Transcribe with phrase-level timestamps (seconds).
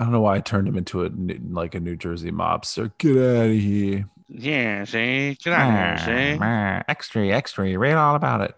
[0.00, 2.90] I don't know why I turned him into a New- like a New Jersey mobster.
[2.96, 4.08] Get out of here.
[4.28, 6.84] Yeah, see, get out of here, see.
[6.88, 7.78] Extra, extra.
[7.78, 8.54] Read all about it.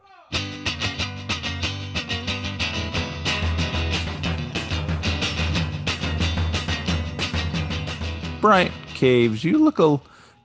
[8.40, 10.01] Bryant Caves, you look a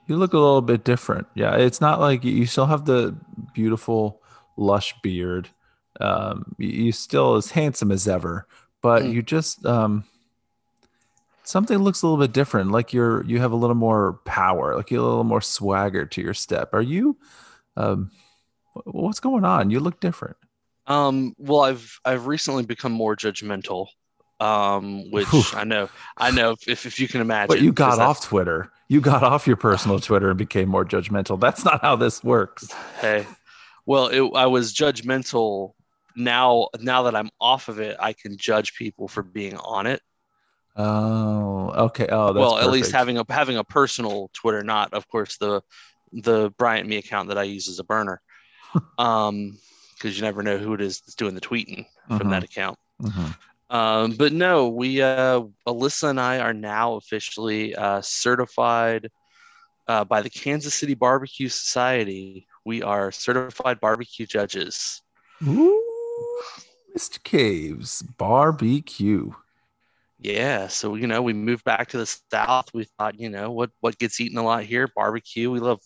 [0.06, 1.26] you look a little bit different.
[1.34, 3.14] Yeah, it's not like you still have the
[3.54, 4.22] beautiful
[4.56, 5.48] lush beard.
[6.00, 8.46] Um, you- you still as handsome as ever,
[8.82, 9.12] but Mm.
[9.14, 10.04] you just um
[11.48, 12.70] something looks a little bit different.
[12.70, 16.04] Like you're you have a little more power, like you have a little more swagger
[16.04, 16.74] to your step.
[16.74, 17.16] Are you
[17.76, 18.10] um
[18.84, 19.70] what's going on?
[19.70, 20.36] You look different.
[20.86, 23.88] Um, well, I've I've recently become more judgmental.
[24.40, 25.42] Um, which Whew.
[25.52, 27.48] I know, I know if if you can imagine.
[27.48, 28.70] But you got off Twitter.
[28.88, 31.40] You got off your personal Twitter and became more judgmental.
[31.40, 32.72] That's not how this works.
[33.00, 33.26] Hey,
[33.84, 35.72] well, it, I was judgmental.
[36.14, 40.00] Now, now that I'm off of it, I can judge people for being on it.
[40.78, 42.06] Oh, okay.
[42.08, 45.60] Oh, that's well, at least having a having a personal Twitter, not of course the
[46.12, 48.20] the Bryant Me account that I use as a burner.
[48.98, 49.58] um,
[49.94, 52.30] because you never know who it is that's doing the tweeting from Mhm.
[52.30, 52.78] that account.
[53.02, 53.36] Mhm.
[53.70, 59.10] Um, but no, we uh, Alyssa and I are now officially uh, certified
[59.88, 62.46] uh, by the Kansas City Barbecue Society.
[62.64, 65.02] We are certified barbecue judges.
[65.42, 65.82] Ooh,
[66.96, 67.22] Mr.
[67.22, 69.32] Caves barbecue.
[70.20, 72.66] Yeah, so you know, we moved back to the south.
[72.74, 74.88] We thought, you know, what what gets eaten a lot here?
[74.94, 75.50] Barbecue.
[75.50, 75.80] We love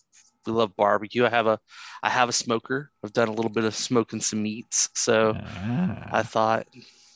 [0.47, 1.25] we love barbecue.
[1.27, 1.59] I have a
[2.03, 2.91] I have a smoker.
[3.05, 4.89] I've done a little bit of smoking some meats.
[4.95, 6.09] So Ah.
[6.13, 6.67] I thought,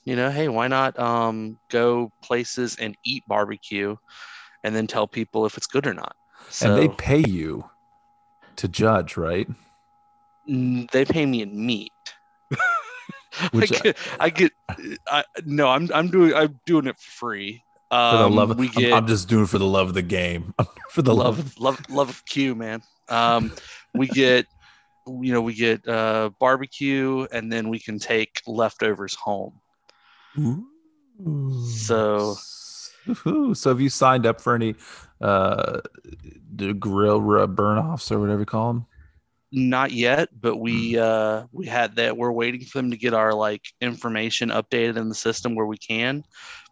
[0.05, 3.97] you know, hey, why not um, go places and eat barbecue,
[4.65, 6.15] and then tell people if it's good or not.
[6.51, 7.71] So and they pay you
[8.57, 9.49] to judge, right?
[10.93, 11.93] they pay me in meat.
[13.53, 14.53] Which I get, I get,
[15.09, 17.63] I no, I'm I'm doing I'm doing it for free.
[17.91, 19.89] For Um, the love of, we I'm- get I'm, just doing it for the love
[19.89, 20.55] of the game.
[20.91, 21.39] for the love.
[21.39, 22.83] love love love of Q, man.
[23.09, 23.53] Um,
[23.95, 24.47] we get
[25.07, 29.61] you know we get uh, barbecue, and then we can take leftovers home.
[30.39, 30.67] Ooh.
[31.77, 32.37] So-
[33.25, 34.75] Ooh, so have you signed up for any
[35.21, 35.81] uh
[36.57, 38.87] the grill burn offs or whatever you call them?
[39.53, 41.03] Not yet, but we Hmm.
[41.03, 42.17] uh, we had that.
[42.17, 45.79] We're waiting for them to get our like information updated in the system where we
[45.79, 46.25] can.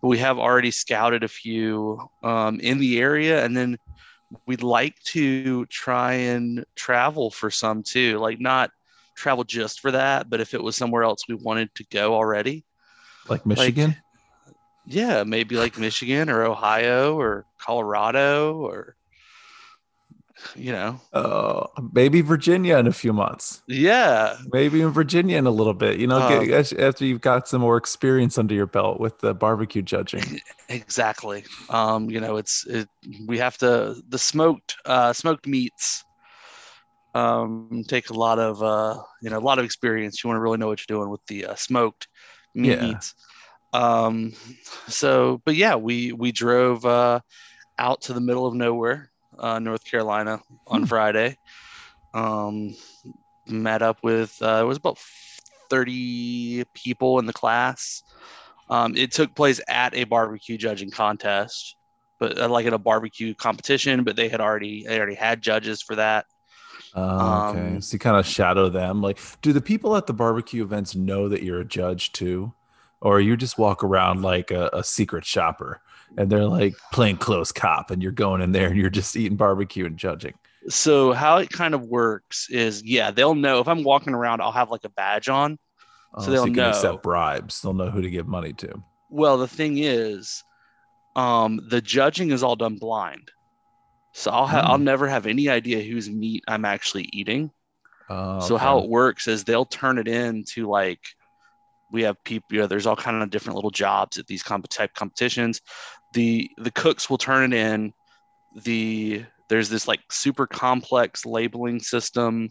[0.02, 3.78] But we have already scouted a few um, in the area, and then
[4.46, 8.18] we'd like to try and travel for some too.
[8.18, 8.70] Like not
[9.14, 12.64] travel just for that, but if it was somewhere else we wanted to go already,
[13.28, 13.94] Like Michigan?
[14.86, 18.96] yeah, maybe like Michigan or Ohio or Colorado or
[20.56, 23.62] you know, Oh, maybe Virginia in a few months.
[23.66, 26.00] yeah, Maybe in Virginia in a little bit.
[26.00, 29.34] You know, Uh, get, after you've got some more experience under your belt with the
[29.34, 30.34] barbecue judging.
[30.68, 31.44] Exactly.
[31.68, 32.88] Um, you know, it's it,
[33.26, 36.04] we have to the smoked uh, smoked meats
[37.14, 40.22] um, take a lot of uh, you know a lot of experience.
[40.22, 42.08] You want to really know what you're doing with the uh, smoked
[42.62, 42.74] Yeah.
[42.78, 43.14] meats.
[43.72, 44.32] Um,
[44.88, 47.20] so, but yeah, we we drove uh,
[47.78, 50.84] out to the middle of nowhere, uh, North Carolina, on Hmm.
[50.84, 51.36] Friday.
[52.14, 52.74] Um,
[53.46, 54.98] met up with uh, it was about
[55.70, 58.02] 30 people in the class.
[58.70, 61.76] Um, it took place at a barbecue judging contest,
[62.18, 64.04] but uh, like at a barbecue competition.
[64.04, 66.26] But they had already they already had judges for that.
[66.94, 67.78] Oh, okay.
[67.78, 69.00] Um, so you kind of shadow them.
[69.02, 72.52] Like, do the people at the barbecue events know that you're a judge too?
[73.00, 75.82] Or you just walk around like a, a secret shopper
[76.16, 79.36] and they're like playing close cop and you're going in there and you're just eating
[79.36, 80.34] barbecue and judging?
[80.68, 84.52] So how it kind of works is, yeah, they'll know if I'm walking around, I'll
[84.52, 85.58] have like a badge on.
[86.14, 86.68] Oh, So they'll can know.
[86.70, 87.60] accept bribes.
[87.60, 88.82] They'll know who to give money to.
[89.10, 90.42] Well, the thing is,
[91.16, 93.30] um, the judging is all done blind.
[94.12, 94.84] So I'll ha- I'll Hmm.
[94.84, 97.50] never have any idea whose meat I'm actually eating.
[98.08, 101.00] Oh, So how it works is they'll turn it into like
[101.92, 102.46] we have people.
[102.50, 105.60] You know, there's all kind of different little jobs at these comp- type competitions.
[106.14, 107.92] The the cooks will turn it in.
[108.54, 112.50] The there's this like super complex labeling system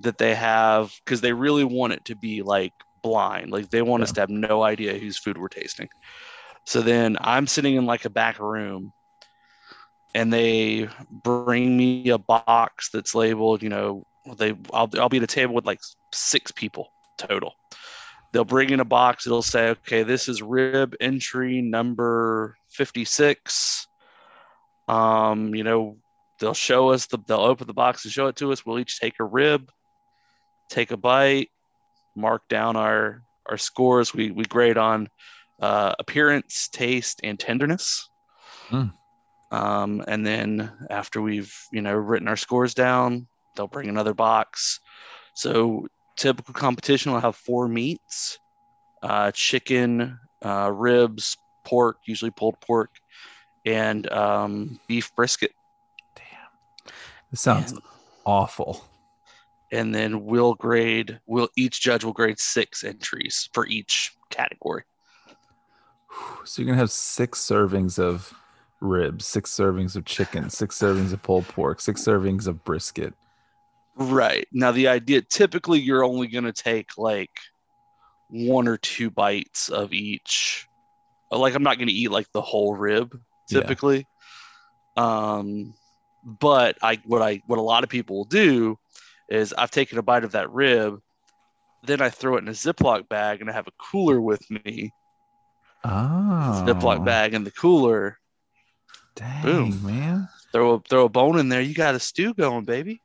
[0.00, 3.50] that they have because they really want it to be like blind.
[3.50, 5.88] Like they want us to have no idea whose food we're tasting.
[6.64, 8.92] So then I'm sitting in like a back room
[10.14, 14.04] and they bring me a box that's labeled, you know,
[14.36, 15.80] they I'll, I'll be at a table with like
[16.12, 17.54] six people total.
[18.32, 23.88] They'll bring in a box, it'll say, okay, this is rib entry number 56.
[24.86, 25.98] Um, you know,
[26.38, 28.64] they'll show us the they'll open the box and show it to us.
[28.64, 29.70] We'll each take a rib,
[30.70, 31.50] take a bite,
[32.14, 34.14] mark down our our scores.
[34.14, 35.08] We we grade on
[35.60, 38.08] uh, appearance, taste, and tenderness.
[38.70, 38.92] Mm.
[39.50, 43.26] Um, and then after we've you know written our scores down,
[43.56, 44.78] they'll bring another box.
[45.34, 48.38] So typical competition will have four meats:
[49.02, 51.36] uh, chicken, uh, ribs,
[51.68, 52.90] pork, usually pulled pork,
[53.66, 55.52] and um, beef brisket.
[56.16, 56.92] Damn,
[57.30, 57.80] this sounds And-
[58.24, 58.84] awful.
[59.70, 61.20] And then we'll grade.
[61.26, 64.84] We'll each judge will grade six entries for each category.
[66.44, 68.32] So you're gonna have six servings of
[68.80, 73.12] ribs, six servings of chicken, six servings of pulled pork, six servings of brisket.
[73.96, 74.48] Right.
[74.52, 77.38] Now the idea typically you're only going to take like
[78.30, 80.67] one or two bites of each.
[81.30, 83.60] Like I'm not going to eat like the whole rib Yeah.
[83.60, 84.06] typically.
[84.96, 85.74] Um
[86.24, 88.78] but I what I what a lot of people will do
[89.28, 91.00] is I've taken a bite of that rib,
[91.84, 94.92] then I throw it in a Ziploc bag and I have a cooler with me.
[95.84, 98.18] Oh, Ziploc bag in the cooler.
[99.14, 99.86] Dang, Boom.
[99.86, 100.28] man.
[100.52, 101.60] Throw a throw a bone in there.
[101.60, 103.00] You got a stew going, baby.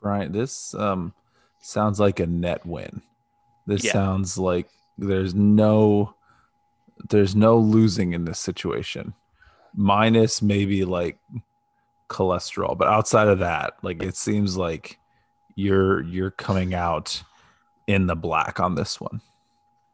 [0.00, 0.32] Right.
[0.32, 1.14] this um
[1.60, 3.02] sounds like a net win.
[3.66, 3.92] This Yeah.
[3.92, 4.68] sounds like
[4.98, 6.14] there's no
[7.08, 9.14] there's no losing in this situation.
[9.74, 11.18] Minus maybe like
[12.08, 14.98] cholesterol, but outside of that, like it seems like
[15.54, 17.22] you're you're coming out
[17.86, 19.20] in the black on this one.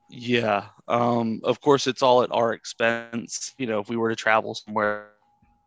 [0.08, 0.66] Yeah.
[0.88, 3.54] Um, of course, it's all at our expense.
[3.58, 5.10] You know, if we were to travel somewhere,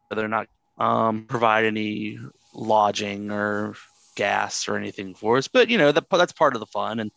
[0.10, 0.48] they're not
[0.78, 2.18] um, provide any
[2.54, 3.76] lodging or
[4.16, 5.48] gas or anything for us.
[5.48, 7.00] But you know, that that's part of the fun.
[7.00, 7.12] And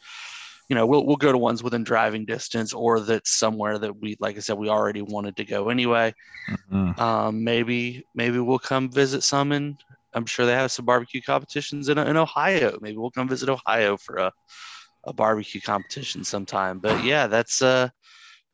[0.69, 4.17] you know, we'll we'll go to ones within driving distance or that's somewhere that we,
[4.21, 6.15] like I said, we already wanted to go anyway.
[6.49, 6.99] Mhm.
[6.99, 9.77] Um, maybe maybe we'll come visit some in.
[10.15, 12.79] I'm sure they have some barbecue competitions in, in Ohio.
[12.81, 14.33] Maybe we'll come visit Ohio for a,
[15.05, 16.79] a barbecue competition sometime.
[16.79, 17.89] But yeah, that's uh,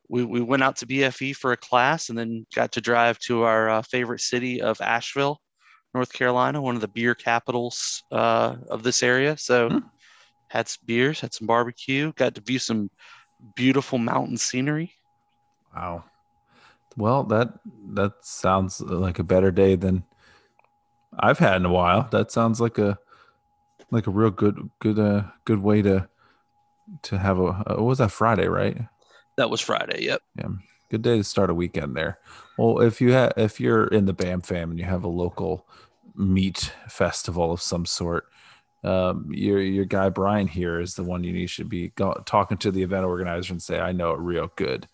[0.08, 3.42] we we went out to BFE for a class and then got to drive to
[3.42, 5.38] our uh, favorite city of Asheville,
[5.94, 9.36] North Carolina, one of the beer capitals uh, of this area.
[9.36, 9.78] So Hmm.
[10.50, 12.90] Had some beers, had some barbecue, got to view some
[13.54, 14.92] beautiful mountain scenery.
[15.74, 16.04] Wow.
[16.96, 17.54] Well, that
[17.94, 20.02] that sounds like a better day than
[21.18, 22.08] I've had in a while.
[22.10, 22.98] That sounds like a
[23.92, 26.08] like a real good good uh good way to
[27.02, 28.76] to have a uh, what was that Friday, right?
[29.36, 30.04] That was Friday.
[30.04, 30.20] Yep.
[30.36, 30.48] Yeah.
[30.90, 32.18] Good day to start a weekend there.
[32.58, 35.64] Well, if you have if you're in the BAM fam and you have a local
[36.16, 38.26] meat festival of some sort,
[38.82, 42.56] um, your your guy Brian here is the one you need should be go, talking
[42.58, 44.86] to the event organizer and say, I know a real good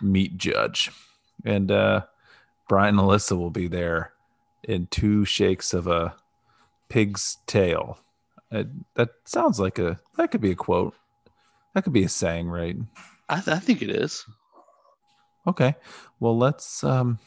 [0.00, 0.90] meat judge,
[1.44, 2.02] and uh,
[2.68, 4.12] Brian and Alyssa will be there
[4.64, 6.14] in two shakes of a
[6.88, 7.98] pig's tail.
[8.50, 8.64] Uh,
[8.94, 10.94] that sounds like a that could be a quote.
[11.74, 12.76] That could be a saying, right?
[13.28, 14.24] I, th- I think it is.
[15.46, 15.74] Okay.
[16.18, 16.82] Well, let's.
[16.82, 17.18] Um,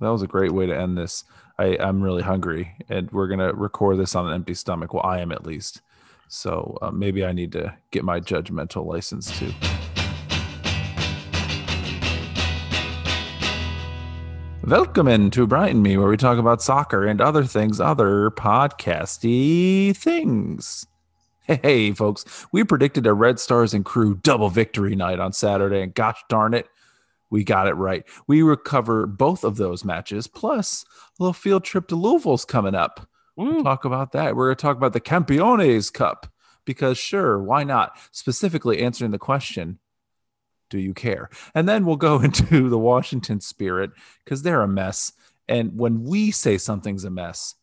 [0.00, 1.24] that was a great way to end this.
[1.60, 4.94] I, I'm really hungry, and we're gonna record this on an empty stomach.
[4.94, 5.82] Well, I am at least.
[6.26, 9.52] So uh, maybe I need to get my judgmental license too.
[14.66, 19.94] Welcome in to Brighton Me, where we talk about soccer and other things, other podcasty
[19.94, 20.86] things.
[21.42, 25.82] Hey, hey, folks, we predicted a Red Stars and Crew double victory night on Saturday,
[25.82, 26.68] and gosh darn it,
[27.30, 28.04] we got it right.
[28.26, 30.84] We recover both of those matches, plus
[31.18, 33.08] a little field trip to Louisville's coming up.
[33.36, 33.64] We'll mm.
[33.64, 34.36] talk about that.
[34.36, 36.26] We're going to talk about the Campeones Cup
[36.64, 37.96] because, sure, why not?
[38.10, 39.78] Specifically answering the question,
[40.68, 41.30] do you care?
[41.54, 43.90] And then we'll go into the Washington Spirit
[44.24, 45.12] because they're a mess.
[45.48, 47.54] And when we say something's a mess,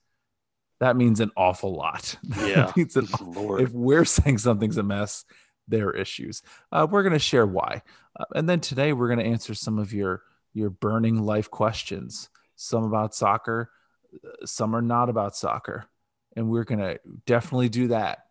[0.80, 2.18] that means an awful lot.
[2.38, 2.72] Yeah.
[2.75, 3.62] means an Lord.
[3.62, 5.25] if we're saying something's a mess,
[5.67, 6.41] there are issues.
[6.71, 7.81] Uh, we're going to share why,
[8.19, 12.29] uh, and then today we're going to answer some of your your burning life questions.
[12.55, 13.69] Some about soccer,
[14.13, 15.86] uh, some are not about soccer,
[16.36, 18.25] and we're going to definitely do that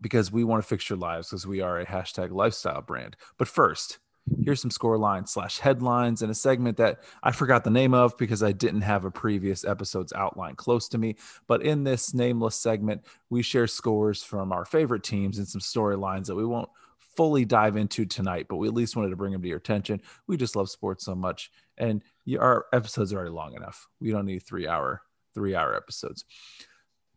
[0.00, 3.16] because we want to fix your lives because we are a hashtag lifestyle brand.
[3.38, 3.98] But first,
[4.42, 8.16] here's some score lines slash headlines and a segment that I forgot the name of
[8.16, 11.16] because I didn't have a previous episode's outline close to me.
[11.46, 16.26] But in this nameless segment, we share scores from our favorite teams and some storylines
[16.26, 16.70] that we won't
[17.16, 20.00] fully dive into tonight, but we at least wanted to bring them to your attention.
[20.26, 22.02] We just love sports so much, and
[22.38, 23.86] our episodes are already long enough.
[24.00, 25.02] We don't need three hour
[25.34, 26.24] three hour episodes.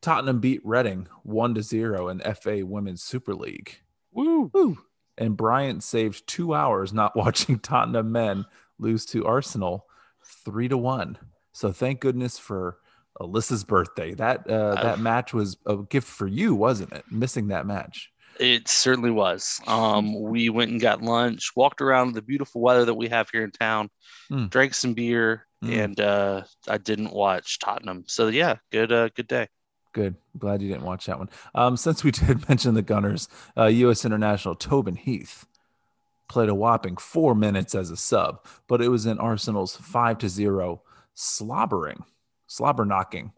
[0.02, 3.80] Tottenham beat Reading one to zero in FA Women's Super League.
[4.12, 4.50] Woo.
[4.54, 4.78] Woo.
[5.18, 8.46] And Bryant saved two hours not watching Tottenham men
[8.80, 9.86] lose to Arsenal
[10.46, 11.18] three to one.
[11.54, 12.78] So thank goodness for
[13.20, 14.14] Alyssa's birthday.
[14.14, 17.04] That uh, that match was a gift for you, wasn't it?
[17.12, 18.12] Missing that match.
[18.40, 19.60] It certainly was.
[19.66, 23.44] Um, we went and got lunch, walked around the beautiful weather that we have here
[23.44, 23.90] in town,
[24.32, 24.50] Mm.
[24.52, 25.84] drank some beer, Mm.
[25.84, 28.04] and uh, I didn't watch Tottenham.
[28.06, 29.48] So yeah, good uh, good day.
[29.98, 30.14] Good.
[30.38, 31.32] Glad you didn't watch that one.
[31.56, 33.28] Um, since we did mention the Gunners,
[33.58, 34.06] uh, U.S.
[34.06, 35.48] international Tobin Heath
[36.30, 40.30] played a whopping four minutes as a sub, but it was in Arsenal's five to
[40.30, 40.84] zero
[41.16, 42.04] slobbering,
[42.46, 43.32] slobber knocking,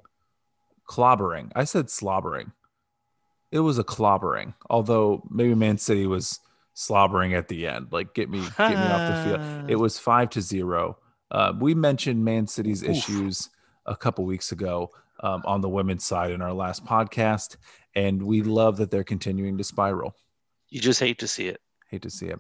[0.86, 1.50] clobbering.
[1.56, 2.52] I said slobbering.
[3.54, 6.42] It was a clobbering, although maybe Man City was
[6.74, 7.88] slobbering at the end.
[7.92, 9.70] Like get me, get me off the field.
[9.70, 10.98] It was five to zero.
[11.32, 12.90] Uh, we mentioned Man City's Oof.
[12.90, 13.50] issues
[13.86, 17.58] a couple weeks ago um, on the women's side in our last podcast,
[17.96, 20.16] and we love that they're continuing to spiral.
[20.70, 21.62] You just hate to see it.
[21.90, 22.40] Hate to see it.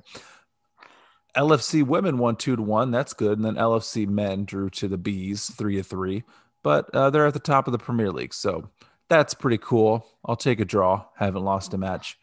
[1.35, 2.91] LFC women won two to one.
[2.91, 3.37] That's good.
[3.37, 6.23] And then LFC men drew to the bees three to three.
[6.63, 8.69] But uh, they're at the top of the Premier League, so
[9.07, 10.05] that's pretty cool.
[10.25, 11.05] I'll take a draw.
[11.15, 12.17] Haven't lost a match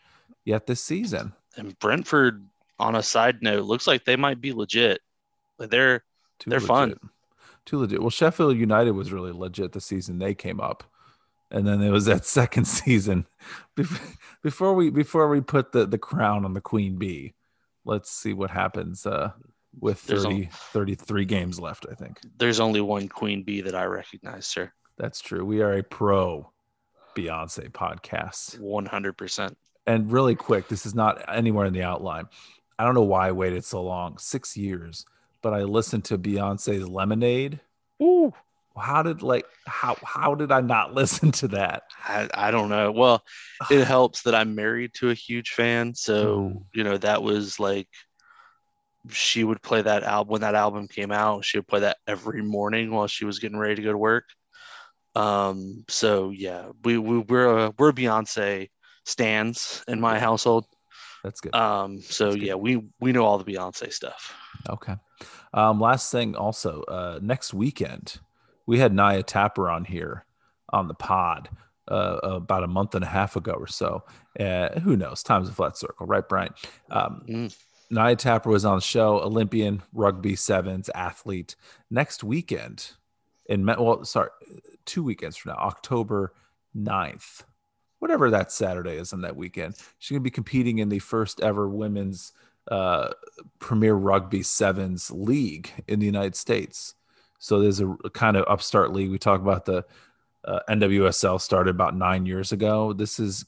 [0.45, 1.33] yet this season.
[1.57, 2.45] And Brentford,
[2.79, 5.01] on a side note, looks like they might be legit.
[5.59, 6.05] They're
[6.39, 6.97] Too They're fun.
[7.67, 7.71] Legit.
[7.71, 8.01] Too legit.
[8.01, 10.85] Well, Sheffield United was really legit the season they came up,
[11.51, 13.27] and then it was that second season
[14.43, 17.35] before we before we put the the crown on the queen bee.
[17.85, 19.31] Let's see what happens uh,
[19.79, 21.87] with There's 30, 33 games left.
[21.91, 24.73] I think there's only one queen bee that I recognize, sir.
[24.99, 25.45] that's true.
[25.45, 26.51] We are a pro
[27.17, 28.59] Beyonce podcast.
[28.61, 29.57] One hundred percent.
[29.87, 32.27] And really quick, this is not anywhere in the outline.
[32.79, 35.07] I don't know why I waited so long, six years,
[35.47, 37.61] but I listened to Beyonce's Lemonade.
[38.03, 38.33] Ooh.
[38.77, 41.85] How did like how how did I not listen to that?
[42.03, 42.91] I, I don't know.
[42.91, 43.23] Well,
[43.71, 45.95] it helps that I'm married to a huge fan.
[45.95, 46.65] So, Mm.
[46.75, 47.87] you know, that was like
[49.09, 51.45] she would play that album when that album came out.
[51.45, 54.25] She would play that every morning while she was getting ready to go to work.
[55.15, 58.69] Um, so yeah, we, we we're a, we're Beyonce
[59.05, 60.65] stands in my household.
[61.25, 61.55] That's good.
[61.55, 62.45] Um, so That's good.
[62.47, 64.35] yeah, we we know all the Beyonce stuff.
[64.69, 64.95] Okay.
[65.55, 68.19] Um, last thing also, uh, next weekend,
[68.67, 70.25] we had Naya Tapper on here
[70.71, 71.49] on the pod
[71.89, 74.05] uh, about a month and a half ago or so.
[74.39, 75.23] Uh, who knows?
[75.23, 76.53] Time's a flat circle, right, Brian?
[76.91, 77.57] Um, Mm.
[77.89, 81.55] Naya Tapper was on the show, Olympian, rugby sevens athlete.
[81.89, 82.91] Next weekend,
[83.49, 84.31] in well, sorry,
[84.85, 86.33] two weekends from now, October
[86.77, 87.45] 9th,
[87.99, 91.41] whatever that Saturday is on that weekend, she's going to be competing in the first
[91.41, 92.33] ever women's
[92.71, 93.11] uh,
[93.59, 96.95] Premier Rugby Sevens League in the United States.
[97.39, 99.11] So there's a, a kind of upstart league.
[99.11, 99.85] We talk about the
[100.45, 102.93] uh, NWSL started about nine years ago.
[102.93, 103.45] This is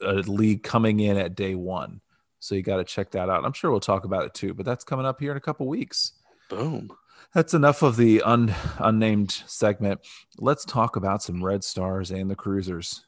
[0.00, 2.00] a league coming in at day one.
[2.40, 3.44] So you got to check that out.
[3.44, 5.66] I'm sure we'll talk about it too, but that's coming up here in a couple
[5.68, 6.12] weeks.
[6.48, 6.90] Boom.
[7.34, 10.00] That's enough of the un, unnamed segment.
[10.38, 13.06] Let's talk about some Red Stars and the Cruisers.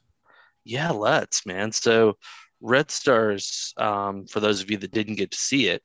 [0.64, 1.72] Yeah, let's, man.
[1.72, 2.16] So,
[2.60, 5.82] Red Stars, um, for those of you that didn't get to see it,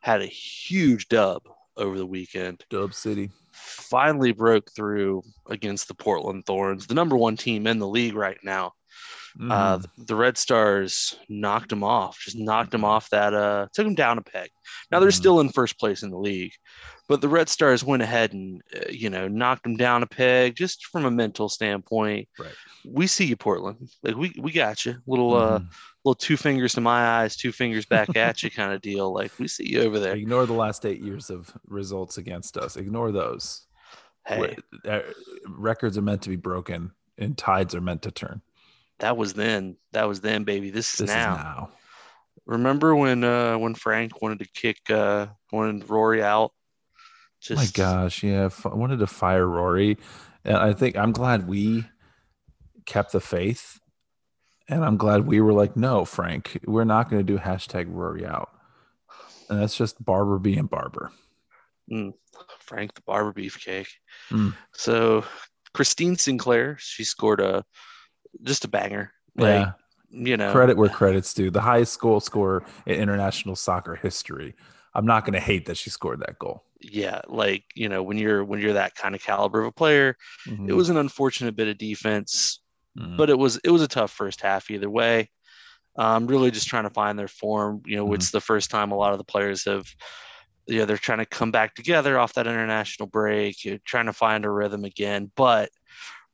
[0.00, 1.42] had a huge dub
[1.76, 2.64] over the weekend.
[2.70, 3.30] Dub City.
[3.52, 8.38] Finally broke through against the Portland Thorns, the number one team in the league right
[8.42, 8.72] now.
[9.38, 10.06] Uh, Mhm.
[10.06, 14.16] the Red Stars knocked them off, just knocked them off that, uh, took them down
[14.18, 14.50] a peg.
[14.90, 15.14] Now they're Mhm.
[15.14, 16.52] still in first place in the league,
[17.06, 20.56] but the Red Stars went ahead and, uh, you know, knocked them down a peg
[20.56, 22.28] just from a mental standpoint.
[22.38, 22.54] Right.
[22.84, 23.90] We see you, Portland.
[24.02, 24.96] Like we, we got you.
[25.06, 25.70] Little, uh, Mhm.
[26.04, 29.12] little two fingers to my eyes, two fingers back at you kind of deal.
[29.12, 30.14] Like we see you over there.
[30.16, 32.76] Ignore the last eight years of results against us.
[32.76, 33.66] Ignore those.
[34.26, 35.00] Hey, uh,
[35.46, 38.40] Records are meant to be broken, and tides are meant to turn.
[38.98, 39.76] That was then.
[39.92, 40.70] That was then, baby.
[40.70, 41.32] This is This now.
[41.32, 41.70] is now.
[42.46, 46.52] Remember when uh when Frank wanted to kick uh wanted Rory out?
[47.50, 48.48] Oh my gosh, yeah.
[48.64, 49.98] I wanted to fire Rory,
[50.44, 51.84] and I think I'm glad we
[52.86, 53.78] kept the faith,
[54.68, 58.24] and I'm glad we were like, no, Frank, we're not going to do hashtag Rory
[58.26, 58.50] out,
[59.48, 61.12] and that's just Barber being Barber.
[62.60, 63.88] Frank the barber beefcake.
[64.30, 64.54] Mm.
[64.72, 65.24] So
[65.72, 67.64] Christine Sinclair, she scored a
[68.42, 69.12] just a banger.
[69.36, 69.72] Like, yeah,
[70.10, 71.50] you know, credit where credit's due.
[71.50, 74.54] The highest goal scorer in international soccer history.
[74.94, 76.64] I'm not going to hate that she scored that goal.
[76.80, 80.16] yeah, like you know, when you're when you're that kind of caliber of a player,
[80.46, 80.68] Mhm.
[80.68, 82.60] it was an unfortunate bit of defense,
[82.98, 83.16] Mhm.
[83.16, 85.30] but it was it was a tough first half either way.
[85.98, 87.82] Um, really just trying to find their form.
[87.86, 88.14] You know, Mhm.
[88.14, 89.86] it's the first time a lot of the players have,
[90.66, 94.12] you know, they're trying to come back together off that international break, you're trying to
[94.12, 95.32] find a rhythm again.
[95.36, 95.70] But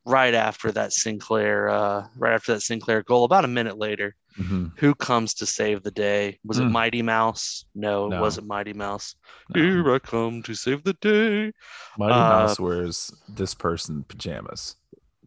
[0.04, 4.72] right after that Sinclair, uh, right after that Sinclair goal, about a minute later, Mhm.
[4.78, 6.38] who comes to save the day?
[6.44, 6.72] Was it Mm.
[6.72, 7.64] Mighty Mouse?
[7.74, 8.16] No, No.
[8.16, 9.14] it wasn't Mighty Mouse.
[9.50, 9.60] No.
[9.62, 11.52] Here I come to save the day.
[11.98, 14.76] Mighty uh, Mouse wears this person pajamas.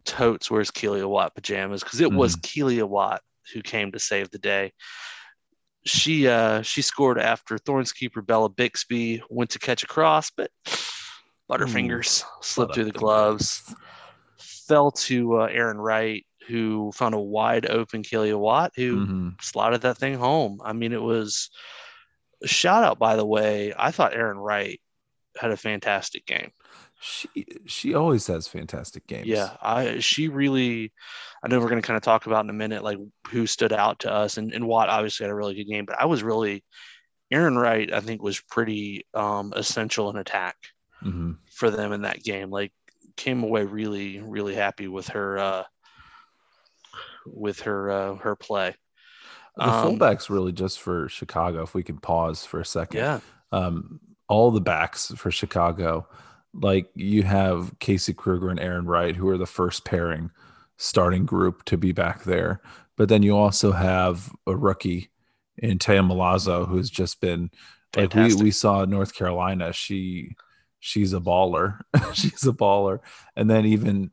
[0.04, 2.42] Totes wears Kealia Watt pajamas because it was Mm.
[2.42, 3.22] Kealia Watt
[3.54, 4.72] who came to save the day.
[5.84, 10.50] She uh, she scored after Thorns keeper Bella Bixby went to catch a cross, but
[11.48, 13.72] Butterfingers Ooh, slipped through the gloves,
[14.66, 19.28] fell to uh, Arin Wright, who found a wide open Kealia Watt, who mm-hmm.
[19.40, 20.60] slotted that thing home.
[20.64, 21.50] I mean, it was
[22.42, 23.72] a shout out, by the way.
[23.76, 24.80] I thought Arin Wright
[25.38, 26.50] had a fantastic game.
[27.00, 27.28] She
[27.66, 29.26] she always has fantastic games.
[29.26, 30.92] Yeah, I she really.
[31.44, 33.72] I know we're going to kind of talk about in a minute, like who stood
[33.72, 36.22] out to us, and, and Watt obviously had a really good game, but I was
[36.22, 36.64] really
[37.32, 37.92] Arin Wright.
[37.92, 40.56] I think was pretty um, essential in attack
[41.04, 41.32] mm-hmm.
[41.52, 42.50] for them in that game.
[42.50, 42.72] Like
[43.16, 45.64] came away really really happy with her uh,
[47.26, 48.74] with her uh, her play.
[49.56, 51.62] The um, fullbacks really just for Chicago.
[51.62, 53.20] If we can pause for a second, yeah.
[53.52, 56.06] Um, all the backs for Chicago,
[56.52, 60.30] like you have Casey Krueger and Arin Wright, who are the first pairing
[60.76, 62.60] starting group to be back there.
[62.96, 65.10] But then you also have a rookie
[65.58, 67.50] in Taya Milazzo, who's just been
[67.92, 68.32] Fantastic.
[68.32, 69.72] like we we saw North Carolina.
[69.72, 70.34] She
[70.80, 71.80] she's a baller.
[72.14, 73.00] she's a baller.
[73.34, 74.10] And then even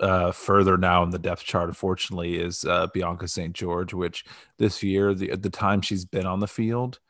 [0.00, 3.54] uh, further now in the depth chart, unfortunately, is uh, Bianca St.
[3.54, 4.24] George, which
[4.58, 7.00] this year, the the time she's been on the field,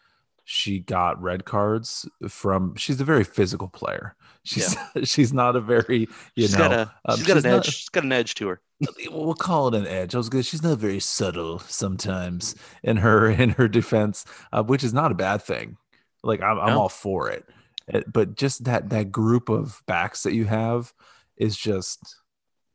[0.45, 2.75] she got red cards from.
[2.77, 4.17] She's a very physical player.
[4.45, 5.03] She's yeah.
[5.05, 6.69] she's not a very you she's know.
[6.69, 7.75] Got a, um, she's got an not, edge.
[7.75, 8.61] She's got an edge to her.
[9.11, 10.15] We'll call it an edge.
[10.15, 10.47] I was good.
[10.47, 15.15] She's not very subtle sometimes in her in her defense, uh, which is not a
[15.15, 15.77] bad thing.
[16.23, 17.45] Like I'm, I'm all for it.
[17.89, 18.13] It.
[18.13, 20.93] But just that that group of backs that you have
[21.37, 22.17] is just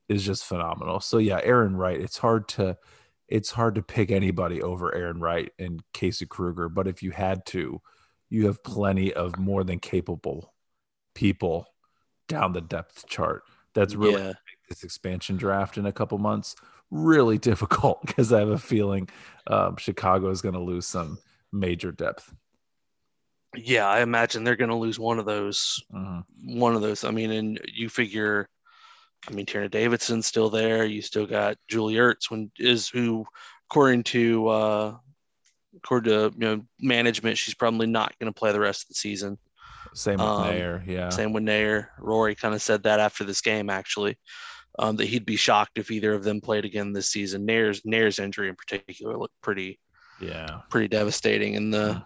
[0.10, 1.00] is just phenomenal.
[1.00, 2.00] So yeah, Arin Wright.
[2.00, 2.78] It's hard to
[3.28, 7.46] it's hard to pick anybody over Arin Wright and Casey Krueger, But if you had
[7.48, 7.82] to,
[8.30, 10.54] you have plenty of more than capable
[11.16, 11.68] people
[12.28, 13.44] down the depth chart.
[13.74, 14.34] That's really yeah.
[14.70, 16.56] this expansion draft in a couple months
[16.92, 19.10] really difficult because I have a feeling
[19.48, 21.18] um, Chicago is going to lose some
[21.52, 22.34] major depth.
[23.56, 25.84] Yeah, I imagine they're going to lose one of those.
[25.94, 26.22] Uh-huh.
[26.44, 27.04] One of those.
[27.04, 28.50] I mean, and you figure
[29.28, 30.86] I mean, Tierna Davidson's still there.
[30.86, 33.26] You still got Julie Ertz, when is who,
[33.70, 34.96] according to uh,
[35.78, 38.96] according to you know management, she's probably not going to play the rest of the
[38.96, 39.38] season.
[39.94, 41.10] Same with um, Naeher, yeah.
[41.10, 41.88] Same with Naeher.
[42.00, 44.18] Rory kind of said that after this game, actually,
[44.80, 47.48] um, that he'd be shocked if either of them played again this season.
[47.48, 49.80] Naeher's Naeher's injury in particular looked pretty,
[50.20, 52.02] yeah, pretty devastating in the yeah.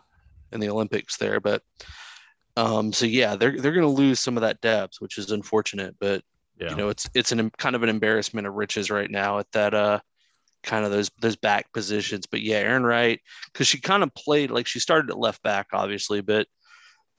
[0.52, 1.40] In the Olympics there.
[1.40, 1.62] But
[2.56, 5.96] um, so yeah, they're they're going to lose some of that depth, which is unfortunate.
[6.00, 6.24] But
[6.60, 6.70] yeah.
[6.70, 9.74] you know it's it's an kind of an embarrassment of riches right now at that
[9.74, 10.00] uh
[10.64, 13.20] kind of those those back positions but yeah Arin Wright
[13.52, 16.48] because she kind of played like she started at left back obviously but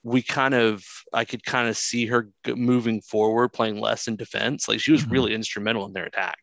[0.03, 4.69] we kind of I could kind of see her moving forward playing less in defense
[4.69, 5.13] like she was mm-hmm.
[5.13, 6.39] really instrumental in their attack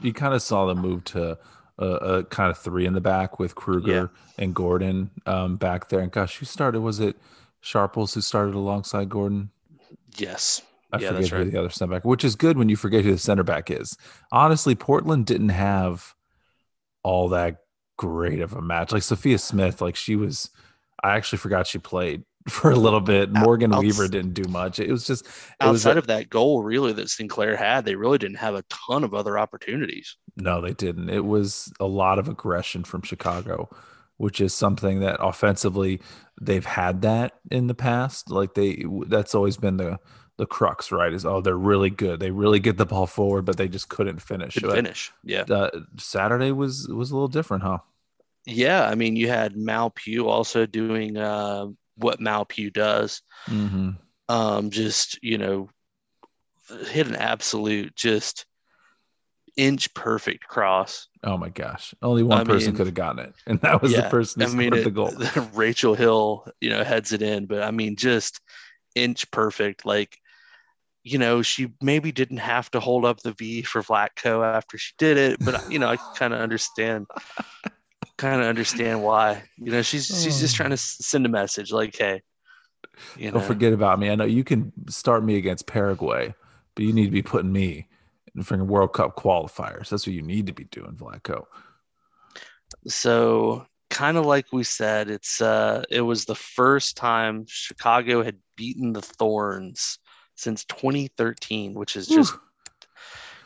[0.00, 1.38] you kind of saw the move to
[1.82, 4.44] a, a kind of three in the back with Krueger yeah.
[4.44, 7.16] and Gorden um, back there and gosh who started was it
[7.60, 9.48] Sharples who started alongside Gorden
[10.16, 11.50] yes I yeah, forget who right.
[11.50, 13.96] the other center back, which is good when you forget who the center back is.
[14.30, 16.14] Honestly, Portland didn't have
[17.02, 17.62] all that
[17.96, 18.92] great of a match.
[18.92, 20.50] Like Sophia Smith, like she was,
[21.02, 23.30] I actually forgot she played for a little bit.
[23.30, 24.80] Morgan Weaver didn't do much.
[24.80, 27.84] It was just it outside was, of that goal, really that Sinclair had.
[27.84, 30.16] They really didn't have a ton of other opportunities.
[30.36, 31.10] No, they didn't.
[31.10, 33.68] It was a lot of aggression from Chicago,
[34.16, 36.00] which is something that offensively
[36.40, 38.30] they've had that in the past.
[38.30, 39.98] Like they, that's always been the
[40.38, 41.12] the crux, right?
[41.12, 42.18] Is oh, they're really good.
[42.18, 44.54] They really get the ball forward, but they just couldn't finish.
[44.54, 45.42] Could finish, yeah.
[45.42, 47.78] Uh, Saturday was was a little different, huh?
[48.44, 53.22] Yeah, I mean, you had Mal Pugh also doing uh, what Mal Pugh does.
[53.48, 53.90] Mm-hmm.
[54.28, 55.68] Um, just you know,
[56.88, 58.46] hit an absolute just
[59.56, 61.08] inch perfect cross.
[61.22, 61.94] Oh my gosh!
[62.02, 64.48] Only one I person could have gotten it, and that was yeah, the person who
[64.48, 65.50] I mean, scored it, the goal.
[65.54, 68.40] Rachel Hill, you know, heads it in, but I mean, just
[68.94, 69.84] inch perfect.
[69.84, 70.18] Like
[71.04, 74.92] you know, she maybe didn't have to hold up the V for Vlatko after she
[74.98, 77.06] did it, but you know, I kind of understand,
[78.22, 79.42] kind of understand why.
[79.58, 82.22] You know, she's she's just trying to send a message, like, hey,
[83.16, 84.10] you know, don't forget about me.
[84.10, 86.32] I know you can start me against Paraguay,
[86.74, 87.88] but you need to be putting me
[88.34, 89.88] in freaking World Cup qualifiers.
[89.88, 91.46] That's what you need to be doing, Vlatko.
[92.86, 98.36] So, kind of like we said, it's uh, it was the first time Chicago had
[98.56, 99.98] beaten the Thorns
[100.36, 102.34] since 2013, which is just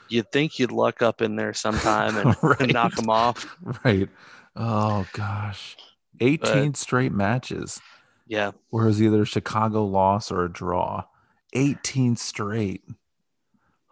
[0.08, 2.60] you'd think you'd luck up in there sometime and, right.
[2.60, 3.56] and knock them off.
[3.84, 4.08] Right.
[4.56, 5.76] Oh gosh,
[6.20, 7.80] 18 but, straight matches.
[8.26, 8.52] Yeah.
[8.70, 11.04] Whereas either Chicago loss or a draw.
[11.52, 12.82] 18 straight.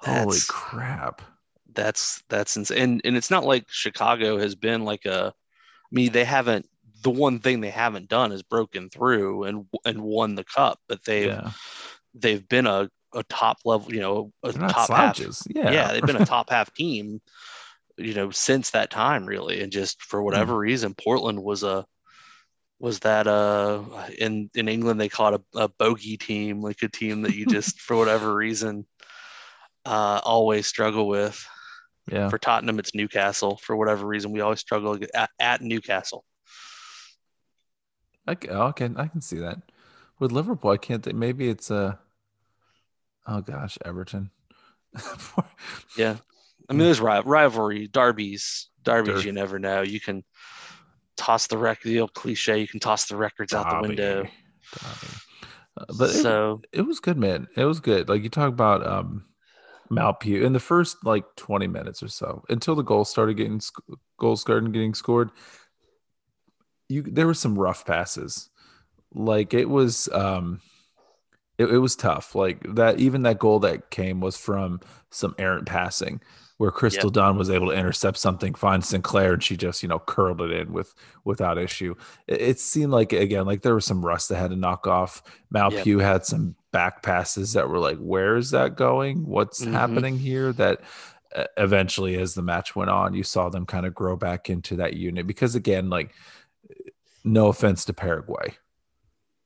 [0.03, 1.23] That's, Holy crap.
[1.73, 2.79] that's that's insane.
[2.79, 5.33] And and it's not like Chicago has been like a.
[5.35, 6.69] I mean, they haven't.
[7.03, 11.05] The one thing they haven't done is broken through and and won the cup, but
[11.05, 11.51] they've Yeah.
[12.15, 15.21] they've been a, a top level, you know, a They're top half.
[15.49, 15.71] Yeah.
[15.71, 15.93] Yeah.
[15.93, 17.21] they've been a top half team,
[17.97, 20.25] you know, since that time really, and just for Hmm.
[20.25, 21.85] whatever reason, Portland was a
[22.81, 23.83] was that uh
[24.19, 27.47] in in England they call it a, a bogey team, like a team that you
[27.47, 28.87] just for whatever reason
[29.85, 31.45] uh always struggle with.
[32.11, 32.29] yeah.
[32.29, 33.57] For Tottenham, it's Newcastle.
[33.63, 36.25] For whatever reason, we always struggle at, at Newcastle.
[38.27, 39.59] I can, oh, okay, I can see that.
[40.19, 41.17] With Liverpool, I can't think.
[41.17, 41.97] Maybe it's uh
[43.27, 44.31] oh gosh, Everton.
[45.97, 46.17] Yeah.
[46.69, 49.15] I mean, there's ri- rivalry, derbies, derbies.
[49.15, 49.27] Derby.
[49.27, 49.83] You never know.
[49.83, 50.25] You can
[51.17, 52.61] toss the record, the old cliche.
[52.61, 54.27] You can toss the records out the window.
[54.83, 57.49] Uh, but it, so it was good, man.
[57.57, 58.09] It was good.
[58.09, 59.25] Like you talk about um
[59.91, 63.61] Mal Pugh in the first like 20 minutes or so until the goals started getting
[63.61, 63.83] sc-
[64.19, 65.31] goals started getting scored.
[66.89, 68.49] You there were some rough passes.
[69.13, 70.61] Like it was um
[71.59, 72.35] it, it was tough.
[72.35, 76.21] Like that even that goal that came was from some errant passing
[76.59, 79.99] where Crystal Dunn was able to intercept something, find Sinclair, and she just, you know,
[79.99, 81.95] curled it in with without issue.
[82.29, 85.23] It, it seemed like again, like there was some rust that had to knock off.
[85.51, 89.27] Mal Pugh had some back passes that were like, where is that going?
[89.27, 89.73] What's Mhm.
[89.73, 90.53] happening here?
[90.53, 90.83] That
[91.35, 94.77] uh, eventually, as the match went on, you saw them kind of grow back into
[94.77, 96.15] that unit because again, like
[97.25, 98.55] no offense to Paraguay.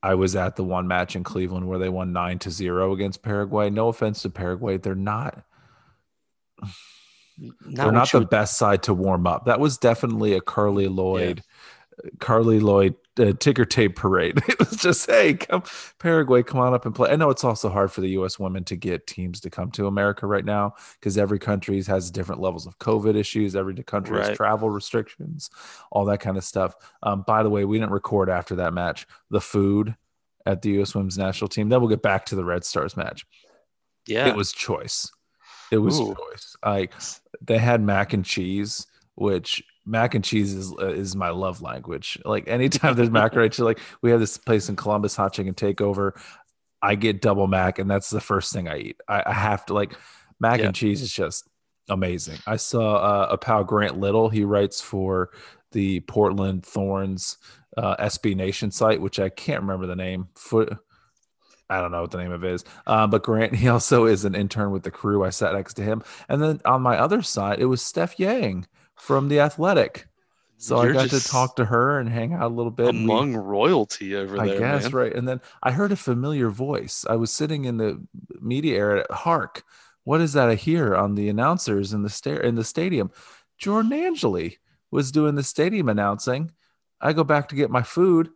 [0.03, 3.23] I was at the one match in Cleveland where they won nine to zero against
[3.23, 3.71] Paraguay.
[3.71, 4.77] No offense to Paraguay.
[4.77, 5.43] They're not
[7.39, 9.45] not they're not the best side to warm up.
[9.47, 11.43] That was definitely a Carli Lloyd,
[12.19, 14.41] Carli Lloyd uh, ticker tape parade.
[14.49, 15.63] It was just, hey, come
[15.99, 17.11] Paraguay, come on up and play.
[17.11, 18.39] I know it's also hard for the U.S.
[18.39, 22.41] women to get teams to come to America right now because every country has different
[22.41, 23.55] levels of COVID issues.
[23.55, 25.51] Every country has travel restrictions,
[25.91, 26.75] all that kind of stuff.
[27.03, 29.95] Um, by the way, we didn't record after that match the food
[30.47, 30.95] at the U.S.
[30.95, 31.69] Women's National Team.
[31.69, 33.27] Then we'll get back to the Red Stars match
[34.09, 34.27] yeah.
[34.27, 35.13] it was choice.
[35.71, 36.15] It was Ooh.
[36.15, 36.57] choice.
[36.65, 36.93] Like
[37.41, 42.19] they had mac and cheese, which mac and cheese is uh, is my love language.
[42.25, 46.13] Like anytime there's macaroni, cheese, like we have this place in Columbus, Hot Chicken Takeover.
[46.81, 49.01] I get double mac, and that's the first thing I eat.
[49.09, 49.93] I, I have to like
[50.41, 50.67] mac Yeah.
[50.67, 51.49] and cheese is just
[51.89, 52.39] amazing.
[52.47, 54.29] I saw uh, a pal Grant Little.
[54.29, 55.31] He writes for
[55.73, 57.39] the Portland Thorns
[57.77, 60.29] uh, SB Nation site, which I can't remember the name.
[60.37, 60.77] Foot.
[61.71, 62.65] I don't know what the name of it is.
[62.87, 65.25] Uh, but Grant, he also is an intern with the crew.
[65.25, 66.03] I sat next to him.
[66.29, 70.07] And then on my other side, it was Steph Yang from The Athletic.
[70.61, 72.89] So You're I got to talk to her and hang out a little bit.
[72.89, 74.93] and we- among royalty over I there, guess, man.
[74.93, 75.15] right.
[75.15, 77.05] And then I heard a familiar voice.
[77.09, 78.05] I was sitting in the
[78.41, 79.07] media area.
[79.11, 79.63] Hark,
[80.03, 83.13] what is that I hear on the announcers in the sta- in the stadium?
[83.57, 84.59] Jordan Angeli
[84.91, 86.51] was doing the stadium announcing.
[87.01, 88.31] I go back to get my food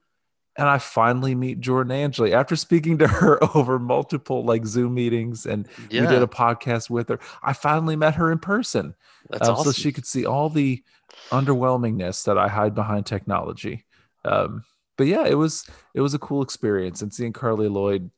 [0.57, 5.47] and I finally meet Jordan Angeli after speaking to her over multiple like Zoom meetings
[5.47, 7.19] and Yeah, we did a podcast with her.
[7.43, 8.95] I finally met her in person.
[9.31, 9.73] that's um, awesome.
[9.73, 10.83] So she could see all the
[11.31, 13.85] underwhelmingness that I hide behind technology.
[14.25, 14.65] Um,
[14.97, 18.11] but yeah, it was it was a cool experience and seeing Carli Lloyd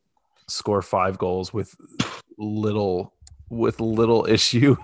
[0.48, 1.74] score five goals with
[2.36, 3.14] little
[3.48, 4.76] with little issue.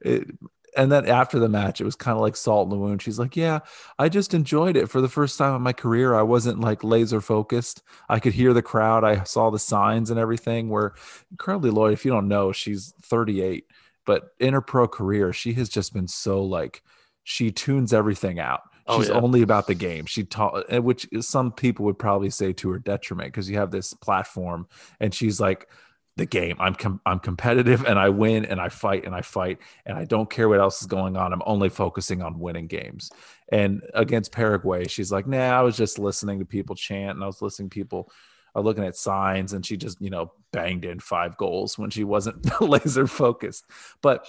[0.00, 0.28] It,
[0.76, 3.02] and then after the match, it was kind of like salt in the wound.
[3.02, 3.60] She's like, "Yeah,
[3.98, 6.14] I just enjoyed it for the first time in my career.
[6.14, 7.82] I wasn't like laser focused.
[8.08, 9.04] I could hear the crowd.
[9.04, 10.94] I saw the signs and everything." Where
[11.36, 13.66] Carli Lloyd, if you don't know, she's 38,
[14.04, 16.82] but in her pro career, she has just been so like
[17.24, 18.62] she tunes everything out.
[18.88, 19.16] Oh, She's yeah.
[19.16, 20.06] only about the game.
[20.06, 23.72] She taught, eh, which some people would probably say to her detriment because you have
[23.72, 24.68] this platform,
[25.00, 25.68] and she's like,
[26.16, 26.56] the game.
[26.58, 30.04] I'm com- I'm competitive, and I win, and I fight, and I fight, and I
[30.04, 31.32] don't care what else is going on.
[31.32, 33.10] I'm only focusing on winning games.
[33.52, 37.26] And against Paraguay, she's like, Nah, I was just listening to people chant, and I
[37.26, 38.10] was listening to people.
[38.54, 42.02] are looking at signs, and she just you know banged in five goals when she
[42.04, 43.64] wasn't laser focused.
[44.00, 44.26] But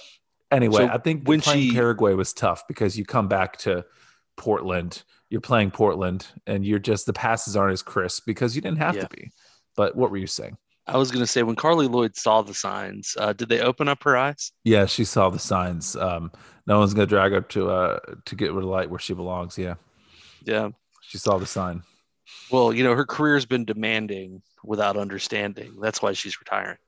[0.50, 3.86] anyway, So I think when playing she- Paraguay was tough because you come back to
[4.36, 8.78] Portland, you're playing Portland, and you're just the passes aren't as crisp because you didn't
[8.78, 9.02] have Yeah.
[9.04, 9.30] to be.
[9.76, 10.58] But what were you saying?
[10.88, 14.02] I was gonna say when Carli Lloyd saw the signs, uh, did they open up
[14.04, 14.52] her eyes?
[14.64, 15.94] Yeah, she saw the signs.
[15.96, 16.32] Um,
[16.66, 19.58] no one's gonna drag her to uh to get rid of light where she belongs.
[19.58, 19.74] Yeah,
[20.44, 20.70] Yeah.
[21.02, 21.82] she saw the sign.
[22.50, 25.78] Well, you know, her career's been demanding without understanding.
[25.80, 26.78] That's why she's retiring.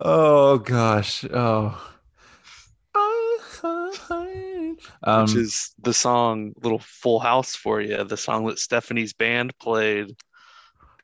[0.00, 1.24] Oh gosh.
[1.32, 1.86] Oh.
[5.02, 9.56] Um, which is the song little full house for you the song that stephanie's band
[9.58, 10.14] played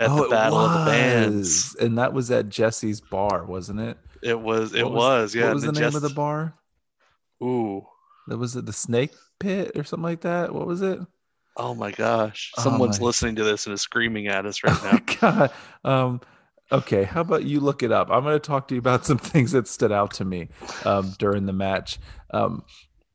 [0.00, 1.38] at oh, the Battle of the Bands.
[1.38, 1.74] was.
[1.80, 3.98] And that was at Jesse's bar, wasn't it?
[4.22, 4.74] It was.
[4.74, 5.34] It What was.
[5.34, 5.46] Yeah.
[5.46, 6.54] What was the and name of the bar?
[7.42, 7.86] Ooh.
[8.28, 10.52] That was it the Snake Pit or something like that.
[10.54, 10.98] What was it?
[11.56, 12.52] Oh my gosh.
[12.58, 15.00] Oh Someone's my- listening to this and is screaming at us right Oh now.
[15.20, 15.50] god.
[15.84, 16.20] Um,
[16.72, 18.10] okay, how about you look it up?
[18.10, 20.48] I'm going to talk to you about some things that stood out to me
[20.84, 21.98] um, during the match.
[22.32, 22.64] Um,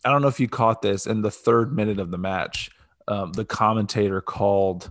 [0.05, 2.71] I don't know if you caught this in the third minute of the match.
[3.07, 4.89] Um, the commentator called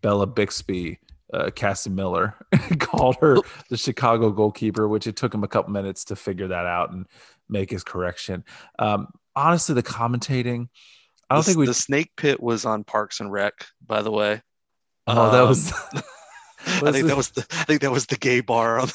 [0.00, 0.98] Bella Bixby,
[1.32, 2.34] uh, Cassie Miller,
[2.78, 6.66] called her the Chicago goalkeeper, which it took him a couple minutes to figure that
[6.66, 7.06] out and
[7.48, 8.44] make his correction.
[8.78, 10.68] Um, honestly, the commentating,
[11.28, 11.66] I don't the, think we.
[11.66, 14.42] the snake pit was on Parks and Rec, by the way.
[15.06, 15.72] oh, that um, was.
[16.82, 18.88] I think that was the I think that was the gay bar on,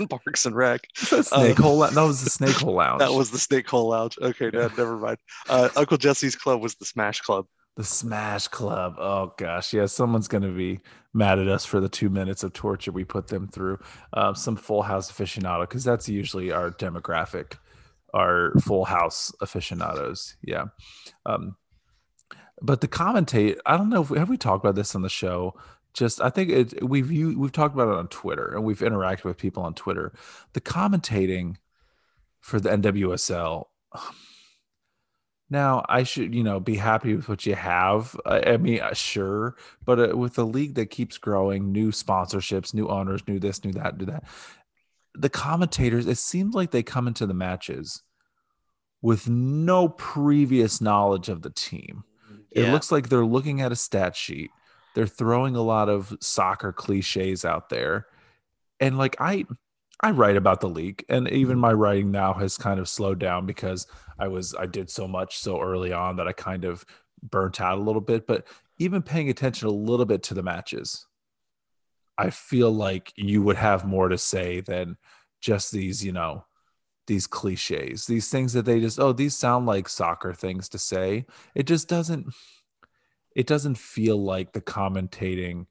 [0.00, 0.80] on Parks and Rec.
[1.10, 1.78] the snake hole.
[1.78, 3.00] Lou- That was the snake hole lounge.
[3.00, 4.16] That was the Snake Hole Lounge.
[4.20, 5.18] Okay, no, never mind.
[5.48, 7.46] Uh, Uncle Jesse's Club was the Smash Club.
[7.76, 8.96] The Smash Club.
[8.98, 9.86] Oh gosh, yeah.
[9.86, 10.80] Someone's gonna be
[11.14, 13.78] mad at us for the two minutes of torture we put them through.
[14.12, 17.54] Uh, some Full House aficionado, because that's usually our demographic,
[18.12, 20.36] our Full House aficionados.
[20.42, 20.66] Yeah.
[21.24, 21.56] Um,
[22.60, 25.08] but the commentate, I don't know if we, have we talked about this on the
[25.08, 25.54] show.
[25.94, 29.24] Just I think it we've u- we've talked about it on Twitter and we've interacted
[29.24, 30.12] with people on Twitter.
[30.52, 31.56] The commentating
[32.40, 33.66] for the NWSL.
[35.52, 38.16] Now I should, you know, be happy with what you have.
[38.24, 42.72] I, I mean, uh, sure, but uh, with a league that keeps growing, new sponsorships,
[42.72, 44.24] new owners, new this, new that, do that.
[45.14, 48.02] The commentators, it seems like they come into the matches
[49.02, 52.04] with no previous knowledge of the team.
[52.50, 54.50] It looks like they're looking at a stat sheet.
[54.94, 58.06] They're throwing a lot of soccer cliches out there.
[58.80, 59.44] And like I
[60.02, 61.60] I write about the league and even mm-hmm.
[61.60, 63.86] my writing now has kind of slowed down because
[64.18, 66.84] I was I did so much so early on that I kind of
[67.22, 68.46] burnt out a little bit, but
[68.78, 71.06] even paying attention a little bit to the matches,
[72.18, 74.96] I feel like you would have more to say than
[75.40, 76.44] just these, you know,
[77.06, 81.26] these cliches, these things that they just, oh, these sound like soccer things to say.
[81.54, 82.26] It just doesn't,
[83.36, 85.66] it doesn't feel like the commentating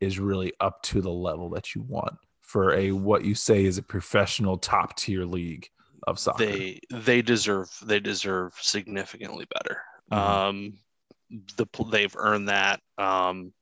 [0.00, 2.16] is really up to the level that you want
[2.50, 5.68] for a what you say is a professional top tier league
[6.06, 6.44] of soccer.
[6.44, 9.82] They they deserve they deserve significantly better.
[10.10, 10.16] Mhm.
[10.18, 10.78] Um,
[11.56, 12.80] the they've earned that.
[12.98, 13.52] Um,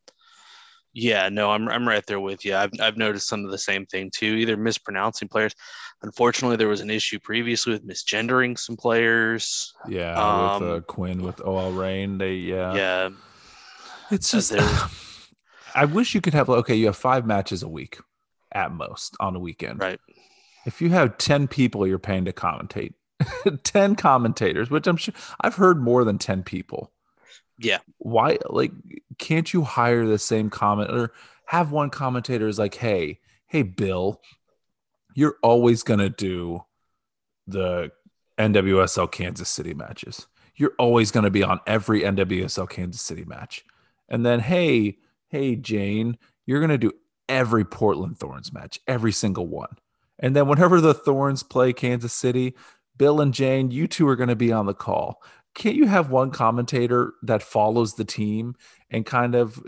[0.95, 2.57] yeah, no, I'm I'm right there with you.
[2.57, 4.35] I've I've noticed some of the same thing too.
[4.37, 5.55] Either mispronouncing players.
[6.03, 9.75] Unfortunately, there was an issue previously with misgendering some players.
[9.87, 13.09] yeah, um, with uh, Quinn with OL Reign, they yeah, yeah,
[14.11, 14.53] It's Uh, just
[15.75, 17.99] I wish you could have okay, you have five matches a week
[18.53, 19.81] at most on a weekend.
[19.81, 20.01] right.
[20.67, 22.93] If you have 10 people you're paying to commentate,
[23.63, 26.93] 10 commentators, which I'm sure I've heard more than 10 people.
[27.59, 27.79] Yeah.
[27.99, 28.73] Why like
[29.19, 31.13] can't you hire the same comment or
[31.47, 34.21] have one commentator is like, "Hey, hey Bill,
[35.15, 36.65] you're always going to do
[37.49, 37.91] the
[38.39, 40.29] NWSL Kansas City matches.
[40.55, 43.65] You're always going to be on every NWSL Kansas City match.
[44.09, 46.93] And then, hey, hey, Jane, you're going to do
[47.29, 49.77] every Portland Thorns match, every single one.
[50.19, 52.55] And then, whenever the Thorns play Kansas City,
[52.97, 55.23] Bill and Jane, you two are going to be on the call.
[55.55, 58.55] Can't you have one commentator that follows the team
[58.91, 59.61] and kind of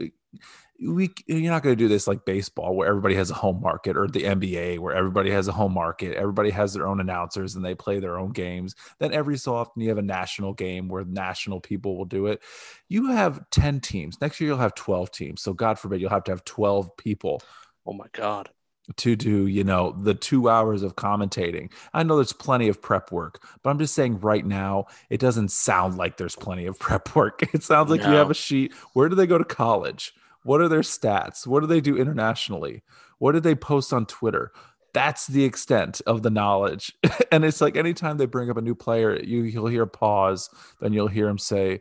[0.83, 3.97] we you're not going to do this like baseball where everybody has a home market
[3.97, 7.65] or the NBA where everybody has a home market everybody has their own announcers and
[7.65, 8.75] they play their own games.
[8.99, 12.41] Then every so often you have a national game where national people will do it.
[12.89, 14.21] You have 10 teams.
[14.21, 15.43] Next year you'll have 12 teams.
[15.43, 17.43] So god forbid you'll have to have 12 people
[17.87, 18.49] Oh my god.
[18.97, 21.71] to do you know the two hours of commentating.
[21.93, 25.51] I know there's plenty of prep work but i'm just saying right now it doesn't
[25.51, 27.43] sound like there's plenty of prep work.
[27.55, 28.73] It sounds like you have a sheet.
[28.95, 32.83] Where do they go to college what are their stats what do they do internationally
[33.19, 34.53] what did they post on twitter
[34.93, 36.93] that's the extent of the knowledge
[37.33, 40.49] and it's like anytime they bring up a new player you you'll hear a pause
[40.81, 41.81] then you'll hear him say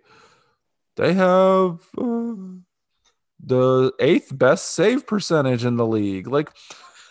[0.96, 2.36] they have uh,
[3.42, 6.52] the eighth best save percentage in the league like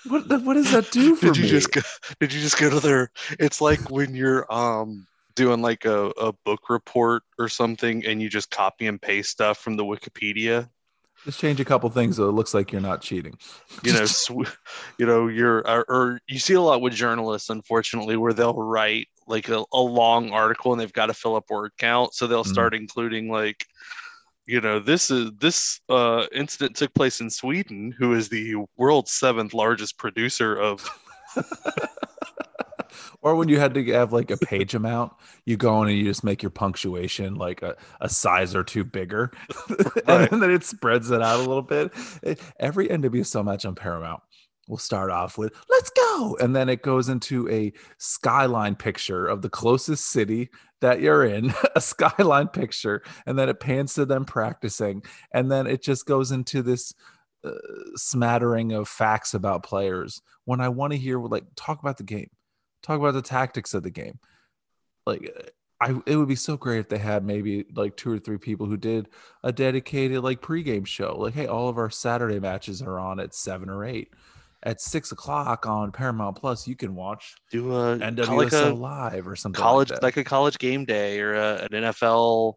[0.09, 1.49] what, what does that do for Did you me?
[1.49, 1.81] just go,
[2.21, 3.11] did you just go to their?
[3.39, 8.29] It's like when you're um doing like a, a book report or something, and you
[8.29, 10.69] just copy and paste stuff from the Wikipedia.
[11.25, 13.37] Just change a couple things so it looks like you're not cheating.
[13.83, 14.31] You know, sw-
[14.99, 19.09] you know, you're or, or you see a lot with journalists, unfortunately, where they'll write
[19.27, 22.45] like a, a long article and they've got to fill up word count, so they'll
[22.45, 22.53] Mhm.
[22.53, 23.67] start including like.
[24.51, 29.13] You know, this is this uh, incident took place in Sweden, who is the world's
[29.13, 30.89] seventh largest producer of
[33.29, 35.13] or when you had to have like a page amount,
[35.45, 38.85] you go in and you just make your punctuation like a, a size or two
[38.85, 39.31] bigger,
[40.07, 40.31] Right.
[40.33, 41.93] and then it spreads it out a little bit.
[42.23, 44.23] It- every NWSL match on Paramount
[44.69, 49.43] will start off with "Let's go," and then it goes into a skyline picture of
[49.43, 54.25] the closest city that you're in, a skyline picture, and then it pans to them
[54.25, 56.93] practicing, and then it just goes into this
[57.45, 57.51] uh,
[57.97, 60.21] smattering of facts about players.
[60.45, 62.31] When I want to hear like talk about the game,
[62.83, 64.19] talk about the tactics of the game,
[65.07, 65.33] like.
[65.37, 65.43] uh,
[65.81, 68.67] I, it would be so great if they had maybe like two or three people
[68.67, 69.09] who did
[69.45, 71.17] a dedicated like pregame show.
[71.17, 74.13] Like, hey, all of our Saturday matches are on at seven or eight.
[74.65, 79.29] At six o'clock on Paramount Plus, you can watch Do a NWSL like a live
[79.29, 82.55] or something college like like, a college game day or a, an NFL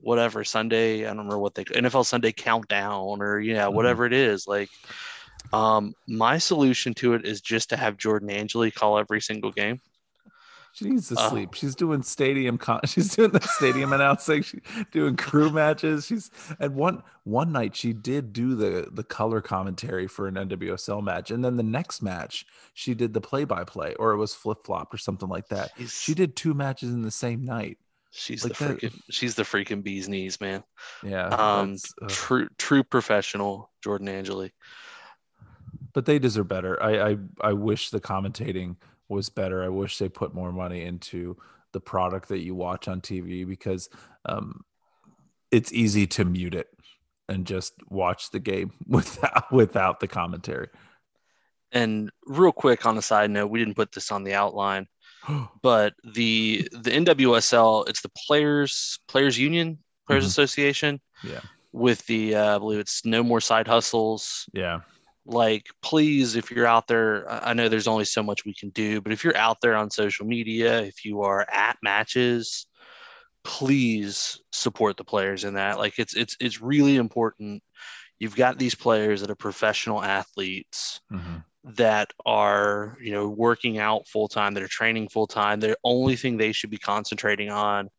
[0.00, 1.00] whatever Sunday.
[1.04, 3.74] I don't remember what they NFL Sunday countdown or yeah Mhm.
[3.74, 4.46] whatever it is.
[4.46, 4.70] Like,
[5.52, 9.80] um, my solution to it is just to have Jordan Angeli call every single game.
[10.74, 11.54] she needs to uh, sleep.
[11.54, 12.58] She's doing stadium.
[12.58, 14.42] Con- she's doing the stadium announcing.
[14.42, 14.60] She's
[14.92, 16.06] doing crew matches.
[16.06, 21.02] She's and one one night she did do the the color commentary for an NWSL
[21.02, 24.34] match, and then the next match she did the play by play, or it was
[24.34, 25.72] flip flop or something like that.
[25.88, 27.78] She did two matches in the same night.
[28.10, 30.62] she's like the that- freaking she's the freaking bee's knees, man.
[31.02, 31.76] Yeah, Um,
[32.08, 34.52] true true professional Jordan Angeli.
[35.92, 36.82] But they deserve better.
[36.82, 38.76] I, I I wish the commentating
[39.08, 39.62] was better.
[39.64, 41.36] I wish they put more money into
[41.72, 43.88] the product that you watch on TV because
[44.26, 44.64] um,
[45.50, 46.68] it's easy to mute it
[47.28, 50.68] and just watch the game without without the commentary.
[51.72, 54.86] And real quick on a side note, we didn't put this on the outline,
[55.62, 60.28] but the the NWSL, it's the players players union, players Mhm.
[60.28, 61.00] association.
[61.22, 61.40] Yeah.
[61.72, 64.46] With the uh, I believe it's no more side hustles.
[64.54, 64.80] yeah,
[65.28, 69.02] Like, please, if you're out there, I know there's only so much we can do,
[69.02, 72.66] but if you're out there on social media, if you are at matches,
[73.44, 75.76] please support the players in that.
[75.76, 77.62] Like, it's it's it's really important.
[78.18, 81.44] You've got these players that are professional athletes Mhm.
[81.76, 86.16] that are you know working out full time that are training full time the only
[86.16, 87.90] thing they should be concentrating on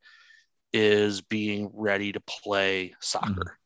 [0.73, 3.58] is being ready to play soccer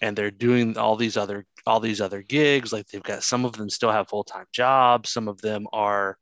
[0.00, 3.52] and they're doing all these other all these other gigs like they've got some of
[3.52, 6.16] them still have full-time jobs some of them are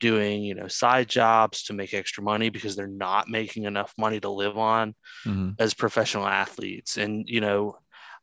[0.00, 4.20] doing you know side jobs to make extra money because they're not making enough money
[4.20, 5.58] to live on Mhm.
[5.58, 6.96] as professional athletes.
[6.96, 7.76] And, you know,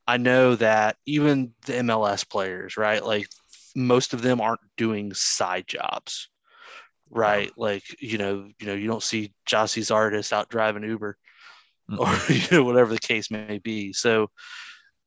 [0.08, 3.04] I know that even the MLS players, right?
[3.04, 3.28] Like
[3.76, 6.30] most of them aren't doing side jobs,
[7.10, 7.52] right?
[7.58, 11.18] Like, you know, you know, you don't see Gyasi Zardes out driving Uber
[11.90, 11.98] Mm-mm.
[11.98, 13.94] or you know, whatever the case may be.
[13.94, 14.30] So,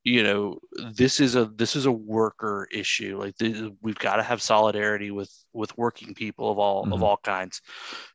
[0.05, 0.59] you know,
[0.95, 3.19] this is a this is a worker issue.
[3.19, 7.03] Like this, we've got to have solidarity with with working people of all of Mhm.
[7.03, 7.61] all kinds.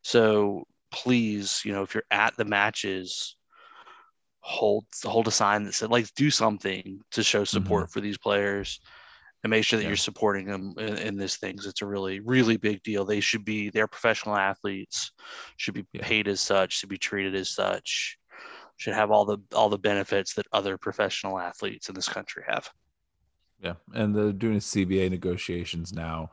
[0.04, 3.36] So please, you know, if you're at the matches,
[4.40, 8.80] hold hold a sign that said like do something to show support for these players
[9.44, 9.90] and make sure that Yeah.
[9.90, 13.44] you're supporting them in, in this thing it's a really really big deal they should
[13.44, 15.12] be they're professional athletes
[15.58, 16.04] should be Yeah.
[16.04, 18.20] paid as such should be treated as such
[18.78, 22.70] should have all the all the benefits that other professional athletes in this country have
[23.62, 26.32] Yeah, and they're doing CBA negotiations now,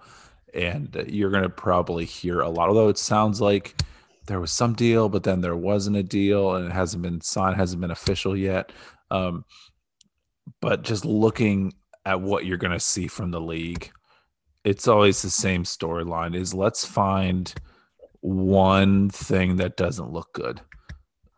[0.54, 2.68] and uh, you're going to probably hear a lot.
[2.68, 3.80] Although it sounds like
[4.26, 7.56] there was some deal, but then there wasn't a deal, and it hasn't been signed,
[7.56, 8.72] hasn't been official yet.
[9.10, 9.44] Um,
[10.60, 11.74] but just looking
[12.04, 13.90] at what you're going to see from the league,
[14.64, 17.54] it's always the same storyline: is let's find
[18.20, 20.60] one thing that doesn't look good.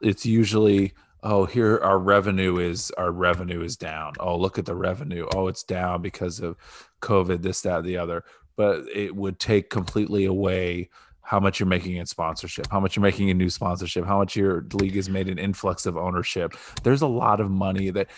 [0.04, 4.12] It's usually oh here our revenue is our revenue is down.
[4.20, 5.26] Oh look at the revenue.
[5.34, 6.56] Oh it's down because of
[7.00, 8.24] covid this that the other.
[8.56, 10.90] But it would take completely away
[11.22, 14.36] how much you're making in sponsorship how much you're making in new sponsorship how much
[14.36, 16.54] your league has made an influx of ownership.
[16.82, 18.08] There's a lot of money that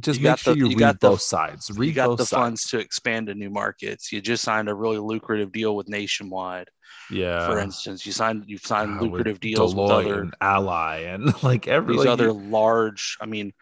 [0.00, 1.70] just You make sure the- you, you read got the- both sides.
[1.70, 2.40] read you got both the sides.
[2.40, 4.12] funds to expand to new markets.
[4.12, 6.68] You just signed a really lucrative deal with nationwide
[7.10, 7.46] yeah.
[7.46, 8.04] for instance.
[8.06, 12.00] You signed you've signed with lucrative deals with other and ally and like every these
[12.04, 13.52] like, other large i mean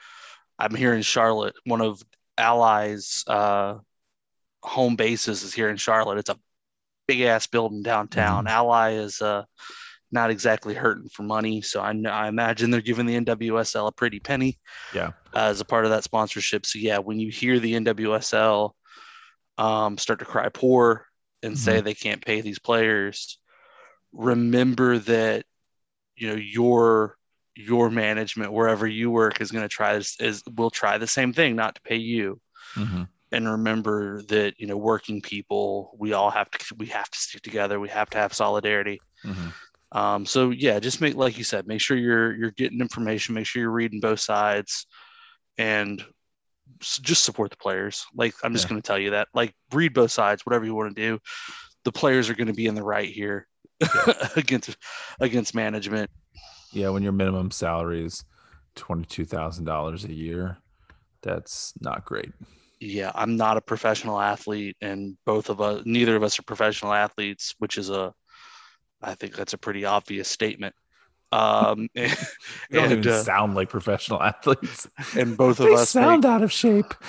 [0.58, 1.54] i'm here in charlotte.
[1.64, 2.02] One of
[2.38, 3.78] Ally's uh
[4.62, 6.18] home bases is here in charlotte.
[6.18, 6.38] It's a
[7.06, 8.44] big ass building downtown.
[8.44, 8.54] Mm-hmm.
[8.56, 9.44] ally is uh
[10.10, 14.20] not exactly hurting for money so I, I imagine they're giving the nwsl a pretty
[14.20, 14.58] penny
[14.92, 15.12] Yeah.
[15.34, 18.72] uh, as a part of that sponsorship so yeah when you hear the nwsl
[19.58, 21.06] um, start to cry poor
[21.42, 21.82] and say Mm-hmm.
[21.82, 23.38] they can't pay these players
[24.12, 25.44] remember that
[26.16, 27.16] you know your
[27.56, 31.32] your management wherever you work is going to try this is will try the same
[31.32, 32.40] thing not to pay you
[32.76, 33.08] Mhm.
[33.32, 37.42] and remember that you know working people we all have to we have to stick
[37.42, 39.54] together we have to have solidarity Mhm.
[39.94, 43.46] Um, so yeah just make like you said make sure you're you're getting information make
[43.46, 44.86] sure you're reading both sides
[45.56, 46.04] and
[46.80, 48.70] just support the players like i'm just Yeah.
[48.70, 51.18] going to tell you that like read both sides whatever you want to do
[51.84, 53.46] the players are going to be in the right here
[54.36, 54.76] against
[55.20, 56.10] against management
[56.72, 58.24] Yeah, when your minimum salary is
[58.74, 60.58] twenty two thousand dollars a year,
[61.22, 62.32] that's not great.
[62.80, 66.92] yeah i'm not a professional athlete and both of us neither of us are professional
[66.92, 68.12] athletes which is a
[69.04, 70.74] i think that's a pretty obvious statement
[71.32, 72.16] um and,
[72.72, 74.88] don't and, even uh, sound like professional athletes.
[75.16, 76.92] and both of us sound make, out of shape.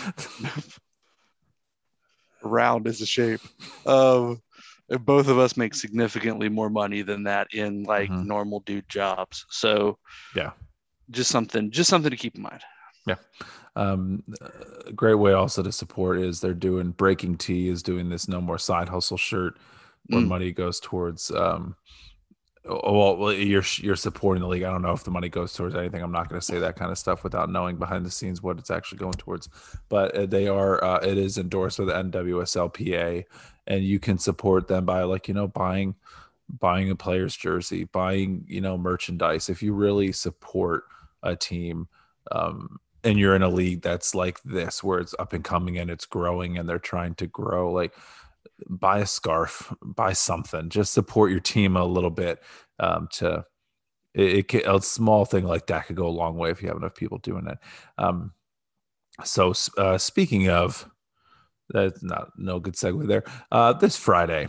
[2.43, 3.41] round is a shape
[3.87, 4.39] um
[4.89, 8.25] and both of us make significantly more money than that in like Mhm.
[8.25, 9.97] normal dude jobs so
[10.35, 10.51] Yeah.
[11.09, 12.61] just something just something to keep in mind
[13.07, 13.15] Yeah.
[13.75, 14.23] Um,
[14.87, 18.39] a great way also to support is they're doing Breaking Tea is doing this No
[18.41, 19.57] More Side Hustle shirt
[20.07, 20.27] where Mm.
[20.27, 21.31] money goes towards.
[21.31, 21.75] Um,
[22.67, 24.63] well, well, you're you're supporting the league.
[24.63, 26.01] I don't know if the money goes towards anything.
[26.01, 28.57] I'm not going to say that kind of stuff without knowing behind the scenes what
[28.57, 29.49] it's actually going towards.
[29.87, 30.83] But uh, they are.
[30.83, 33.25] Uh, it is endorsed with the NWSLPA,
[33.67, 35.93] and you can support them by like you know buying
[36.59, 39.47] buying a player's jersey, buying you know merchandise.
[39.49, 40.85] If you really support
[41.23, 41.87] a team.
[42.31, 45.91] Um, and you're in a league that's like this where it's up and coming and
[45.91, 47.93] it's growing and they're trying to grow like
[48.69, 52.41] buy a scarf buy something just support your team a little bit
[52.79, 53.45] um, to
[54.13, 56.67] it, it can, a small thing like that could go a long way if you
[56.67, 57.57] have enough people doing it
[57.97, 58.31] um,
[59.23, 60.89] so uh, speaking of
[61.69, 64.47] that's not no good segue there uh, this friday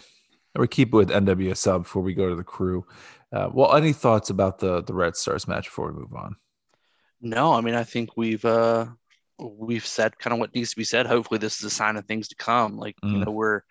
[0.57, 2.87] we keep it with nwsl before we go to the crew
[3.33, 6.37] uh, well any thoughts about the the red stars match before we move on
[7.21, 8.87] No, I mean I think we've uh
[9.39, 11.07] we've said kind of what needs to be said.
[11.07, 12.77] Hopefully this is a sign of things to come.
[12.77, 13.25] Like, you Mm.
[13.25, 13.63] know, we're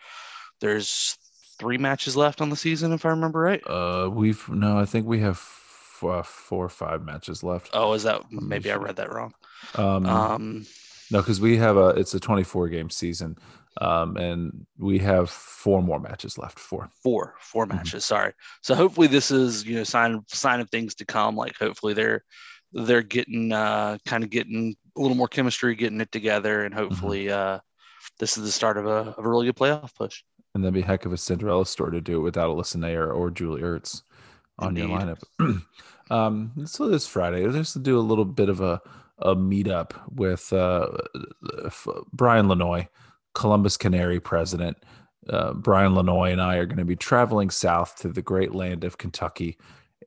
[0.62, 1.18] there's
[1.60, 3.64] three matches left on the season if I remember right.
[3.66, 7.72] Uh, we've no, I think we have f- uh, four or five matches left.
[7.74, 9.34] Oh, is that maybe I read that wrong.
[9.74, 10.66] Um, Um
[11.12, 13.38] no, because we have a it's a 24 game season,
[13.82, 16.60] um, and we have four more matches left.
[16.60, 17.94] Four, four, four four four Mhm.
[17.94, 18.34] matches, sorry.
[18.62, 21.36] So hopefully this is, you know, sign sign of things to come.
[21.36, 22.24] Like hopefully they're
[22.74, 27.30] they're getting uh kind of getting a little more chemistry, getting it together, and hopefully
[27.32, 27.60] uh
[28.20, 30.24] this is the start of a, of a really good playoff push.
[30.56, 33.14] And that'd be a heck of a Cinderella story to do it without Alyssa Naeher
[33.14, 34.04] or Julie Ertz
[34.58, 35.22] on your lineup.
[36.10, 38.82] um, so this Friday, let's do a little bit of a,
[39.20, 40.88] a meetup with uh,
[41.66, 42.88] f- Brian Lanoy,
[43.34, 44.78] Columbus Canary president.
[45.30, 48.86] Uh, Brian Lanoy and I are going to be traveling south to the great land
[48.86, 49.58] of Kentucky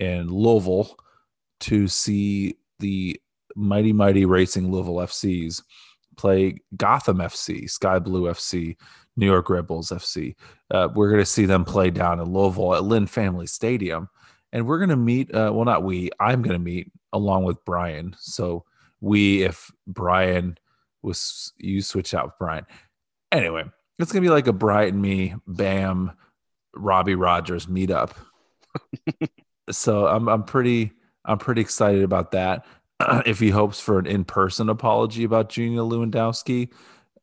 [0.00, 0.98] in Louisville
[1.60, 3.20] to see the
[3.54, 5.62] mighty, mighty racing Louisville FCs
[6.16, 8.76] play Gotham FC, Sky Blue FC,
[9.18, 10.36] New York Rebels FC.
[10.70, 14.08] Uh, we're going to see them play down in Louisville at Lynn Family Stadium.
[14.52, 17.62] And we're going to meet, uh, well, not we, I'm going to meet along with
[17.64, 18.14] Brian.
[18.20, 18.64] So
[19.00, 20.56] we, if Brian
[21.02, 22.64] was, you switch out with Brian.
[23.32, 23.64] Anyway,
[23.98, 26.12] it's going to be like a Brian, and me, Bam,
[26.74, 28.12] Robbie Rogers meetup.
[29.70, 30.92] so I'm, I'm pretty,
[31.24, 32.64] I'm pretty excited about that.
[33.26, 36.70] if he hopes for an in-person apology about Junior Lewandowski,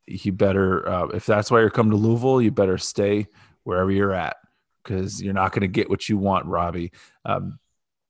[0.07, 3.27] you better uh, if that's why you're coming to Louisville, you better stay
[3.63, 4.37] wherever you're at
[4.83, 6.91] because you're not going to get what you want, Robbie.
[7.23, 7.59] Um,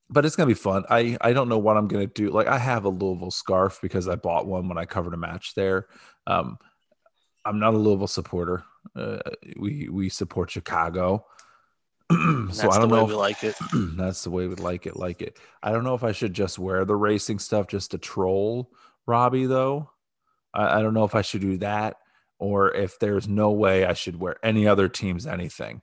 [0.09, 0.83] but it's going to be fun.
[0.89, 2.29] I I don't know what I'm going to do.
[2.29, 5.55] Like I have a Louisville scarf because I bought one when I covered a match
[5.55, 5.87] there.
[6.27, 6.57] Um,
[7.43, 8.63] I'm not a Louisville supporter.
[8.95, 9.19] Uh,
[9.57, 11.25] we we support Chicago.
[12.11, 13.55] so That's I don't the way know we like it.
[13.73, 14.95] that's the way we like it.
[14.95, 15.39] Like it.
[15.63, 18.69] I don't know if I should just wear the racing stuff just to troll
[19.07, 19.89] Robbie, though.
[20.55, 21.97] I, I don't know if I should do that
[22.39, 25.81] or if there's no way I should wear any other team's anything.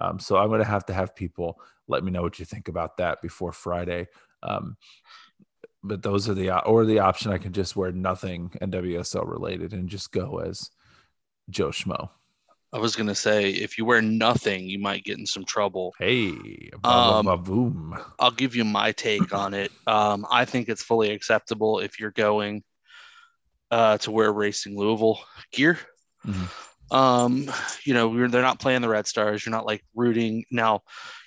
[0.00, 2.68] Um, so I'm going to have to have people let me know what you think
[2.68, 4.08] about that before Friday.
[4.42, 4.76] Um,
[5.82, 9.88] but those are the or the option I can just wear nothing NWSL related and
[9.88, 10.70] just go as
[11.50, 12.08] Joe Schmo.
[12.72, 15.94] I was gonna say if you wear nothing, you might get in some trouble.
[15.98, 17.96] Hey, Um, boom.
[18.18, 19.70] I'll give you my take on it.
[19.86, 22.64] Um, I think it's fully acceptable if you're going
[23.70, 25.20] uh, to wear racing Louisville
[25.52, 25.78] gear.
[26.26, 26.50] Mhm.
[26.90, 27.50] Um,
[27.84, 29.44] you know, we're, they're not playing the Red Stars.
[29.44, 30.82] You're not like rooting now.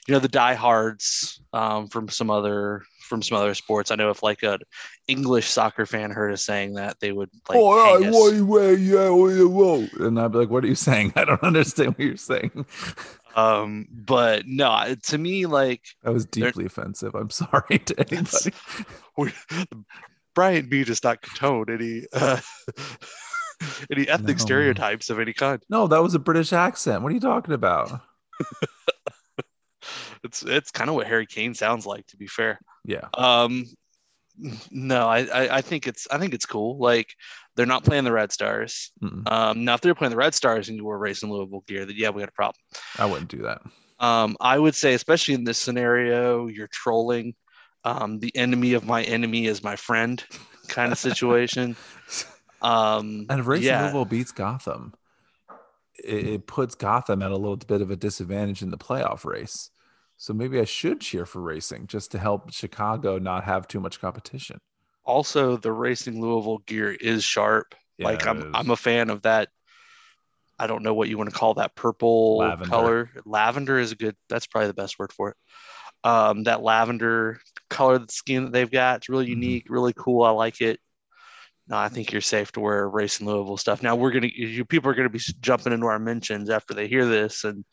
[0.07, 3.91] You know the diehards um, from some other from some other sports.
[3.91, 4.59] I know if like a
[5.07, 7.57] English soccer fan heard us saying that, they would like.
[7.57, 8.13] oh, us.
[8.13, 8.73] what you wear?
[8.73, 9.85] Yeah, whoa.
[9.99, 11.13] And I'd be like, what are you saying?
[11.15, 12.65] I don't understand what you're saying.
[13.35, 17.13] Um, but no, to me, like That was deeply offensive.
[17.15, 18.51] I'm sorry to anybody.
[20.37, 22.39] Brian B does not condone any uh,
[23.91, 24.45] any ethnic No.
[24.45, 25.59] stereotypes of any kind.
[25.67, 27.01] No, that was a British accent.
[27.01, 28.01] What are you talking about?
[30.23, 32.59] It's it's kind of what Harry Kane sounds like, to be fair.
[32.83, 33.07] Yeah.
[33.13, 33.65] Um,
[34.71, 36.77] no, I, I I think it's I think it's cool.
[36.77, 37.13] Like
[37.55, 38.91] they're not playing the Red Stars.
[39.01, 39.31] Mm-mm.
[39.31, 41.95] Um, now if they're playing the Red Stars and you were racing Louisville gear, then
[41.97, 42.59] yeah, we had a problem.
[42.97, 43.61] I wouldn't do that.
[43.99, 47.33] Um, I would say, especially in this scenario, you're trolling.
[47.87, 50.21] Um, the enemy of my enemy is my friend,
[50.67, 51.75] kind of situation.
[52.61, 54.93] Um, And if Racing yeah, Louisville beats Gotham,
[56.03, 59.69] it, it puts Gotham at a little bit of a disadvantage in the playoff race.
[60.17, 64.01] So maybe I should cheer for Racing just to help Chicago not have too much
[64.01, 64.57] competition.
[65.05, 67.75] also the Racing Louisville gear is sharp.
[67.99, 68.53] like I'm.
[68.53, 69.49] I'm a fan of that.
[70.59, 72.69] I don't know what you want to call that purple Lavender.
[72.69, 73.09] color.
[73.25, 74.15] Lavender is a good.
[74.27, 75.37] That's probably the best word for it.
[76.07, 77.39] Um, that lavender
[77.69, 79.29] color scheme that they've got, it's really Mhm.
[79.29, 80.23] unique, really cool.
[80.23, 80.79] I like it.
[81.67, 83.83] No, I think you're safe to wear Racing Louisville stuff.
[83.83, 87.05] Now we're gonna, you people are gonna be jumping into our mentions after they hear
[87.05, 87.65] this and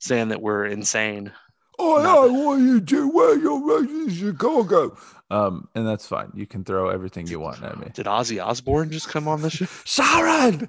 [0.00, 1.32] saying that we're insane.
[1.78, 4.96] Oh, Not- I want you to wear your Racing Chicago.
[5.30, 6.32] Um, and that's fine.
[6.34, 7.90] You can throw everything you want at me.
[7.94, 9.66] Did Ozzy Osbourne just come on the show?
[9.84, 10.68] Sharon,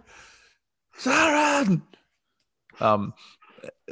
[0.99, 1.82] Sharon.
[2.80, 3.14] Um,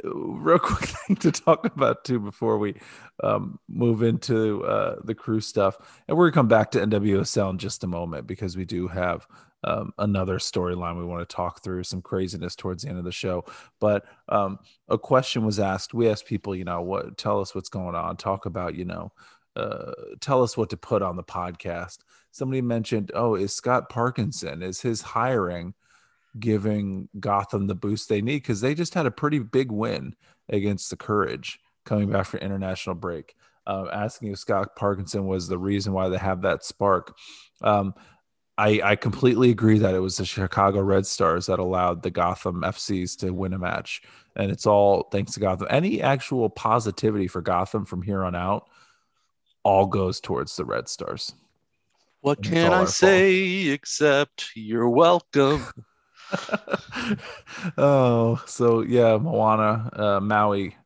[0.04, 2.74] real quick thing to talk about too before we
[3.22, 7.58] um, move into uh, the crew stuff, and we're gonna come back to NWSL in
[7.58, 9.26] just a moment because we do have
[9.64, 13.12] um, another storyline we want to talk through, some craziness towards the end of the
[13.12, 13.44] show.
[13.80, 14.58] But um,
[14.88, 15.94] a question was asked.
[15.94, 18.16] We asked people, you know, what tell us what's going on.
[18.16, 19.12] Talk about, you know,
[19.56, 21.98] uh, tell us what to put on the podcast.
[22.30, 25.74] Somebody mentioned, oh, is Scott Parkinson is his hiring
[26.38, 30.14] giving Gotham the boost they need because they just had a pretty big win
[30.48, 33.34] against the Courage coming back for international break.
[33.66, 37.14] Uh, asking if Scott Parkinson was the reason why they have that spark.
[37.62, 37.94] Um,
[38.56, 42.62] I, I completely agree that it was the Chicago Red Stars that allowed the Gotham
[42.62, 44.02] FCs to win a match.
[44.34, 45.68] And it's all thanks to Gotham.
[45.70, 48.68] Any actual positivity for Gotham from here on out
[49.62, 51.34] all goes towards the Red Stars.
[52.20, 52.88] What can I our fault.
[52.88, 55.64] say except you're welcome?
[57.78, 60.76] oh, so yeah, Moana, uh, Maui,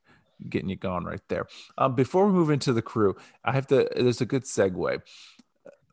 [0.48, 1.46] getting you going right there.
[1.78, 3.88] Um, before we move into the crew, I have to.
[3.94, 5.00] There's a good segue.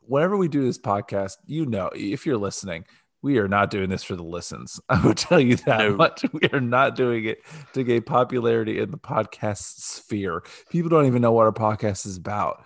[0.01, 2.85] Whenever we do this podcast, you know, if you're listening,
[3.21, 4.79] we are not doing this for the listens.
[4.89, 5.95] I will tell you that No.
[5.95, 6.25] much.
[6.33, 7.39] We are not doing it
[7.73, 10.43] to gain popularity in the podcast sphere.
[10.69, 12.65] People don't even know what our podcast is about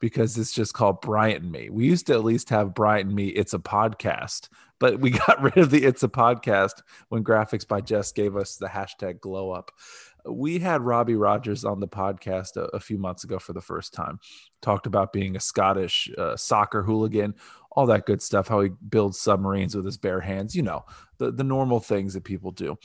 [0.00, 1.70] because it's just called Bryant and Me.
[1.70, 3.28] We used to at least have Bryant and Me.
[3.28, 7.80] It's a podcast, but we got rid of the It's a podcast when Graphics by
[7.80, 9.72] Jess gave us the hashtag glow up.
[10.28, 13.94] We had Robbie Rogers on the podcast a, a few months ago for the first
[13.94, 14.20] time.
[14.60, 17.34] Talked about being a Scottish uh, soccer hooligan,
[17.72, 20.84] all that good stuff, how he builds submarines with his bare hands, you know,
[21.18, 22.76] the, the normal things that people do.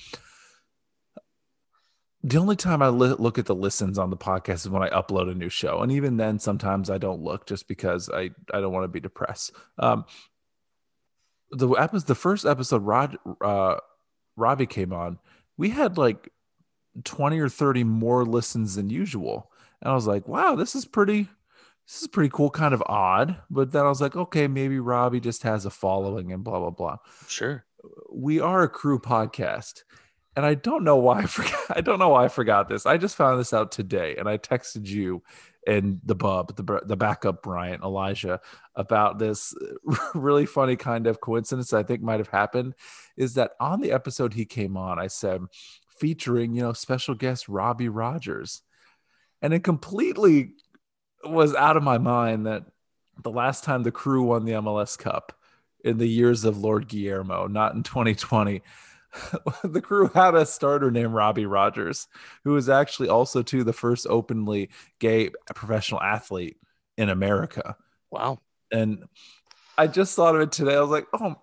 [2.26, 4.89] The only time I li- look at the listens on the podcast is when I
[4.89, 5.82] upload a new show.
[5.82, 9.01] And even then, sometimes I don't look just because I, I don't want to be
[9.01, 9.51] depressed.
[9.78, 10.05] Um,
[11.51, 13.76] the episode, the first episode Rod, uh,
[14.38, 15.19] Robbie came on,
[15.57, 16.30] we had like
[17.03, 19.51] 20 or 30 more listens than usual.
[19.82, 21.28] And I was like, wow, this is pretty,
[21.86, 23.36] this is pretty cool, kind of odd.
[23.49, 26.69] But then I was like, okay, maybe Robbie just has a following and blah, blah,
[26.69, 26.97] blah.
[27.28, 27.65] Sure.
[28.11, 29.84] We are a crew podcast.
[30.36, 31.61] And I don't know why I forgot.
[31.69, 32.86] I don't know why I forgot this.
[32.86, 35.23] I just found this out today, and I texted you
[35.65, 38.41] and the bub, the the backup Bryant Elijah
[38.75, 39.55] about this
[40.13, 42.75] really funny kind of coincidence I think might have happened.
[43.15, 45.41] Is that on the episode he came on, I said
[45.88, 48.61] featuring you know special guest Robbie Rogers,
[49.41, 50.53] and it completely
[51.23, 52.65] was out of my mind that
[53.21, 55.34] the last time the crew won the MLS Cup
[55.84, 58.61] in the years of Lord Guillermo, not in 2020
[59.64, 62.07] the crew had a starter named Robbie Rogers,
[62.43, 66.57] who was actually also too the first openly gay professional athlete
[66.97, 67.76] in America.
[68.11, 68.39] Wow.
[68.72, 69.03] And
[69.78, 70.76] I just thought of it today.
[70.76, 71.36] I was like, oh,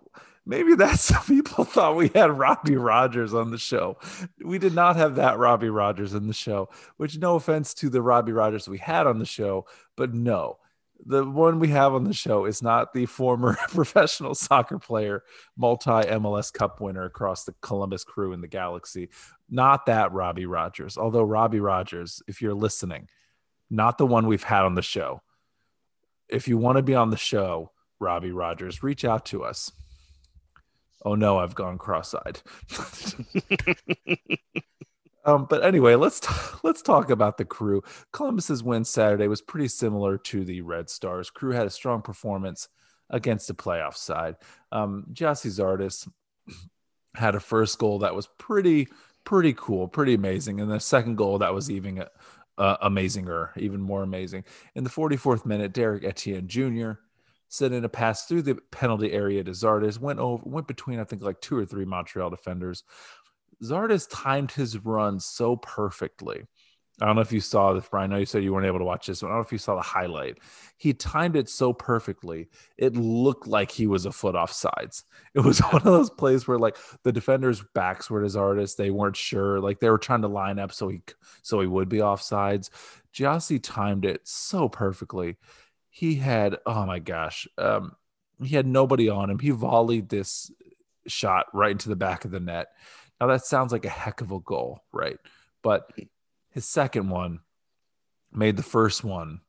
[0.47, 3.99] maybe that's some people thought we had Robbie Rogers on the show.
[4.45, 8.03] We did not have that Robbie Rogers in the show, which no offense to the
[8.03, 9.67] Robbie Rogers we had on the show,
[9.97, 10.59] but no.
[11.07, 15.23] The one we have on the show is not the former professional soccer player,
[15.57, 19.09] multi MLS Cup winner across the Columbus crew in the galaxy.
[19.49, 20.99] Not that Robbie Rogers.
[20.99, 23.09] Although, Robbie Rogers, if you're listening,
[23.71, 25.23] not the one we've had on the show.
[26.29, 29.73] If you want to be on the show, Robbie Rogers, reach out to us.
[31.05, 32.41] Oh no, I've gone cross-eyed.
[35.25, 36.29] um, but anyway, let's t-
[36.63, 37.83] let's talk about the crew.
[38.13, 41.31] Columbus's win Saturday was pretty similar to the Red Stars.
[41.31, 42.69] Crew had a strong performance
[43.11, 44.37] against the playoff side.
[44.73, 46.09] Um, Gyasi Zardes,
[47.15, 48.89] had a first goal that was pretty
[49.25, 52.05] pretty cool, pretty amazing, and the second goal that was even
[52.59, 54.45] uh, amazinger, even more amazing.
[54.75, 56.93] In the 44th minute, Derek Etienne Jr.
[57.49, 61.05] sent in a pass through the penalty area to Zardes, went over, went between I
[61.05, 62.85] think like two or three Montreal defenders.
[63.63, 66.47] Zardes timed his run so perfectly
[67.01, 68.11] I don't know if you saw this, Brian.
[68.11, 69.23] I know you said you weren't able to watch this.
[69.23, 70.39] I don't know if you saw the highlight.
[70.77, 72.49] He timed it so perfectly.
[72.77, 75.05] It looked like he was a foot off sides.
[75.35, 78.77] It was one of those plays where like the defender's backs were his artist.
[78.77, 79.61] They weren't sure.
[79.61, 81.01] Like they were trying to line up so he
[81.41, 82.71] so he would be off sides.
[83.15, 85.37] Gyasi timed it so perfectly.
[85.89, 87.97] He had, oh my gosh, um,
[88.43, 89.39] he had nobody on him.
[89.39, 90.53] He volleyed this
[91.07, 92.69] shot right into the back of the net.
[93.21, 95.19] Now that sounds like a heck of a goal, right?
[95.63, 95.91] But
[96.51, 97.41] his second one
[98.33, 99.41] made the first one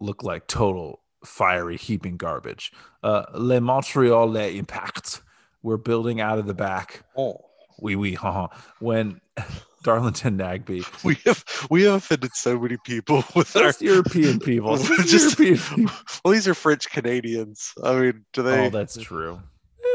[0.00, 2.72] look like total fiery heaping garbage.
[3.02, 5.22] Uh, Le Montreal Le Impact.
[5.62, 7.04] We're building out of the back.
[7.16, 7.40] Oh,
[7.80, 8.48] we we huh.
[8.80, 9.20] When
[9.84, 14.76] Darlington Nagbe, we have we have offended so many people with our European people.
[14.76, 15.94] just, European people.
[16.24, 17.72] Well, these are French Canadians.
[17.82, 18.66] I mean, do they?
[18.66, 19.40] Oh, that's true.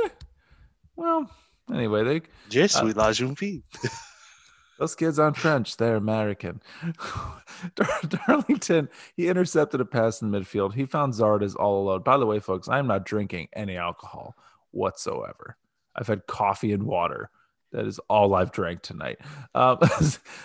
[0.05, 0.09] Eh,
[0.95, 1.29] well,
[1.73, 2.21] anyway, they.
[2.49, 3.61] Je suis uh, la jeune fille.
[4.79, 6.61] Those kids aren't French, they're American.
[7.75, 10.73] Dar- Darlington, he intercepted a pass in midfield.
[10.73, 12.03] He found Zardes all alone.
[12.03, 14.35] By the way, folks, I'm not drinking any alcohol
[14.71, 15.57] whatsoever.
[15.95, 17.31] I've had coffee and water.
[17.71, 19.17] That is all I've drank tonight.
[19.55, 19.79] Um,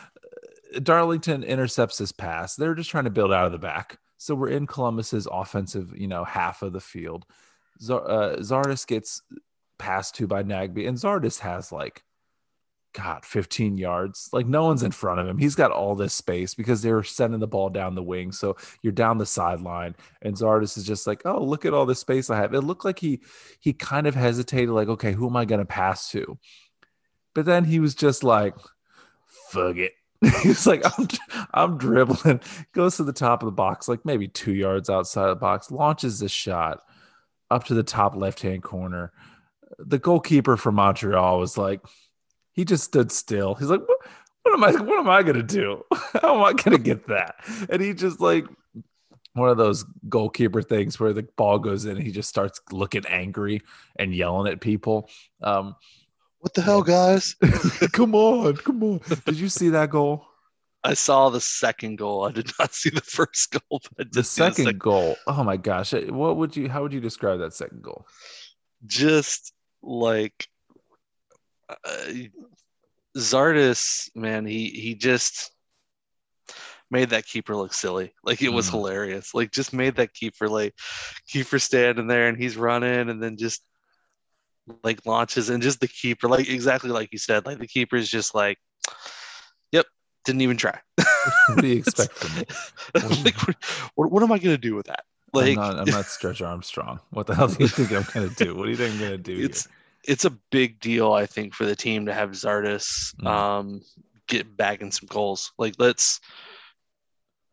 [0.82, 2.56] Darlington intercepts his pass.
[2.56, 3.98] They're just trying to build out of the back.
[4.16, 7.26] So we're in Columbus's offensive, you know, half of the field.
[7.82, 9.22] Z- uh, Zardes gets
[9.82, 12.04] passed to by Nagbe, and Zardes has like
[12.92, 14.28] God, 15 yards.
[14.32, 15.38] Like no one's in front of him.
[15.38, 18.32] He's got all this space because they were sending the ball down the wing.
[18.32, 21.98] So you're down the sideline, and Zardes is just like, oh, look at all this
[21.98, 22.54] space I have.
[22.54, 23.20] It looked like he
[23.60, 26.38] he kind of hesitated, like, okay, who am I gonna pass to?
[27.34, 28.54] But then he was just like,
[29.50, 29.92] fuck it.
[30.42, 31.08] He's like, I'm
[31.52, 32.40] I'm dribbling,
[32.72, 36.20] goes to the top of the box, like maybe two yards outside the box, launches
[36.20, 36.82] this shot
[37.50, 39.12] up to the top left hand corner.
[39.78, 41.80] The goalkeeper from Montreal was like,
[42.52, 43.54] he just stood still.
[43.54, 43.98] He's like, what,
[44.42, 44.72] what am I?
[44.82, 45.84] What am I gonna do?
[46.20, 47.36] How am I gonna get that?
[47.68, 48.44] And he just like
[49.34, 53.06] one of those goalkeeper things where the ball goes in and he just starts looking
[53.06, 53.62] angry
[53.98, 55.08] and yelling at people.
[55.42, 55.74] Um,
[56.40, 57.34] what the hell, guys?
[57.92, 59.00] come on, come on.
[59.24, 60.26] Did you see that goal?
[60.84, 62.26] I saw the second goal.
[62.26, 63.80] I did not see the first goal.
[63.96, 65.16] But the second, the second goal.
[65.28, 65.92] Oh my gosh!
[65.92, 66.68] What would you?
[66.68, 68.06] How would you describe that second goal?
[68.84, 69.52] Just
[69.82, 70.46] like
[71.68, 72.12] uh,
[73.16, 75.50] Zardes, man, he he just
[76.90, 78.12] made that keeper look silly.
[78.24, 78.72] Like it was mm.
[78.72, 79.34] hilarious.
[79.34, 80.74] Like just made that keeper like
[81.26, 83.62] keeper standing there and he's running and then just
[84.84, 88.08] like launches and just the keeper like exactly like you said like the keeper is
[88.08, 88.58] just like
[89.72, 89.86] yep
[90.24, 90.78] didn't even try
[91.48, 93.36] what do you expect from me like,
[93.94, 96.42] what, what, am i going to do with that like I'm not, I'm not stretch
[96.42, 98.94] armstrong what the hell do you think i'm going to do what do you think
[98.94, 99.74] i'm going to do it's here?
[100.04, 103.26] it's a big deal, I think, for the team to have Zardes mm.
[103.26, 103.82] um,
[104.26, 105.52] get back in some goals.
[105.58, 106.20] Like, let's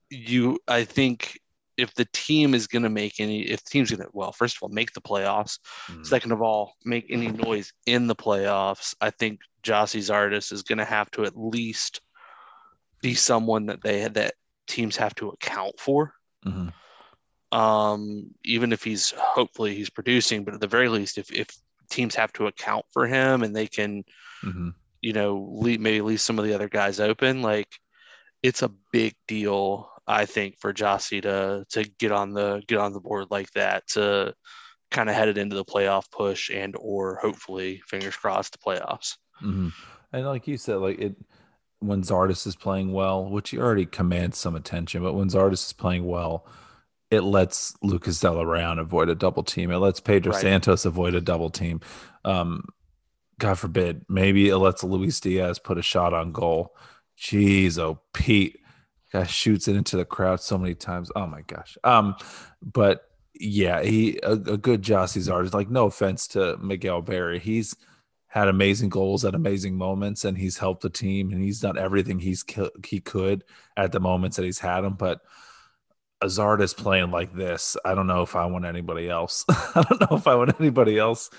[0.09, 0.59] you.
[0.67, 1.39] I think
[1.77, 4.57] if the team is going to make any, if the team's going to, well, first
[4.57, 5.59] of all, make the playoffs.
[5.89, 6.05] Mm.
[6.05, 8.95] Second of all, make any noise in the playoffs.
[8.99, 12.01] I think Gyasi Zardes is going to have to at least
[13.01, 14.34] be someone that they that
[14.67, 16.13] teams have to account for.
[16.45, 16.69] Mm-hmm
[17.52, 21.47] um, even if he's hopefully he's producing, but at the very least, if if
[21.89, 24.04] teams have to account for him and they can,
[24.43, 24.70] mm-hmm.
[25.02, 27.41] you know, leave, maybe leave some of the other guys open.
[27.41, 27.68] Like
[28.43, 32.93] it's a big deal, I think, for Gyasi to to get on the get on
[32.93, 34.34] the board like that to
[34.91, 39.18] kind of head it into the playoff push and or hopefully fingers crossed the playoffs.
[39.41, 39.70] Mm-hmm.
[40.14, 41.16] And like you said, like it
[41.80, 45.74] when Zardes is playing well, which he already commands some attention, but when Zardes is
[45.74, 46.45] playing well,
[47.12, 49.72] it lets Lucas Zelarayan avoid a double team.
[49.72, 50.41] It lets Pedro right.
[50.41, 51.82] Santos avoid a double team.
[52.24, 52.66] Um,
[53.39, 56.76] God forbid, maybe it lets Luis Diaz put a shot on goal.
[57.18, 58.60] Jeez, oh Pete,
[59.12, 61.12] guy shoots it into the crowd so many times.
[61.16, 61.78] Oh my gosh.
[61.84, 62.16] Um,
[62.62, 65.53] but yeah, he a, a good Gyasi Zardes.
[65.53, 67.76] Like, no offense to Miguel Berry, he's
[68.28, 72.20] had amazing goals at amazing moments, and he's helped the team, and he's done everything
[72.20, 72.45] he's
[72.86, 73.43] he could
[73.76, 74.93] at the moments that he's had him.
[74.93, 75.22] But
[76.22, 79.45] Azard is playing like this, I don't know if I want anybody else.
[79.49, 81.30] I don't know if I want anybody else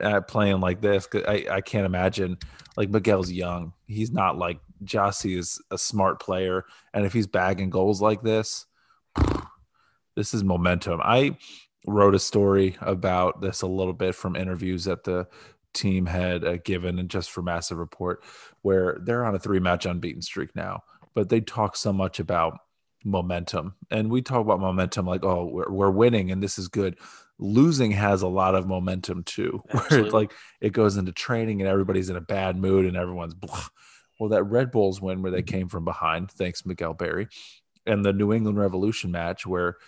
[0.00, 1.06] uh, playing like this.
[1.14, 2.38] I, I can't imagine
[2.76, 3.72] like Miguel's young.
[3.86, 6.64] He's not like Gyasi is a smart player.
[6.94, 8.66] And if he's bagging goals like this,
[10.16, 11.00] this is momentum.
[11.02, 11.36] I
[11.86, 15.26] wrote a story about this a little bit from interviews that the
[15.74, 18.22] team had uh, given, and just for Massive Report,
[18.62, 20.82] where they're on a three match unbeaten streak now,
[21.14, 22.58] but they talk so much about
[23.04, 26.98] momentum, and we talk about momentum like, oh, we're, we're winning and this is good.
[27.38, 32.10] Losing has a lot of momentum too, where like it goes into training and everybody's
[32.10, 33.64] in a bad mood and everyone's blah.
[34.20, 37.28] Well, that Red Bulls win where they came from behind, thanks Miguel Berry,
[37.86, 39.78] and the New England Revolution match where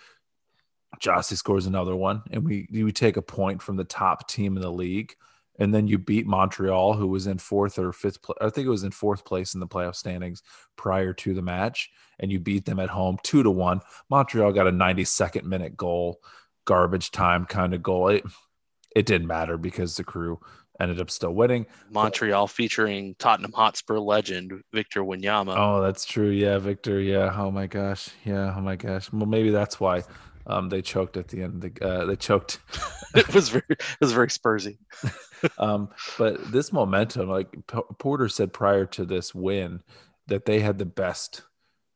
[0.99, 4.61] Gyasi scores another one, and we we take a point from the top team in
[4.61, 5.15] the league,
[5.59, 8.21] and then you beat Montreal, who was in fourth or fifth.
[8.21, 10.41] Pl- I think it was in fourth place in the playoff standings
[10.75, 11.89] prior to the match,
[12.19, 13.81] and you beat them at home two to one.
[14.09, 16.19] Montreal got a 92nd minute goal,
[16.65, 18.09] garbage time kind of goal.
[18.09, 18.23] It
[18.95, 20.39] it didn't matter because the crew
[20.79, 21.65] ended up still winning.
[21.89, 25.55] Montreal featuring Tottenham Hotspur legend Victor Wanyama.
[25.57, 26.29] Oh, that's true.
[26.29, 26.99] Yeah, Victor.
[26.99, 27.33] Yeah.
[27.35, 28.09] Oh my gosh.
[28.23, 28.53] Yeah.
[28.55, 29.11] Oh my gosh.
[29.11, 30.03] Well, maybe that's why
[30.47, 31.61] um, they choked at the end.
[31.61, 32.59] The, uh, they choked.
[33.15, 34.77] it was very it was very Spursy.
[35.57, 39.81] um, but this momentum, like P- Porter said prior to this win,
[40.27, 41.43] that they had the best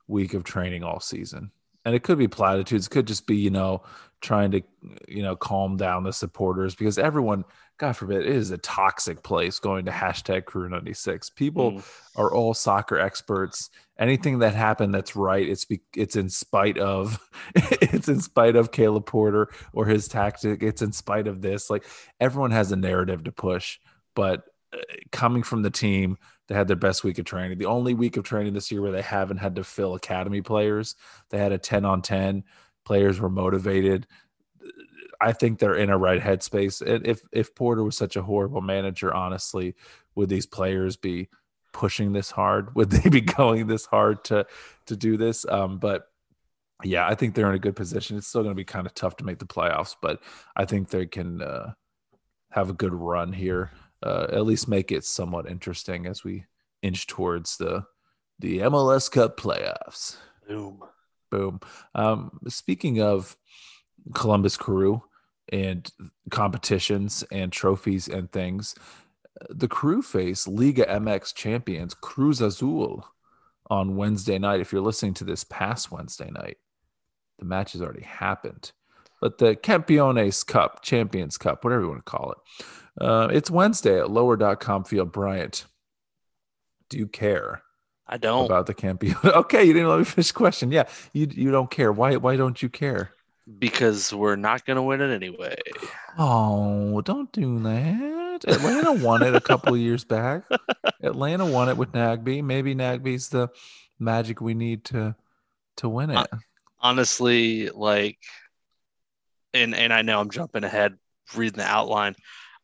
[0.08, 1.52] week of training all season.
[1.86, 3.84] And it could be platitudes, it could just be, you know,
[4.22, 4.62] trying to,
[5.08, 7.46] you know, calm down the supporters because everyone,
[7.78, 11.30] God forbid, it is a toxic place going to hashtag crew 96.
[11.32, 11.84] People Mm.
[12.18, 13.70] are all soccer experts.
[13.98, 17.20] Anything that happened that's right, it's be, it's in spite of
[17.56, 20.64] it's in spite of Caleb Porter or his tactic.
[20.64, 21.70] It's in spite of this.
[21.70, 21.86] Like
[22.20, 23.80] everyone has a narrative to push,
[24.16, 24.44] but
[24.74, 24.78] uh,
[25.12, 26.18] coming from the team
[26.48, 28.92] they had their best week of training, the only week of training this year where
[28.92, 30.96] they haven't had to fill academy players,
[31.30, 32.44] they had a 10 on 10.
[32.90, 34.08] Players were motivated.
[35.22, 36.82] I think they're in a right headspace.
[36.82, 39.76] And if if Porter was such a horrible manager, honestly,
[40.16, 41.30] would these players be
[41.72, 42.74] pushing this hard?
[42.76, 44.48] Would they be going this hard to
[44.88, 45.46] to do this?
[45.48, 46.08] Um, but
[46.84, 48.18] yeah, I think they're in a good position.
[48.18, 50.24] It's still going to be kind of tough to make the playoffs, but
[50.56, 51.74] I think they can uh,
[52.50, 53.70] have a good run here.
[54.02, 56.46] Uh, at least make it somewhat interesting as we
[56.82, 57.84] inch towards the
[58.40, 60.18] the MLS Cup playoffs.
[60.48, 60.82] Boom.
[61.30, 61.60] Boom.
[61.96, 63.36] Um, speaking of
[64.14, 65.04] Columbus Crew
[65.52, 65.90] and
[66.30, 68.76] competitions and trophies and things,
[69.50, 73.06] the Crew face Liga MX champions Cruz Azul
[73.70, 74.60] on Wednesday night.
[74.60, 76.58] If you're listening to this past Wednesday night,
[77.38, 78.72] the match has already happened.
[79.22, 84.00] But the Campeones Cup, Champions Cup, whatever you want to call it, uh, it's Wednesday
[84.00, 85.12] at lower.com field.
[85.12, 85.66] Bryant,
[86.90, 87.64] do you care?
[88.12, 89.24] I don't about the Campione.
[89.36, 90.72] Okay, you didn't let me finish the question.
[90.72, 91.92] Yeah, you you don't care.
[91.92, 93.12] Why why don't you care?
[93.58, 95.56] because we're not gonna win it anyway.
[96.18, 98.44] Oh, don't do that.
[98.48, 100.44] Atlanta won it a couple of years back.
[101.02, 102.44] Atlanta won it with Nagbe.
[102.44, 103.50] Maybe Nagbe's the
[103.98, 105.16] magic we need to
[105.78, 106.28] to win it.
[106.80, 108.20] Honestly, like
[109.54, 110.98] and and I know I'm jumping ahead
[111.36, 112.16] reading the outline.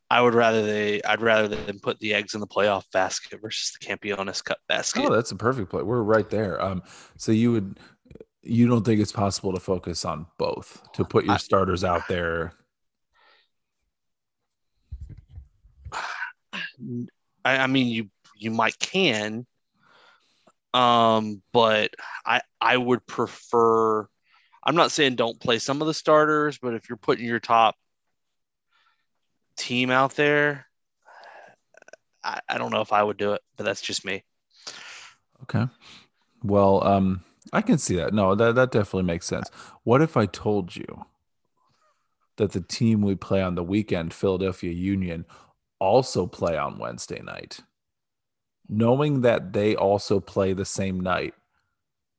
[0.08, 3.76] I would rather they I'd rather them put the eggs in the playoff basket versus
[3.78, 5.04] the Campeones Cup basket.
[5.04, 5.82] oh, that's a perfect play.
[5.82, 6.62] We're right there.
[6.62, 6.82] Um,
[7.16, 7.80] so you would
[8.42, 12.06] you don't think it's possible to focus on both to put your I- starters out
[12.08, 12.52] there?
[17.44, 19.46] I, I mean, you you might can,
[20.74, 21.94] um, but
[22.24, 24.06] I I would prefer.
[24.62, 27.76] I'm not saying don't play some of the starters, but if you're putting your top
[29.56, 30.66] team out there,
[32.22, 34.24] I, I don't know if I would do it, but that's just me.
[35.42, 35.66] Okay.
[36.42, 38.12] Well, um, I can see that.
[38.12, 39.48] No, that that definitely makes sense.
[39.84, 41.04] What if I told you
[42.36, 45.24] that the team we play on the weekend, Philadelphia Union,
[45.78, 47.60] also play on Wednesday night?
[48.68, 51.34] Knowing that they also play the same night,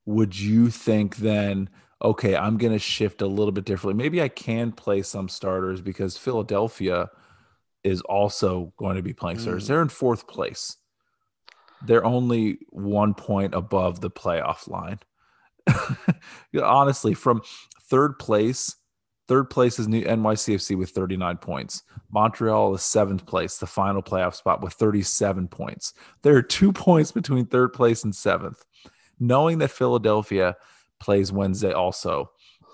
[0.06, 1.68] would you think then,
[2.02, 4.02] okay, I'm going to shift a little bit differently?
[4.02, 7.10] Maybe I can play some starters because Philadelphia
[7.88, 9.64] is also going to be playing starters.
[9.64, 9.68] Mm.
[9.68, 10.76] They're in fourth place.
[11.86, 14.98] They're only one point above the playoff line.
[16.62, 17.42] Honestly, from
[17.82, 18.76] third place,
[19.28, 21.82] third place is New NYCFC with 39 points.
[22.10, 25.94] Montreal is seventh place, the final playoff spot with 37 points.
[26.22, 28.64] There are two points between third place and seventh.
[29.20, 30.56] Knowing that Philadelphia
[31.00, 32.30] plays Wednesday also,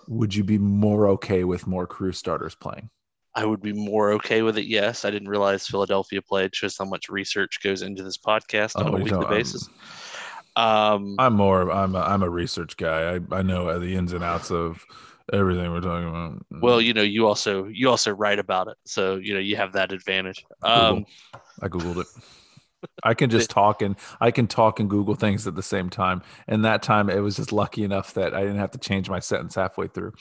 [0.08, 2.90] would you be more okay with more crew starters playing?
[3.36, 4.66] I would be more okay with it.
[4.66, 6.54] Yes, I didn't realize Philadelphia played.
[6.54, 9.68] Shows how much research goes into this podcast on Oh, a weekly basis.
[10.56, 13.16] Um, I'm more I'm a, I'm a research guy.
[13.16, 14.84] I, I know the ins and outs of
[15.32, 16.62] everything we're talking about.
[16.62, 19.72] well, you know, you also you also write about it, so you know you have
[19.72, 20.44] that advantage.
[20.62, 21.06] Um,
[21.60, 22.06] I googled it.
[23.02, 26.22] I can just talk and I can talk and Google things at the same time.
[26.46, 29.20] And that time it was just lucky enough that I didn't have to change my
[29.20, 30.12] sentence halfway through.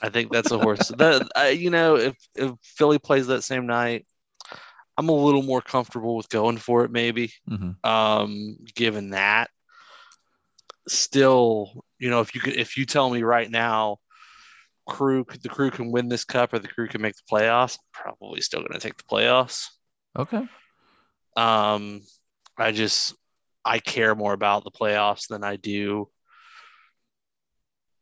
[0.00, 0.88] I think that's a horse.
[0.98, 4.06] that I, you know, if if Philly plays that same night,
[4.96, 7.32] I'm a little more comfortable with going for it, maybe.
[7.48, 7.84] Mhm.
[7.84, 9.50] Um, given that,
[10.88, 13.98] still, you know, if you could, if you tell me right now,
[14.88, 18.40] crew, the crew can win this cup or the crew can make the playoffs, probably
[18.40, 19.66] still going to take the playoffs.
[20.18, 20.46] Okay.
[21.36, 22.02] Um,
[22.58, 23.14] I just
[23.64, 26.08] I care more about the playoffs than I do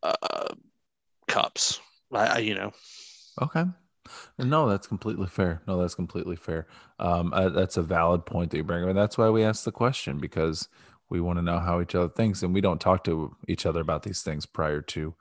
[0.03, 0.55] uh,
[1.29, 1.81] cups.
[2.13, 2.73] I, I you know
[3.41, 3.65] Okay.
[4.39, 5.63] No, that's completely fair.
[5.67, 6.67] No, that's completely fair.
[6.99, 9.65] Um, uh, that's a valid point that you bring up, and that's why we asked
[9.65, 10.69] the question because
[11.09, 13.81] we want to know how each other thinks, and we don't talk to each other
[13.81, 15.15] about these things prior to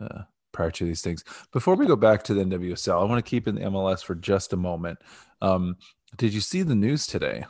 [0.00, 0.22] uh,
[0.52, 1.22] prior to these things.
[1.52, 4.14] Before we go back to the NWSL, I want to keep in the MLS for
[4.14, 4.98] just a moment.
[5.40, 5.76] Um,
[6.16, 7.44] did you see the news today?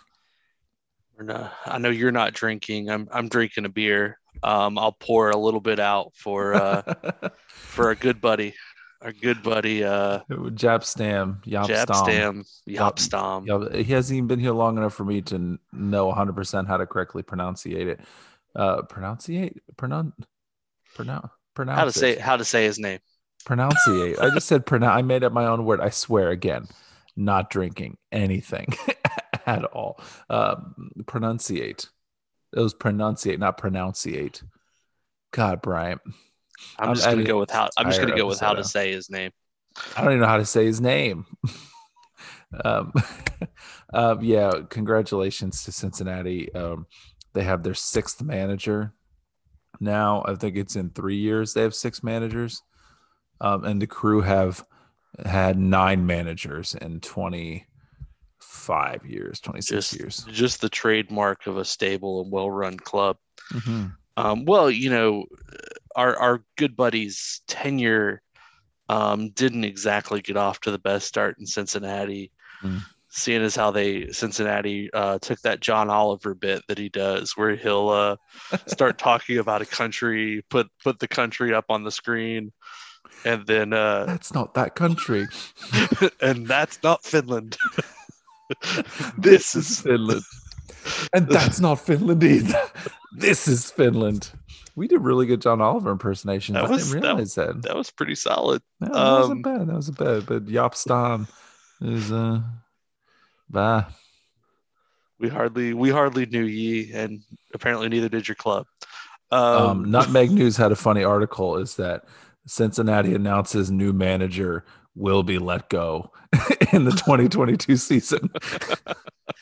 [1.18, 2.90] we're I know you're not drinking.
[2.90, 4.18] I'm I'm drinking a beer.
[4.42, 6.82] Um, I'll pour a little bit out for uh,
[7.48, 8.54] for our good buddy,
[9.00, 12.04] our good buddy uh, Jaap Stam, Yop Jab Stom.
[12.04, 12.44] Stam.
[12.66, 13.46] Yop Stom.
[13.46, 16.86] Yeah, he hasn't even been here long enough for me to know 100% how to
[16.86, 18.00] correctly pronunciate it.
[18.54, 20.12] Uh, pronunciate, pronoun,
[20.94, 21.94] pronoun, pronounce How to it.
[21.94, 22.98] say how to say his name?
[23.46, 24.18] pronunciate.
[24.20, 24.98] I just said pronounce.
[24.98, 25.80] I made up my own word.
[25.80, 26.66] I swear again,
[27.16, 28.74] not drinking anything
[29.46, 30.00] at all.
[30.28, 31.88] Um, pronunciate.
[32.54, 34.42] It was pronunciate, not pronunciate.
[35.32, 36.00] God, Bryant.
[36.78, 38.92] I'm, I'm just gonna go with how I'm just gonna go with how to say
[38.92, 39.30] his name.
[39.96, 41.26] I don't even know how to say his name.
[42.64, 42.92] um,
[43.94, 46.52] um, yeah, congratulations to Cincinnati.
[46.54, 46.86] Um,
[47.34, 48.94] they have their sixth manager
[49.80, 50.24] now.
[50.26, 51.52] I think it's in three years.
[51.52, 52.62] They have six managers,
[53.40, 54.64] um, and the crew have
[55.24, 60.26] had nine managers in twenty-five years, twenty-six Just years.
[60.30, 63.16] just the trademark of a stable and well run club.
[63.52, 63.94] Mhm.
[64.16, 65.24] Um, well, you know,
[65.94, 68.22] our our good buddy's tenure
[68.88, 72.32] um, didn't exactly get off to the best start in Cincinnati.
[72.62, 72.82] Mm.
[73.08, 77.56] Seeing as how they Cincinnati uh, took that John Oliver bit that he does, where
[77.56, 78.16] he'll uh,
[78.66, 82.52] start talking about a country, put put the country up on the screen,
[83.26, 85.26] and then uh, That's not that country.
[86.20, 87.56] and that's not Finland.
[89.18, 90.22] this is Finland.
[91.12, 92.60] And that's not Finland either.
[93.18, 94.30] This is Finland.
[94.74, 96.54] We did really good John Oliver impersonation.
[96.54, 97.62] That I was- didn't that- realize that.
[97.62, 98.60] that was pretty solid.
[98.82, 99.68] Yeah, that wasn't um, bad.
[99.68, 100.26] That wasn't bad.
[100.26, 101.26] But Yop Stam
[101.80, 102.42] is uh
[103.48, 103.84] bah.
[105.18, 107.22] We hardly we hardly knew ye, and
[107.54, 108.66] apparently neither did your club.
[109.30, 112.04] Um, Um, Nutmeg News had a funny article is that
[112.46, 116.10] Cincinnati announces new manager will be let go
[116.72, 118.30] in the 2022 season.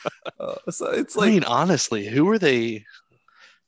[0.40, 2.84] Uh, so it's I mean, honestly, who are they?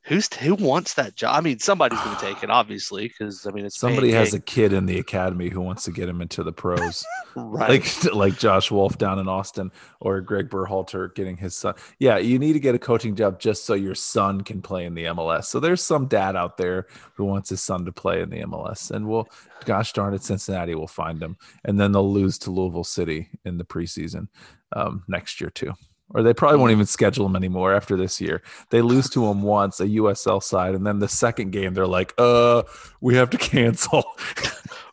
[0.06, 1.34] Who's who wants that job?
[1.34, 4.40] I mean, somebody's going to take it, obviously, because I mean, it's somebody has a
[4.40, 7.04] kid in the academy who wants to get him into the pros.
[7.36, 7.68] right.
[7.68, 11.74] like like Josh Wolff down in Austin or Greg Berhalter getting his son.
[11.98, 14.94] Yeah, you need to get a coaching job just so your son can play in
[14.94, 15.46] the MLS.
[15.46, 18.92] So there's some dad out there who wants his son to play in the MLS,
[18.92, 19.28] and we'll,
[19.64, 23.58] gosh darn it, Cincinnati will find him, and then they'll lose to Louisville City in
[23.58, 24.28] the preseason
[24.74, 25.72] um, next year too.
[26.14, 28.42] Or they probably won't even schedule him anymore after this year.
[28.70, 32.14] They lose to him once, a USL side, and then the second game they're like,
[32.16, 32.62] "Uh,
[33.00, 34.04] we have to cancel."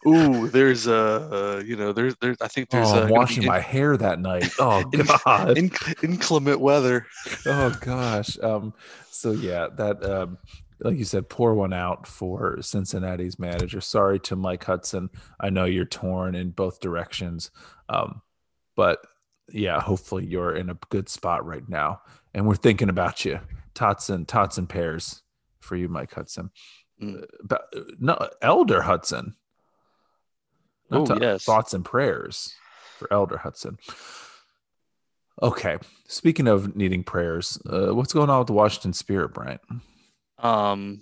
[0.08, 3.48] Ooh, there's a uh, you know there's there's I think there's oh, gonna washing be
[3.48, 4.50] my hair that night.
[4.60, 5.58] Oh in- God.
[5.58, 7.06] in, inclement weather.
[7.46, 8.74] oh gosh um
[9.10, 10.38] so yeah that um
[10.80, 15.10] like you said pour one out for cincinnati's manager sorry to mike hudson
[15.40, 17.52] i know you're torn in both directions
[17.90, 18.22] um
[18.76, 19.00] but
[19.50, 22.02] yeah hopefully you're in a good spot right now
[22.34, 23.40] and we're thinking about you
[23.74, 25.22] tots and tots and pairs
[25.60, 26.50] for you mike hudson
[27.02, 27.24] Mm.
[27.24, 29.34] Uh, but uh, no elder hudson
[30.92, 31.44] Not Oh, to- yes.
[31.44, 32.54] thoughts and prayers
[33.00, 33.78] for elder hudson
[35.42, 35.78] Okay.
[36.08, 39.62] Speaking of needing prayers, uh, what's going on with the Washington Spirit, Bryant?
[40.38, 41.02] Um,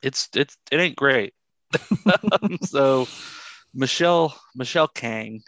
[0.00, 1.34] it's it's it ain't great.
[2.62, 3.08] so,
[3.74, 5.42] Michelle Michelle Kang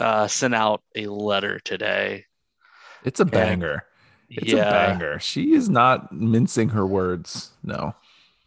[0.00, 2.24] uh, sent out a letter today.
[3.04, 3.84] It's a banger.
[4.28, 5.18] It's yeah, a banger.
[5.18, 7.50] She is not mincing her words.
[7.62, 7.94] No,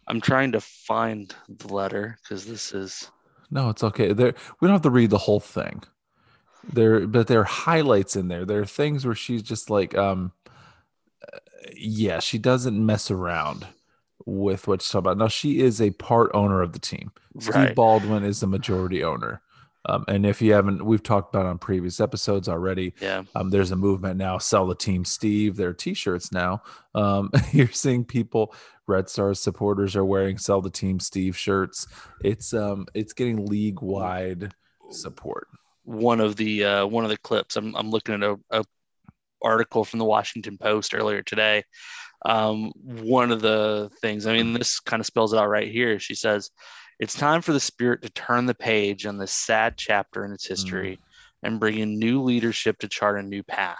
[0.06, 3.10] I'm trying to find the letter because this is
[3.50, 4.12] no, it's okay.
[4.12, 5.82] There, we don't have to read the whole thing.
[6.72, 8.44] There, but there are highlights in there.
[8.44, 10.32] There are things where she's just like, um,
[11.76, 13.66] yeah, she doesn't mess around
[14.24, 15.18] with what she's talking about.
[15.18, 17.12] Now she is a part owner of the team.
[17.38, 17.74] Steve right.
[17.74, 19.42] Baldwin is the majority owner.
[19.86, 22.94] Um, and if you haven't, we've talked about on previous episodes already.
[23.00, 26.62] Yeah, Um, there's a movement now, sell the team Steve, their t-shirts now.
[26.94, 28.54] Um, you're seeing people,
[28.86, 31.86] Red Stars supporters are wearing sell the team Steve shirts.
[32.22, 34.54] It's um it's getting league wide
[34.90, 35.48] support.
[35.84, 37.56] one of the uh, one of the clips.
[37.56, 38.64] I'm I'm looking at a, a
[39.42, 41.64] article from the Washington Post earlier today.
[42.26, 45.98] Um, one of the things, I mean, this kind of spells it out right here.
[45.98, 46.50] She says,
[47.00, 50.46] It's time for the spirit to turn the page on this sad chapter in its
[50.46, 51.00] history mm.
[51.42, 53.78] and bring in new leadership to chart a new path.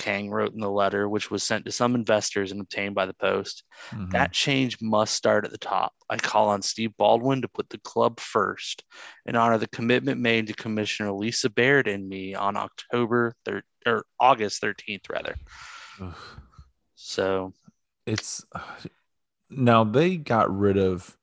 [0.00, 3.14] Kang wrote in the letter, which was sent to some investors and obtained by the
[3.14, 3.64] Post.
[3.90, 4.10] Mm-hmm.
[4.10, 5.92] That change must start at the top.
[6.08, 8.82] I call on Steve Baldwin to put the club first
[9.26, 14.06] and honor the commitment made to Commissioner Lisa Baird and me on October 3rd or
[14.18, 15.36] August 13th, rather.
[16.94, 17.52] so
[18.06, 18.44] it's
[19.50, 21.16] now they got rid of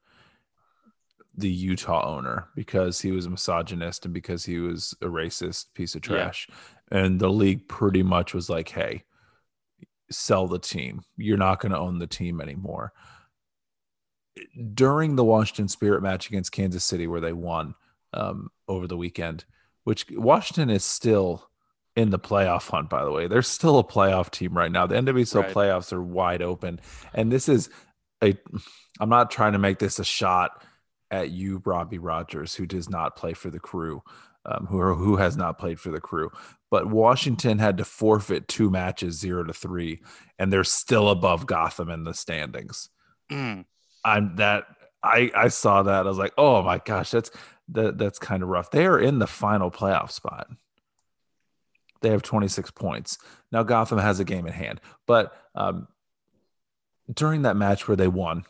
[1.38, 5.94] the Utah owner because he was a misogynist and because he was a racist piece
[5.94, 6.48] of trash.
[6.50, 6.56] Yeah
[6.92, 9.04] and the league pretty much was like, "Hey,
[10.10, 11.02] sell the team.
[11.18, 12.94] You're not going to own the team anymore."
[14.74, 17.76] During the Washington Spirit match against Kansas City, where they won
[18.14, 19.46] um, over the weekend,
[19.84, 21.50] which Washington is still
[21.96, 22.90] in the playoff hunt.
[22.90, 24.88] By the way, they're still a playoff team right now.
[24.88, 25.54] The NWSL right.
[25.54, 26.80] playoffs are wide open,
[27.14, 27.70] and this is
[28.24, 28.38] a.
[29.00, 30.64] I'm not trying to make this a shot
[31.12, 34.02] at you, Robbie Rogers, who does not play for the crew
[34.48, 36.32] um, who are, who has not played for the crew.
[36.72, 40.02] But Washington had to forfeit two matches, zero to three,
[40.40, 42.90] and they're still above Gotham in the standings.
[43.32, 43.66] Mm.
[44.04, 44.66] I'm that
[45.04, 47.32] I I saw that I was like, oh my gosh, that's
[47.70, 48.72] that that's kind of rough.
[48.72, 50.48] They are in the final playoff spot.
[52.02, 53.18] They have 26 points.
[53.52, 55.88] Now Gotham has a game in hand, but um,
[57.12, 58.46] during that match where they won,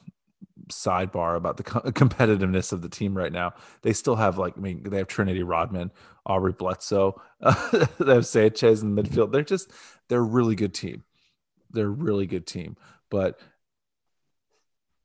[0.70, 3.53] sidebar about the co- competitiveness of the team right now.
[3.82, 5.91] They still have like I mean they have Trinity Rodman,
[6.26, 9.32] Aubrey Bledsoe, uh, they have Sanchez in the midfield.
[9.32, 9.72] They're just
[10.07, 11.03] they're a really good team.
[11.72, 12.78] They're a really good team,
[13.09, 13.39] but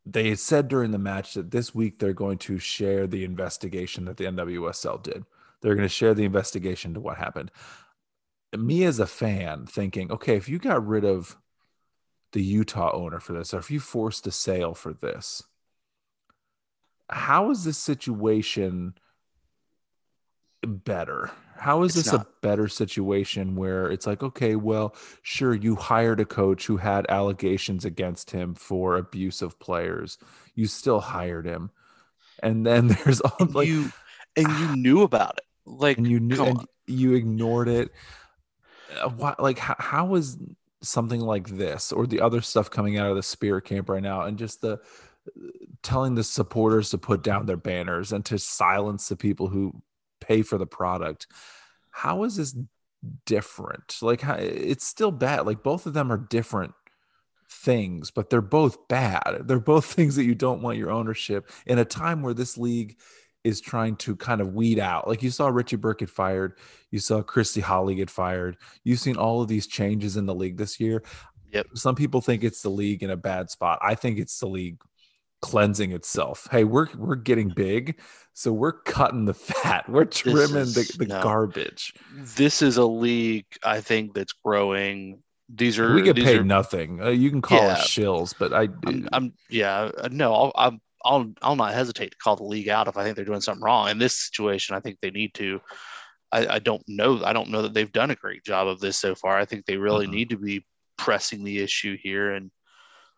[0.04, 4.16] they said during the match that this week they're going to share the investigation that
[4.16, 5.24] the NWSL did.
[5.60, 7.50] They're going to share the investigation to what happened.
[8.56, 11.38] Me as a fan thinking, okay, if you got rid of
[12.32, 15.42] the Utah owner for this, or if you forced a sale for this,
[17.12, 18.94] how is this situation
[20.62, 21.30] better?
[21.56, 22.26] How is it's this not.
[22.26, 27.06] a better situation where it's like, okay, well, sure, you hired a coach who had
[27.08, 30.18] allegations against him for abuse of players.
[30.54, 31.70] You still hired him.
[32.42, 33.92] And then there's all like you
[34.36, 35.44] and you knew about it.
[35.64, 37.92] Like and you knew and you ignored it.
[39.00, 40.36] Uh, what like how, how is
[40.82, 44.22] something like this or the other stuff coming out of the spirit camp right now
[44.22, 44.80] and just the
[45.82, 49.82] telling the supporters to put down their banners and to silence the people who
[50.20, 51.26] pay for the product
[51.92, 52.56] how is this
[53.26, 53.98] different?
[54.02, 55.46] Like how, it's still bad.
[55.46, 56.74] Like both of them are different
[57.50, 59.42] things but they're both bad.
[59.44, 62.96] They're both things that you don't want your ownership in a time where this league
[63.44, 65.06] is trying to kind of weed out.
[65.06, 66.58] Like you saw richie burke get fired.
[66.90, 68.56] You saw christy holly get fired.
[68.84, 71.02] You've seen all of these changes in the league this year.
[71.52, 71.66] Yep.
[71.74, 73.78] Some people think it's the league in a bad spot.
[73.82, 74.80] I think it's the league
[75.42, 76.48] cleansing itself.
[76.50, 78.00] Hey, we're we're getting big,
[78.32, 79.88] so we're cutting the fat.
[79.88, 81.22] We're trimming is, the, the no.
[81.22, 81.92] garbage.
[82.14, 85.22] This is a league I think that's growing.
[85.54, 87.02] These are we get paid are, nothing.
[87.02, 90.52] Uh, you can call yeah, us shills, but I I'm, I'm yeah uh, no I'll,
[90.54, 93.42] I'll I'll I'll not hesitate to call the league out if I think they're doing
[93.42, 93.90] something wrong.
[93.90, 95.60] In this situation, I think they need to.
[96.30, 97.22] I, I don't know.
[97.22, 99.36] I don't know that they've done a great job of this so far.
[99.36, 100.14] I think they really uh-huh.
[100.14, 100.64] need to be
[100.96, 102.50] pressing the issue here and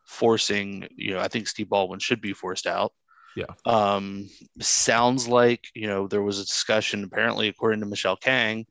[0.05, 2.93] forcing, you know, I think Steve Baldwin should be forced out.
[3.37, 3.47] Yeah.
[3.65, 4.29] Um,
[4.61, 8.67] sounds like, you know, there was a discussion, apparently, according to Michelle Kang,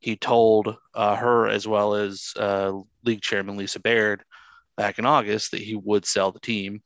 [0.00, 2.72] he told uh, her as well as uh,
[3.04, 4.24] league chairman Lisa Baird
[4.76, 6.82] back in August that he would sell the team.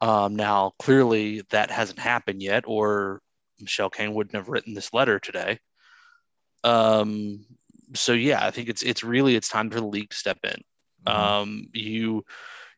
[0.00, 3.22] Um, now, clearly, that hasn't happened yet, or
[3.60, 5.60] Michelle Kang wouldn't have written this letter today.
[6.64, 7.46] Um,
[7.94, 10.60] so yeah, I think it's it's really it's time for the league to step in.
[11.06, 11.08] Mm-hmm.
[11.08, 12.24] Um, you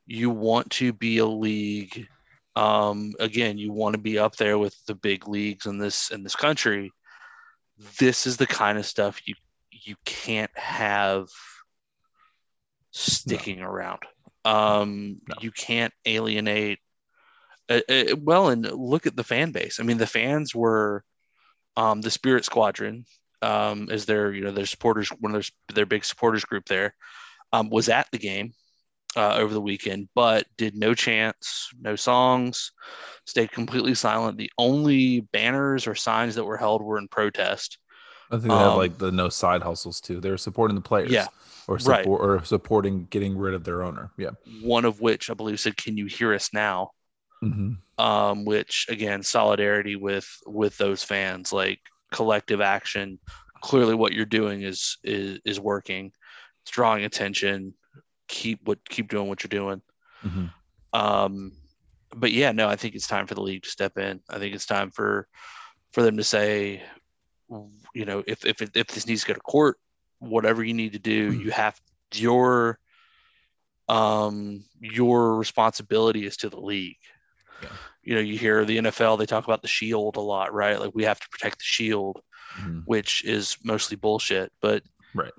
[0.06, 2.06] you want to be a league
[2.54, 6.22] um, again you want to be up there with the big leagues in this in
[6.22, 6.90] this country
[7.98, 9.34] this is the kind of stuff you
[9.70, 11.28] you can't have
[12.92, 13.66] sticking no.
[13.66, 14.00] around
[14.44, 15.34] um, no.
[15.40, 16.78] you can't alienate
[17.68, 21.04] uh, uh, well and look at the fan base i mean the fans were
[21.76, 23.04] um, the spirit squadron
[23.42, 26.94] um, is their you know their supporters one of their their big supporters group there
[27.52, 28.54] um, was at the game
[29.16, 32.72] uh, over the weekend, but did no chants, no songs,
[33.24, 34.38] stayed completely silent.
[34.38, 37.78] The only banners or signs that were held were in protest.
[38.30, 40.20] I think they um, have like the no side hustles too.
[40.20, 41.26] They're supporting the players, yeah,
[41.68, 42.36] or support right.
[42.38, 44.10] or supporting getting rid of their owner.
[44.16, 44.30] Yeah,
[44.62, 46.90] one of which I believe said, "Can you hear us now?"
[47.42, 48.04] Mm-hmm.
[48.04, 51.78] Um, which again, solidarity with with those fans, like
[52.12, 53.18] collective action.
[53.62, 56.12] Clearly, what you're doing is is is working
[56.66, 57.74] it's drawing attention.
[58.28, 59.82] Keep what keep doing what you're doing.
[60.24, 60.52] Mhm.
[60.92, 61.52] Um,
[62.14, 64.20] but yeah, no, I think it's time for the league to step in.
[64.30, 65.28] I think it's time for
[65.92, 66.82] for them to say,
[67.94, 69.76] you know, if if if this needs to go to court,
[70.18, 71.44] whatever you need to do, Mm.
[71.44, 71.80] you have
[72.14, 72.78] your
[73.88, 76.96] um your responsibility is to the league.
[77.62, 77.68] Yeah.
[78.02, 80.78] You know, you hear the NFL they talk about the shield a lot, right?
[80.80, 82.20] Like we have to protect the shield,
[82.58, 82.82] Mhm.
[82.86, 84.52] which is mostly bullshit.
[84.60, 84.82] But
[85.14, 85.32] Right.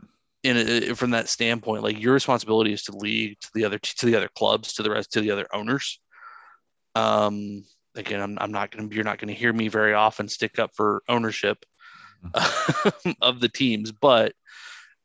[0.48, 4.06] In a, from that standpoint, like your responsibility is to lead to the other to
[4.06, 6.00] the other clubs, to the rest, to the other owners.
[6.96, 7.64] Um,
[7.96, 10.58] again, I'm, I'm not going to you're not going to hear me very often stick
[10.58, 11.66] up for ownership
[13.22, 14.34] of the teams, but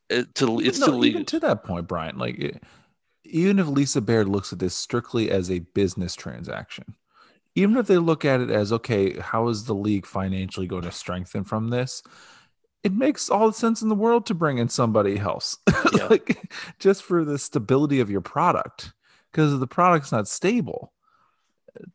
[0.09, 2.19] it, to it's no, to lead even to that point, Brian.
[2.19, 2.63] Like, it-
[3.25, 6.97] even if Lisa Baird looks at this strictly as a business transaction,
[7.55, 10.91] even if they look at it as okay, how is the league financially going to
[10.91, 12.03] strengthen from this?
[12.83, 15.57] It makes all the sense in the world to bring in somebody else,
[15.93, 16.07] Yeah.
[16.09, 18.93] like just for the stability of your product,
[19.31, 20.93] because the product's not stable,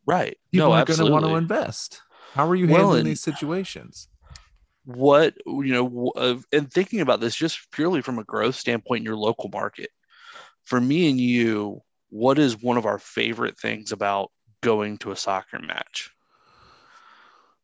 [0.06, 0.38] right?
[0.52, 2.02] people no, aren't going to want to invest.
[2.36, 4.08] How are you Well, handling and- these situations?
[4.86, 9.04] what you know uh, and thinking about this just purely from a growth standpoint in
[9.06, 9.90] your local market
[10.64, 14.32] for me and you what is one of our favorite things about
[14.64, 16.10] going to a soccer match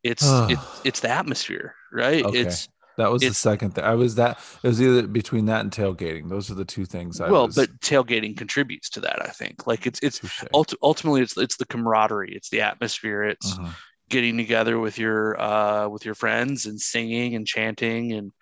[0.02, 2.40] it's it's it's the atmosphere right Okay.
[2.40, 3.84] it's That was the second thing.
[3.84, 6.28] I was that it was either between that and tailgating.
[6.28, 7.20] Those are the two things.
[7.20, 10.20] I well was, but tailgating contributes to that i think like it's it's
[10.54, 13.74] ulti- ultimately it's it's the camaraderie it's the atmosphere it's Mhm.
[14.10, 18.32] getting together with your uh with your friends and singing and chanting and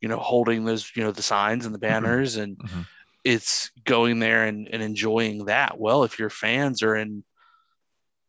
[0.00, 2.86] you know holding those you know the signs and the banners and Mhm.
[3.24, 7.24] it's going there and, and enjoying that well if your fans are in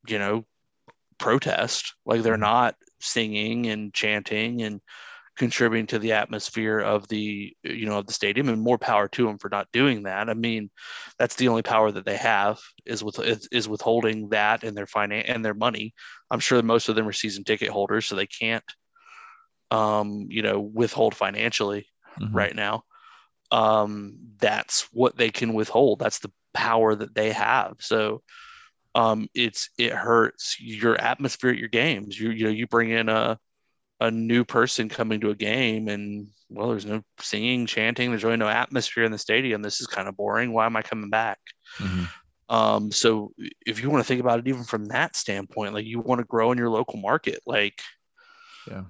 [0.08, 0.46] you know
[1.18, 2.40] protest like they're Mhm.
[2.52, 4.82] not singing and chanting and
[5.38, 9.26] contributing to the atmosphere of the you know of the stadium and more power to
[9.26, 10.30] them for not doing that.
[10.30, 10.70] I mean
[11.20, 14.88] that's the only power that they have is with is, is withholding that and their
[14.88, 15.94] finance and their money.
[16.32, 18.64] I'm sure most of them are season ticket holders so they can't
[19.72, 21.88] um you know withhold financially
[22.20, 22.34] Mhm.
[22.34, 22.84] right now.
[23.52, 26.00] Um that's what they can withhold.
[26.00, 27.76] That's the power that they have.
[27.80, 28.22] So
[28.96, 32.20] um it's it hurts your atmosphere at your games.
[32.20, 33.40] You you know you bring in a
[34.00, 38.38] a new person coming to a game and well there's no singing chanting there's really
[38.38, 41.40] no atmosphere in the stadium this is kind of boring why am i coming back
[41.80, 42.08] Mhm.
[42.50, 43.32] um so
[43.66, 46.26] if you want to think about it even from that standpoint like you want to
[46.26, 47.82] grow in your local market like
[48.68, 48.84] Yeah.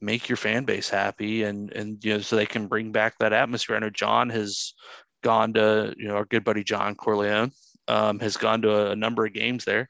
[0.00, 3.32] make your fan base happy and and you know so they can bring back that
[3.32, 3.76] atmosphere.
[3.76, 4.74] I know John has
[5.22, 7.50] gone to you know our good buddy John Corleone
[7.88, 9.88] um, has gone to a, a number of games there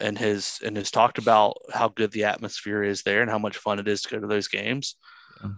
[0.00, 3.56] and has and has talked about how good the atmosphere is there and how much
[3.56, 4.96] fun it is to go to those games.
[5.42, 5.50] Yeah.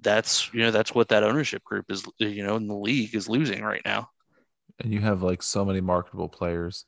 [0.00, 3.28] That's you know that's what that ownership group is you know in the league is
[3.28, 4.08] losing right now.
[4.80, 6.84] And you have like so many marketable players.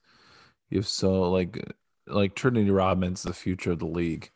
[0.71, 1.75] You have so like
[2.07, 4.31] like Trinity Rodman's the future of the league.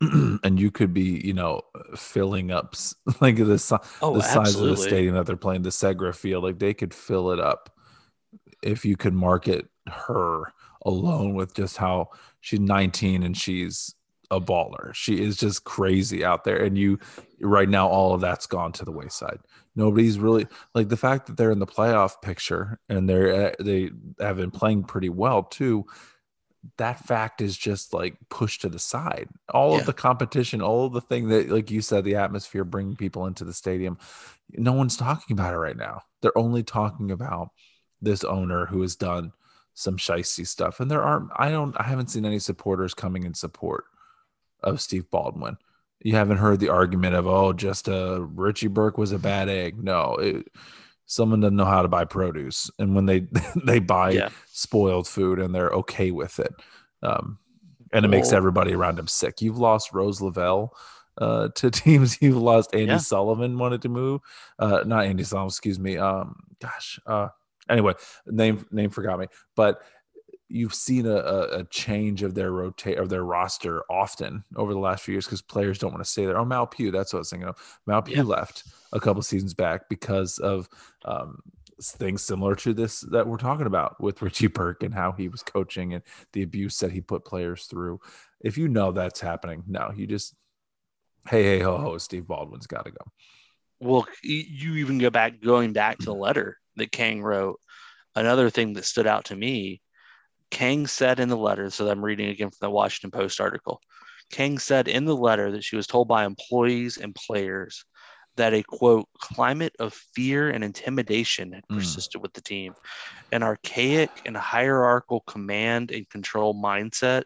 [0.00, 1.62] and you could be, you know,
[1.96, 2.74] filling up
[3.20, 6.44] like the, Oh, the size of the stadium that they're playing, the Segra Field.
[6.44, 7.70] Like they could fill it up
[8.62, 10.52] if you could market her
[10.84, 12.10] alone with just how
[12.40, 13.94] she's 19 and she's
[14.30, 14.94] a baller.
[14.94, 16.62] She is just crazy out there.
[16.62, 16.98] And you,
[17.40, 19.38] right now, all of that's gone to the wayside.
[19.76, 23.90] Nobody's really like the fact that they're in the playoff picture and they're uh, they
[24.20, 25.84] have been playing pretty well too.
[26.78, 29.28] That fact is just like pushed to the side.
[29.52, 29.80] All Yeah.
[29.80, 33.26] of the competition, all of the thing that, like you said, the atmosphere bringing people
[33.26, 33.98] into the stadium.
[34.50, 36.02] No one's talking about it right now.
[36.22, 37.48] They're only talking about
[38.00, 39.32] this owner who has done
[39.74, 40.80] some shisty stuff.
[40.80, 43.84] And there aren't, I don't, I haven't seen any supporters coming in support
[44.62, 45.56] of Steve Baldwin.
[46.00, 49.82] You haven't heard the argument of, oh, just uh, Richie Burke was a bad egg.
[49.82, 50.46] No, it,
[51.06, 52.70] someone doesn't know how to buy produce.
[52.78, 53.26] And when they,
[53.64, 54.28] they buy Yeah.
[54.52, 56.54] spoiled food and they're okay with it.
[57.02, 57.38] Um,
[57.92, 59.40] and it makes Well- everybody around him sick.
[59.42, 60.74] You've lost Rose Lavelle
[61.18, 62.20] uh, to teams.
[62.20, 62.96] You've lost Andi Yeah.
[62.98, 64.20] Sullivan wanted to move.
[64.58, 65.96] Uh, not Andi Sullivan, excuse me.
[65.96, 67.00] Um, gosh.
[67.06, 67.28] Uh,
[67.68, 67.94] anyway,
[68.26, 69.26] name name forgot me.
[69.56, 69.82] But
[70.48, 75.02] you've seen a, a, change of their rotate of their roster often over the last
[75.02, 76.38] few years because players don't want to stay there.
[76.38, 77.56] Oh, Mal Pugh, that's what I was thinking of.
[77.86, 78.22] Mal Pugh Yeah.
[78.22, 80.68] left a couple seasons back because of
[81.04, 81.38] um,
[81.82, 85.42] things similar to this that we're talking about with Richie Burke and how he was
[85.42, 88.00] coaching and the abuse that he put players through.
[88.40, 90.34] If you know that's happening, no, you just
[91.28, 93.04] hey hey ho ho, Steve Baldwin's got to go.
[93.80, 97.60] Well, you even go back, going back to the letter that Kang wrote.
[98.14, 99.80] Another thing that stood out to me,
[100.50, 103.80] Kang said in the letter, so I'm reading again from the Washington Post article.
[104.30, 107.84] Kang said in the letter that she was told by employees and players
[108.36, 111.76] that a quote climate of fear and intimidation had Mm.
[111.76, 112.74] persisted with the team.
[113.32, 117.24] An archaic and hierarchical command and control mindset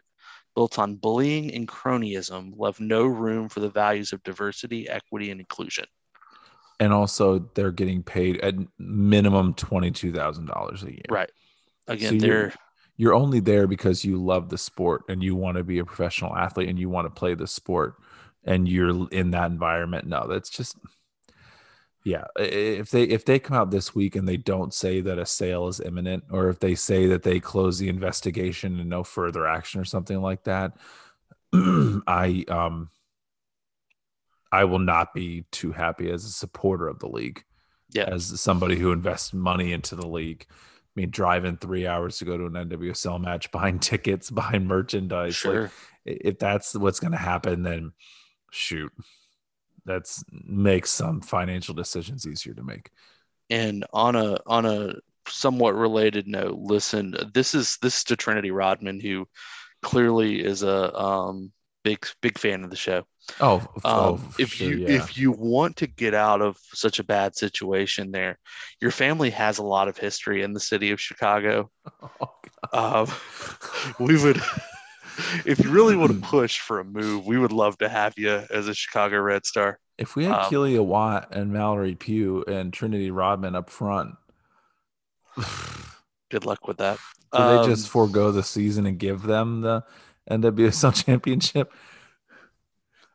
[0.55, 5.39] built on bullying and cronyism left no room for the values of diversity, equity, and
[5.39, 5.85] inclusion.
[6.79, 11.01] And also, they're getting paid at minimum twenty two thousand dollars a year.
[11.09, 11.31] Right.
[11.87, 12.53] Again, So you're- they're
[12.97, 16.35] You're only there because you love the sport and you want to be a professional
[16.35, 17.95] athlete and you want to play the sport,
[18.43, 20.05] and you're in that environment.
[20.05, 20.75] No, that's just
[22.05, 22.25] yeah.
[22.37, 25.67] If they if they come out this week and they don't say that a sale
[25.67, 29.79] is imminent, or if they say that they close the investigation and no further action
[29.81, 30.77] or something like that,
[31.53, 32.89] I um
[34.51, 37.43] I will not be too happy as a supporter of the league.
[37.91, 38.05] Yeah.
[38.11, 40.45] As somebody who invests money into the league.
[40.49, 40.53] I
[41.01, 45.35] mean, driving three hours to go to an NWSL match, buying tickets, buying merchandise.
[45.35, 45.65] sure.
[45.65, 45.69] i-
[46.21, 47.91] if that's what's going to happen, then
[48.51, 48.91] shoot,
[49.85, 52.89] that's makes some financial decisions easier to make.
[53.49, 54.95] And on a on a
[55.27, 59.27] somewhat related note, listen, this is this is to Trinity Rodman, who
[59.81, 61.51] clearly is a um,
[61.83, 63.03] big big fan of the show.
[63.39, 64.87] Oh, oh, Um, if sure, you yeah.
[64.87, 68.39] if you want to get out of such a bad situation, there,
[68.81, 71.69] your family has a lot of history in the city of Chicago.
[72.21, 72.33] Oh,
[72.73, 73.07] Um,
[73.99, 74.37] we would,
[75.45, 78.43] if you really want to push for a move, we would love to have you
[78.51, 79.79] as a Chicago Red Star.
[79.97, 84.15] if we had um, Kealia Watt and Mallory Pugh and Trinity Rodman up front,
[86.29, 86.99] Good luck with that.
[87.31, 89.83] they Um, just forego the season and give them the
[90.29, 91.71] NWSL championship?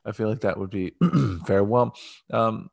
[0.05, 0.93] I feel like that would be
[1.47, 1.65] fair.
[1.65, 1.97] Well,
[2.31, 2.71] um,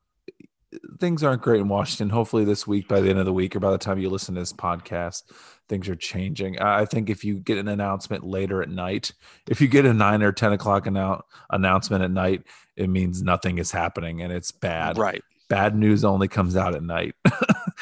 [1.00, 2.10] things aren't great in Washington.
[2.10, 4.36] Hopefully, this week, by the end of the week, or by the time you listen
[4.36, 5.24] to this podcast,
[5.70, 6.60] things are changing.
[6.60, 9.14] I think if you get an announcement later at night,
[9.50, 12.44] if you get a nine or ten o'clock annou- announcement at night,
[12.76, 14.98] it means nothing is happening and it's bad.
[14.98, 15.24] right.
[15.50, 17.14] Bad news only comes out at night.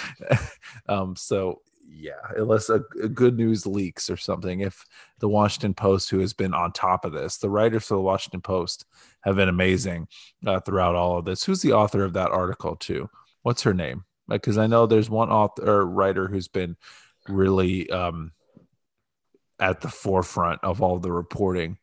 [0.90, 4.62] um, so yeah, unless a, a good news leaks or something.
[4.62, 4.86] If
[5.20, 8.42] the Washington Post, who has been on top of this, the writers for the Washington
[8.42, 8.86] Post
[9.22, 10.08] have been amazing
[10.46, 11.44] uh, throughout all of this.
[11.44, 13.10] Who's the author of that article too?
[13.42, 14.06] What's her name?
[14.28, 16.78] Because I know there's one author or writer who's been
[17.28, 18.32] really um,
[19.60, 21.78] at the forefront of all the reporting.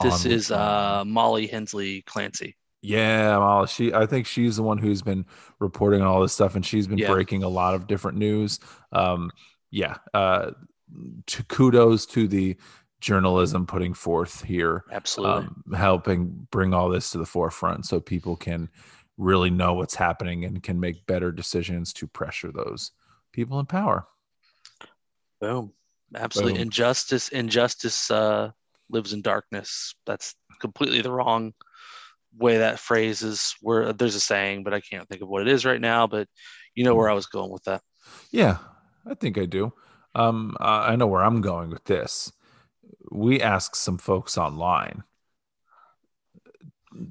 [0.00, 2.56] This on- is uh, Molly Hensley Clancy.
[2.82, 3.94] Yeah, well, she.
[3.94, 5.24] I think she's the one who's been
[5.60, 7.12] reporting on all this stuff, and she's been Yeah.
[7.12, 8.58] breaking a lot of different news.
[8.90, 9.30] Um,
[9.70, 10.50] yeah, uh,
[11.26, 12.56] to kudos to the
[13.00, 15.46] journalism putting forth here, Absolutely.
[15.46, 18.68] um, helping bring all this to the forefront, so people can
[19.16, 22.90] really know what's happening and can make better decisions to pressure those
[23.32, 24.06] people in power.
[25.40, 25.72] Boom.
[26.14, 26.54] Absolutely.
[26.54, 26.62] Boom.
[26.62, 27.28] Injustice.
[27.28, 28.50] Injustice uh,
[28.90, 29.94] lives in darkness.
[30.04, 31.54] That's completely the wrong
[32.36, 33.54] way that phrase is.
[33.60, 36.06] Where there's a saying, but I can't think of what it is right now.
[36.06, 36.28] But
[36.74, 37.82] you know where I was going with that.
[38.30, 38.58] Yeah,
[39.06, 39.72] I think I do.
[40.14, 42.32] Um, uh, I know where I'm going with this.
[43.10, 45.04] We asked some folks online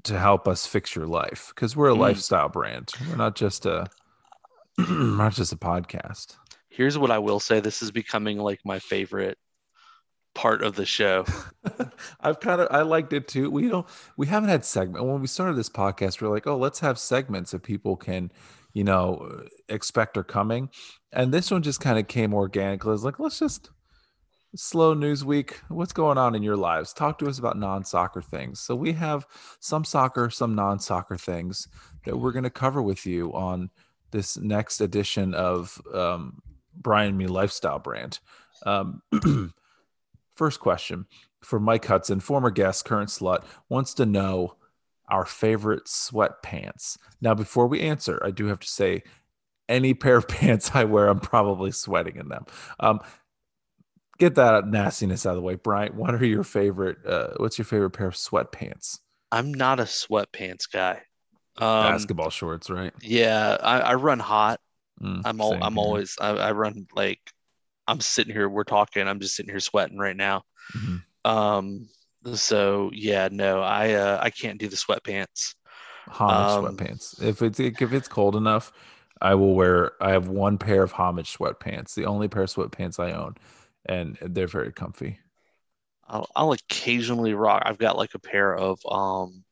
[0.03, 1.99] to help us fix your life because we're a Mm.
[1.99, 2.91] lifestyle brand.
[3.10, 3.88] We're not just a
[4.77, 6.38] not just a podcast.
[6.69, 7.60] Here's what I will say.
[7.60, 9.38] This is becoming like my favorite
[10.33, 11.25] part of the show.
[12.21, 13.49] I've kind of I liked it too.
[13.49, 13.87] We don't
[14.17, 16.21] we haven't had segment when we started this podcast.
[16.21, 18.31] We are like, oh, let's have segments that people can,
[18.73, 20.69] you know, expect are coming.
[21.11, 22.93] And this one just kind of came organically.
[22.93, 23.69] It's like, let's just
[24.55, 25.59] slow news week.
[25.69, 26.93] What's going on in your lives?
[26.93, 28.59] Talk to us about non-soccer things.
[28.59, 29.25] So we have
[29.59, 31.67] some soccer, some non-soccer things
[32.05, 33.69] that we're going to cover with you on
[34.11, 36.41] this next edition of um,
[36.75, 38.19] Brian Me Lifestyle Brand.
[38.65, 39.01] Um,
[40.41, 41.05] first question
[41.41, 44.55] for Mike Hudson, former guest, current slut, wants to know
[45.07, 46.97] our favorite sweatpants.
[47.22, 49.03] Now, before we answer, I do have to say,
[49.69, 52.47] any pair of pants I wear, I'm probably sweating in them.
[52.80, 53.01] Um,
[54.18, 55.95] get that nastiness out of the way, Brian.
[55.95, 57.05] What are your favorite?
[57.05, 58.97] Uh, what's your favorite pair of sweatpants?
[59.31, 61.03] I'm not a sweatpants guy.
[61.57, 62.93] Um, Basketball shorts, right?
[62.99, 64.59] Yeah, I, I run hot.
[64.99, 65.84] Mm, I'm all, I'm here.
[65.84, 67.19] always I, I run like
[67.91, 68.47] I'm sitting here.
[68.47, 69.07] We're talking.
[69.07, 70.43] I'm just sitting here sweating right now.
[70.73, 71.03] Mhm.
[71.26, 71.89] Um.
[72.34, 75.55] So yeah, no, I uh, I can't do the sweatpants.
[76.07, 77.22] homage Um, sweatpants.
[77.22, 78.72] If it's if it's cold enough,
[79.22, 79.91] I will wear.
[80.01, 83.35] I have one pair of homage sweatpants, the only pair of sweatpants I own,
[83.85, 85.19] and they're very comfy.
[86.07, 87.63] I'll, I'll occasionally rock.
[87.65, 89.43] I've got like a pair of um,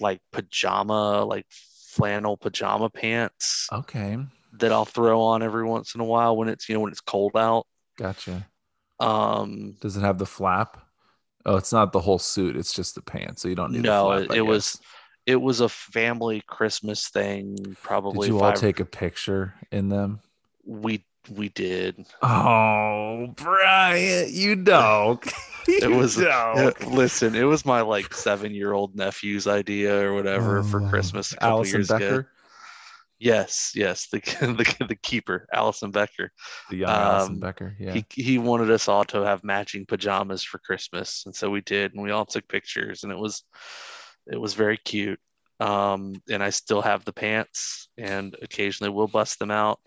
[0.00, 4.16] like pajama, like flannel pajama pants Okay,
[4.54, 7.00] that I'll throw on every once in a while when it's you know when it's
[7.00, 7.66] cold out.
[7.96, 8.46] gotcha.
[9.00, 10.76] Um, Does it have the flap?
[11.46, 12.56] Oh, it's not the whole suit.
[12.56, 13.82] It's just the pants, so you don't need.
[13.82, 14.80] No, the flap, it- it was-
[15.26, 17.76] it was a family Christmas thing.
[17.82, 18.28] Probably.
[18.28, 20.20] Did you all take a picture in them?
[20.64, 22.06] We we did.
[22.22, 25.26] Oh, Brian, you dog.
[25.70, 26.56] It was dog.
[26.82, 30.88] Uh, listen, it was my like seven year old nephew's idea or whatever for Oh,
[30.88, 32.24] Christmas a couple Alisson years ago.
[33.20, 36.30] Yes, yes, the the the keeper, Alisson Becker.
[36.70, 37.76] the young Alisson Um, Becker.
[37.78, 37.92] Yeah.
[37.94, 41.94] He he wanted us all to have matching pajamas for Christmas, and so we did,
[41.94, 43.42] and we all took pictures, and it was
[44.30, 45.18] it was very cute.
[45.60, 49.80] Um, and I still have the pants, and occasionally we'll bust them out.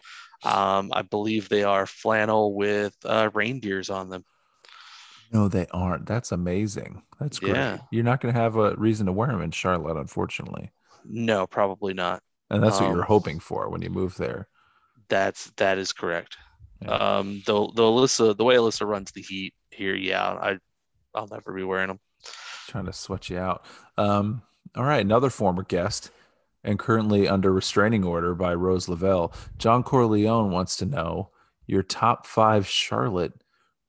[0.43, 4.25] Um, I believe they are flannel with uh, reindeers on them.
[5.31, 6.05] no, they aren't.
[6.07, 7.03] That's amazing.
[7.19, 7.53] That's great.
[7.55, 7.77] Yeah.
[7.91, 10.71] You're not going to have a reason to wear them in Charlotte, unfortunately.
[11.05, 12.21] No, probably not.
[12.51, 14.47] And that's what Um, you're hoping for when you move there.
[15.09, 16.37] That's that is correct.
[16.81, 16.91] Yeah.
[17.19, 20.59] Um, though though Alyssa, the way Alyssa runs the heat here, yeah, I
[21.15, 21.99] I'll never be wearing them.
[22.67, 23.65] trying to sweat you out.
[23.97, 24.41] Um,
[24.75, 26.11] all right, another former guest
[26.63, 29.33] and currently under restraining order by Rose Lavelle.
[29.57, 31.31] John Corleone wants to know
[31.67, 33.33] your top five Charlotte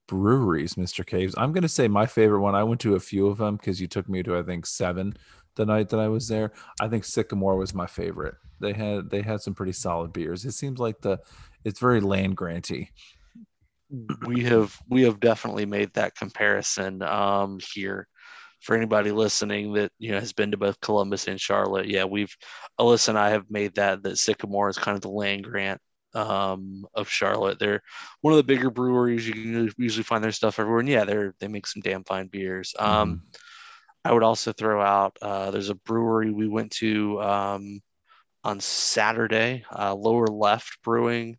[0.07, 1.05] breweries, Mr.
[1.05, 1.35] Caves.
[1.37, 2.55] I'm going to say my favorite one.
[2.55, 5.15] I went to a few of them because you took me to I think seven
[5.55, 6.51] the night that I was there.
[6.81, 8.35] I think Sycamore was my favorite.
[8.59, 10.45] They had they had some pretty solid beers.
[10.45, 11.19] It seems like the
[11.63, 12.91] it's very land granty.
[14.25, 18.07] we have we have definitely made that comparison um, here
[18.61, 21.87] for anybody listening that you know has been to both Columbus and Charlotte.
[21.87, 22.35] Yeah, we've
[22.79, 25.81] Alyssa and I have made that that Sycamore is kind of the land grant
[26.15, 27.59] um, of Charlotte.
[27.59, 27.81] They're
[28.21, 29.27] one of the bigger breweries.
[29.27, 32.27] You can usually find their stuff everywhere, and yeah, they're they make some damn fine
[32.27, 32.73] beers.
[32.79, 33.23] Um,
[34.05, 37.81] I would also throw out uh, there's a brewery we went to um,
[38.43, 41.37] on Saturday, uh, Lower Left Brewing.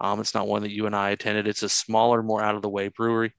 [0.00, 1.46] Um, it's not one that you and I attended.
[1.46, 3.34] It's a smaller, more out of the way brewery.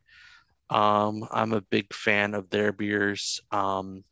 [0.70, 3.41] Um, I'm a big fan of their beers.
[3.52, 4.04] Um,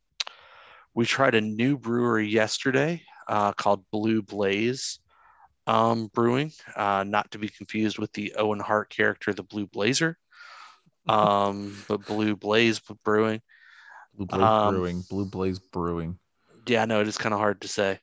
[0.93, 4.99] we tried a new brewery yesterday uh, called Blue Blaze
[5.67, 10.17] um, Brewing, uh, not to be confused with the Owen Hart character, the Blue Blazer,
[11.07, 13.41] um, but Blue Blaze Brewing.
[14.17, 16.17] Blue Blaze Um, Brewing, Blue Blaze Brewing.
[16.67, 17.99] Yeah, I know it is kind of hard to say.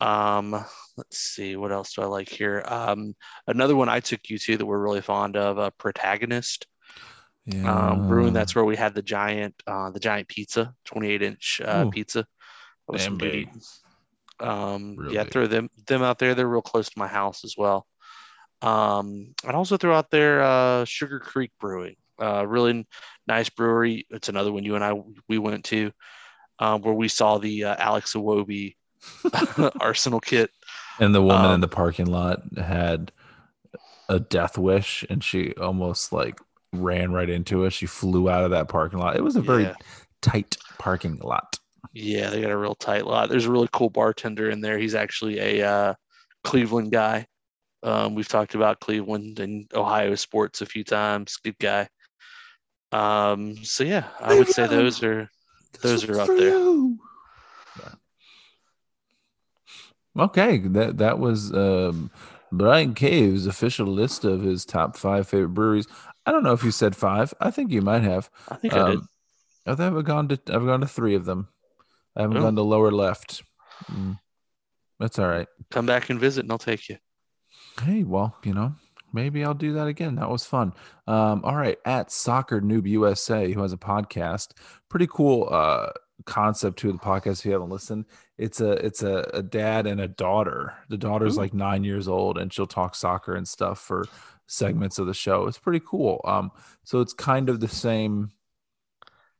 [0.00, 0.52] Um,
[0.96, 2.62] let's see, what else do I like here?
[2.66, 3.14] Um,
[3.46, 6.66] another one I took you to that we're really fond of, uh, Protagonist
[7.46, 7.90] Yeah.
[7.90, 8.32] um, brewing.
[8.32, 11.90] That's where we had the giant, uh, the giant pizza, 28 inch uh, Ooh.
[11.90, 12.20] pizza.
[12.20, 13.60] That was Damn some good eating.
[14.38, 16.34] Um, Real yeah, throw them them out there.
[16.34, 17.86] They're real close to my house as well.
[18.62, 21.96] Um, I'd also throw out there uh, Sugar Creek Brewing.
[22.20, 22.86] Uh, really
[23.26, 24.06] nice brewery.
[24.10, 24.92] It's another one you and I
[25.28, 25.92] we went to,
[26.58, 28.74] um, where we saw the uh, Alex Iwobi
[29.80, 30.50] Arsenal kit.
[30.98, 33.12] And the woman in Um, the parking lot had
[34.08, 36.40] a death wish and she almost like
[36.72, 37.72] ran right into us.
[37.72, 39.16] She flew out of that parking lot.
[39.16, 39.74] It was a very Yeah.
[40.20, 41.58] tight parking lot.
[41.92, 43.28] Yeah, they got a real tight lot.
[43.30, 44.78] There's a really cool bartender in there.
[44.78, 45.94] He's actually a uh,
[46.44, 47.26] Cleveland guy.
[47.82, 51.36] Um, we've talked about Cleveland and Ohio sports a few times.
[51.42, 51.88] Good guy.
[52.92, 55.30] Um, so yeah, I would say those are
[55.82, 56.58] Those are up there.
[60.18, 62.10] Okay, that that was um,
[62.50, 65.86] Brian Cave's official list of his top five favorite breweries.
[66.26, 67.32] I don't know if you said five.
[67.40, 68.28] I think you might have.
[68.48, 68.98] I think I did.
[68.98, 69.08] Um,
[69.66, 71.48] I think I've gone to I've gone to three of them.
[72.16, 72.42] I haven't Oh.
[72.42, 73.42] gone to lower left.
[73.90, 74.18] Mm.
[74.98, 75.46] That's all right.
[75.70, 76.98] Come back and visit, and I'll take you.
[77.82, 78.74] Hey, well, you know,
[79.12, 80.16] maybe I'll do that again.
[80.16, 80.72] That was fun.
[81.06, 84.52] Um, all right, at Soccer Noob USA, who has a podcast,
[84.88, 85.88] pretty cool uh
[86.24, 87.40] concept to the podcast.
[87.40, 88.06] If you haven't listened,
[88.38, 90.74] it's a it's a, a dad and a daughter.
[90.88, 91.40] The daughter's Ooh.
[91.40, 94.04] like nine years old, and she'll talk soccer and stuff for
[94.46, 95.46] segments of the show.
[95.46, 96.20] It's pretty cool.
[96.24, 96.50] Um,
[96.84, 98.30] so it's kind of the same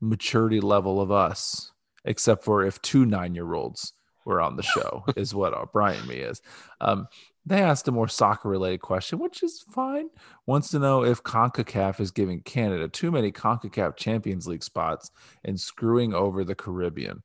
[0.01, 1.73] maturity level of us,
[2.05, 3.93] except for if two nine year olds
[4.25, 6.41] were on the show, is what our Brian and me is.
[6.81, 7.09] Um,
[7.47, 10.09] they asked a more soccer related question, which is fine.
[10.47, 15.11] Wants to know if CONCACAF is giving Canada too many CONCACAF Champions League spots
[15.45, 17.23] and screwing over the Caribbean.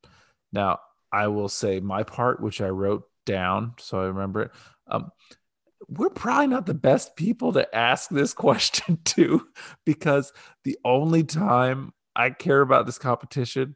[0.54, 0.80] Now,
[1.12, 4.52] I will say my part, which I wrote down so I remember it.
[4.88, 5.12] Um,
[5.88, 9.48] we're probably not the best people to ask this question to
[9.86, 10.32] because
[10.64, 13.76] the only time I care about this competition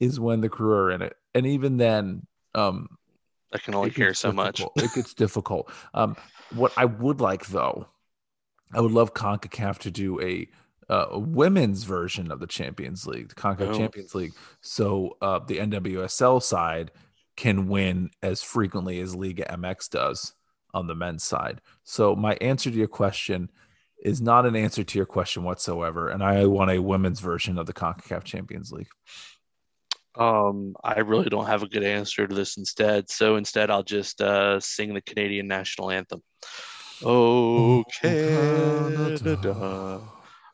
[0.00, 1.14] is when the crew are in it.
[1.34, 2.88] And even then, um,
[3.52, 4.60] I can only care so much.
[4.76, 5.70] It gets difficult.
[5.94, 6.16] Um,
[6.54, 7.86] what I would like though,
[8.74, 10.48] I would love CONCACAF to do a,
[10.90, 13.74] uh, women's version of the Champions League, the CONCACAF Oh.
[13.74, 16.90] Champions League, so uh, the NWSL side
[17.36, 20.32] can win as frequently as Liga MX does
[20.74, 21.60] on the men's side.
[21.84, 23.50] So my answer to your question
[24.02, 27.66] is not an answer to your question whatsoever, and I want a women's version of
[27.66, 28.88] the CONCACAF Champions League.
[30.18, 33.10] Um, I really don't have a good answer to this instead.
[33.10, 36.22] So instead, I'll just uh, sing the Canadian national anthem.
[37.02, 40.02] Oh, Canada,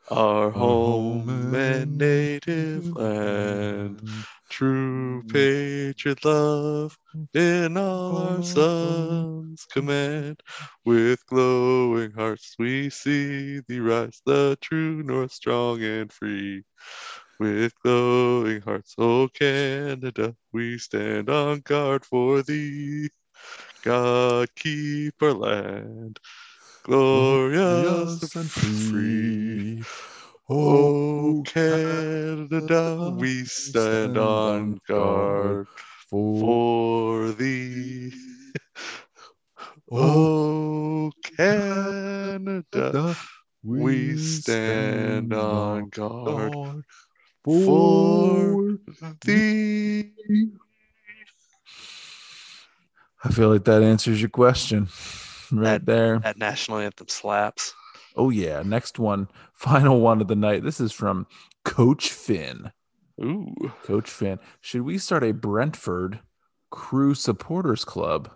[0.09, 4.01] our home and native land,
[4.49, 6.97] true patriot love
[7.33, 10.41] in all our sons command.
[10.85, 16.63] With glowing hearts we see thee rise, the true north strong and free.
[17.37, 23.09] With glowing hearts, O Canada, we stand on guard for thee.
[23.83, 26.17] God keep our land
[26.83, 29.83] glorious and free.
[30.47, 35.67] Oh, oh, Canada, we stand on guard
[36.09, 38.13] for thee.
[39.91, 43.15] Oh, oh Canada,
[43.61, 46.53] we stand on guard
[47.45, 48.77] for
[49.23, 50.11] thee.
[53.23, 54.87] I feel like that answers your question
[55.51, 56.19] right there.
[56.19, 57.73] That national anthem slaps.
[58.15, 60.63] Oh yeah, next one, final one of the night.
[60.63, 61.27] This is from
[61.63, 62.71] Coach Finn.
[63.23, 63.53] Ooh.
[63.83, 66.19] Coach Finn, should we start a Brentford
[66.71, 68.31] Crew Supporters Club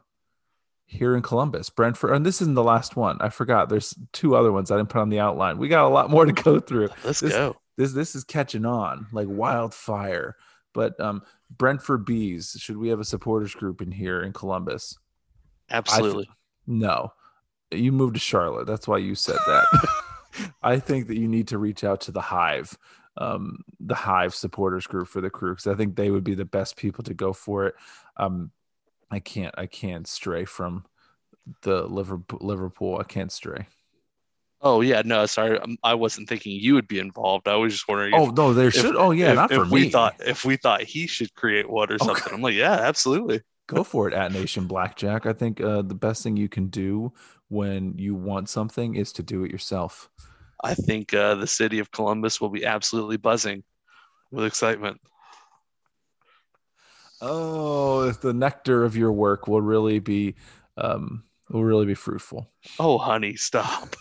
[0.85, 1.69] here in Columbus?
[1.69, 3.17] Brentford, and this isn't the last one.
[3.21, 3.69] I forgot.
[3.69, 5.57] There's two other ones I didn't put on the outline.
[5.57, 6.89] We got a lot more to go through.
[7.03, 7.55] Let's This- go.
[7.79, 10.35] This this is catching on like wildfire.
[10.73, 14.97] But um, Brentford Bees, should we have a supporters group in here in Columbus?
[15.71, 16.29] Absolutely.
[16.67, 17.13] No,
[17.71, 18.67] you moved to Charlotte.
[18.67, 19.87] That's why you said that.
[20.61, 22.77] I think that you need to reach out to the Hive,
[23.15, 26.43] um, the Hive supporters group for the crew, because I think they would be the
[26.43, 27.75] best people to go for it.
[28.17, 28.51] Um,
[29.09, 30.83] I can't, I can't stray from
[31.61, 32.39] the Liverpool.
[32.41, 32.97] Liverpool.
[32.99, 33.67] I can't stray.
[34.61, 37.47] Oh yeah, no, sorry, um, I wasn't thinking you would be involved.
[37.47, 38.13] I was just wondering.
[38.13, 38.95] Oh if, no, there if- should.
[38.95, 41.89] Oh yeah, if, not for if we thought if we thought he should create one
[41.89, 42.05] or Okay.
[42.05, 42.33] something.
[42.33, 43.41] I'm like, yeah, absolutely.
[43.67, 47.13] go for it at nation blackjack i think uh, the best thing you can do
[47.49, 50.09] when you want something is to do it yourself
[50.61, 53.63] I think uh, the city of Columbus will be absolutely buzzing
[54.31, 54.99] with excitement.
[57.21, 60.35] oh if the nectar of your work will really be
[60.77, 62.49] um will really be fruitful
[62.79, 63.95] Oh, honey, stop.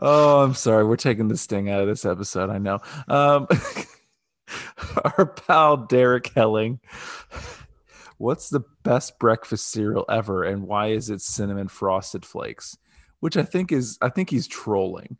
[0.00, 0.84] Oh i'm sorry.
[0.84, 2.80] We're taking the sting out of this episode i know.
[3.08, 3.46] Um
[5.04, 6.80] our pal derek helling
[8.18, 12.76] what's the best breakfast cereal ever and why is it cinnamon frosted flakes?
[13.20, 15.16] Which i think is i think he's trolling.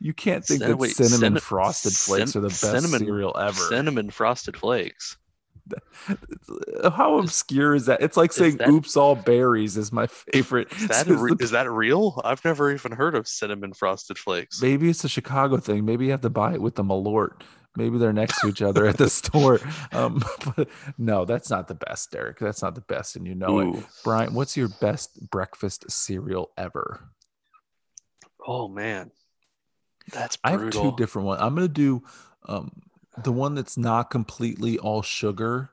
[0.00, 3.00] You can't think Cin- that wait, cinnamon cinna- frosted flakes cin- are the best cinnamon-
[3.06, 3.54] cereal ever.
[3.68, 5.16] Cinnamon frosted flakes.
[6.94, 10.88] how obscure is that it's like saying that- oops all berries is my favorite Is
[10.88, 12.20] that, re- is that real?
[12.24, 14.60] I've never even heard of cinnamon frosted flakes.
[14.60, 15.84] Maybe it's a Chicago thing.
[15.84, 17.42] Maybe you have to buy it with the Malort.
[17.76, 19.60] Maybe they're next to each other at the store.
[19.92, 20.22] Um,
[20.56, 22.38] but no, that's not the best, Derek.
[22.38, 23.84] That's not the best, and you know it.
[24.04, 27.00] Brian, what's your best breakfast cereal ever?
[28.46, 29.10] Oh man,
[30.12, 31.40] that's I have two different ones.
[31.42, 32.04] I'm gonna do
[32.46, 32.70] um,
[33.22, 35.70] the one that's not completely all sugar.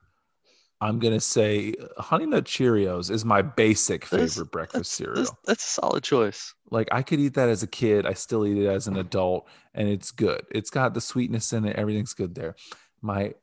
[0.80, 5.15] I'm gonna say uh, Honey Nut Cheerios is my basic That's- favorite breakfast that's, cereal.
[5.15, 6.53] that's, that's a solid choice.
[6.72, 8.05] Like I could eat that as a kid.
[8.05, 10.41] I still eat it as an adult, and it's good.
[10.49, 11.76] It's got the sweetness in it.
[11.76, 12.55] Everything's good there.
[13.01, 13.34] My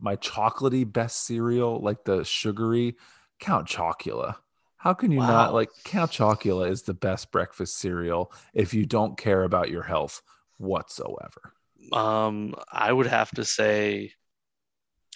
[0.00, 2.96] my chocolatey best cereal, like the sugary
[3.40, 4.36] Count Chocula.
[4.76, 9.18] How can you not like Count Chocula is the best breakfast cereal if you don't
[9.18, 10.22] care about your health
[10.56, 11.52] whatsoever.
[11.92, 14.12] Um, I would have to say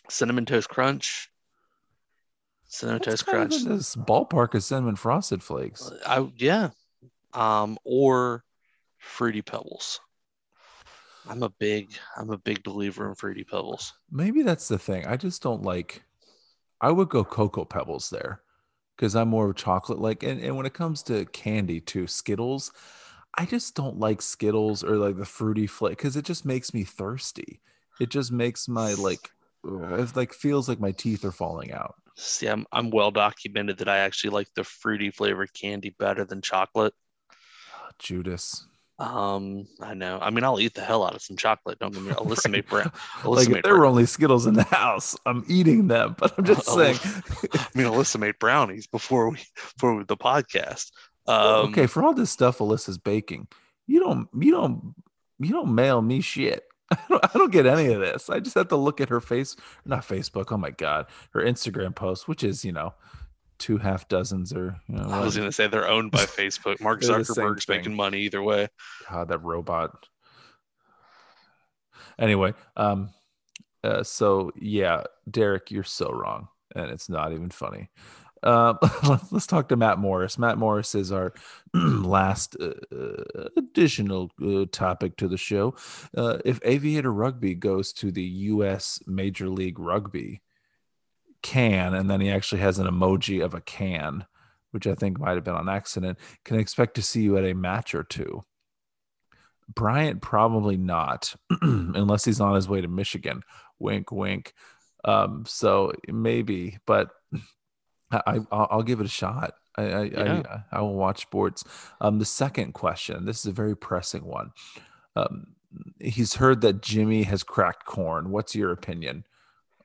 [0.09, 1.31] cinnamon toast crunch.
[2.67, 3.65] Cinnamon That's toast crunch.
[3.65, 5.91] this ballpark of cinnamon frosted flakes.
[6.07, 6.71] I yeah.
[7.33, 8.45] Um, or
[8.99, 10.01] fruity pebbles.
[11.29, 13.95] I'm a big I'm a big believer in fruity pebbles.
[14.11, 15.07] Maybe that's the thing.
[15.07, 16.03] I just don't like.
[16.81, 18.43] I would go cocoa pebbles there
[18.97, 20.23] because I'm more of chocolate like.
[20.23, 22.73] And, and when it comes to candy too, Skittles,
[23.37, 26.85] I just don't like Skittles or like the fruity flavor because it just makes me
[26.85, 27.61] thirsty.
[28.01, 29.31] It just makes my like,
[29.65, 31.95] it like feels like my teeth are falling out.
[32.17, 36.43] See, I'm I'm well documented that I actually like the fruity flavored candy better than
[36.43, 36.95] chocolate.
[37.75, 38.67] Ah, Judas.
[39.01, 40.21] Um, I know.
[40.23, 41.81] I mean, I'll eat the hell out of some chocolate.
[41.81, 42.19] Don't get me wrong.
[42.27, 42.93] Alyssa made brown.
[43.25, 46.15] Like if there were only Skittles in the house, I'm eating them.
[46.17, 46.99] But I'm just Oh, saying.
[47.55, 50.93] I mean, Alyssa made brownies before we before the podcast.
[51.27, 53.49] Um, okay, for all this stuff Alyssa's baking,
[53.87, 54.95] you don't you don't
[55.39, 56.65] you don't mail me shit.
[56.91, 58.29] I don't, I don't get any of this.
[58.29, 59.57] I just have to look at her face,
[59.87, 60.53] not Facebook.
[60.53, 62.95] Oh my god, her Instagram post, which is you know
[63.59, 66.81] two half dozens or you know, I was going to say they're owned by Facebook.
[66.81, 68.69] Mark They're the same Zuckerberg's making money either way.
[69.09, 70.07] God that robot.
[72.19, 73.11] Anyway, um,
[73.83, 77.91] Uh, so yeah, Derek, you're so wrong, and it's not even funny.
[78.45, 78.75] Uh,
[79.09, 80.39] let's, let's talk to Matt Morris.
[80.39, 81.33] Matt Morris is our
[81.75, 82.75] last uh,
[83.57, 85.75] additional uh, topic to the show.
[86.17, 89.01] Uh, if Aviator Rugby goes to the U.S.
[89.07, 90.43] Major League Rugby,
[91.43, 94.25] can, and then he actually has an emoji of a can,
[94.71, 97.45] which I think might have been on accident, can I expect to see you at
[97.45, 98.45] a match or two.
[99.75, 103.43] Bryant, probably not, unless he's on his way to Michigan.
[103.79, 104.53] Wink, wink.
[105.05, 107.11] Um, so maybe, but
[108.27, 109.55] I, I will give it a shot.
[109.77, 110.43] I I, yeah.
[110.73, 111.65] I, I will watch sports.
[112.01, 113.25] Um, the second question.
[113.25, 114.53] This is a very pressing one.
[115.17, 115.49] Um,
[115.99, 118.31] he's heard that Jimmy has cracked corn.
[118.31, 119.25] What's your opinion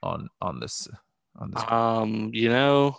[0.03, 0.87] on on this?
[1.37, 1.63] On this?
[1.67, 2.97] Um, you know,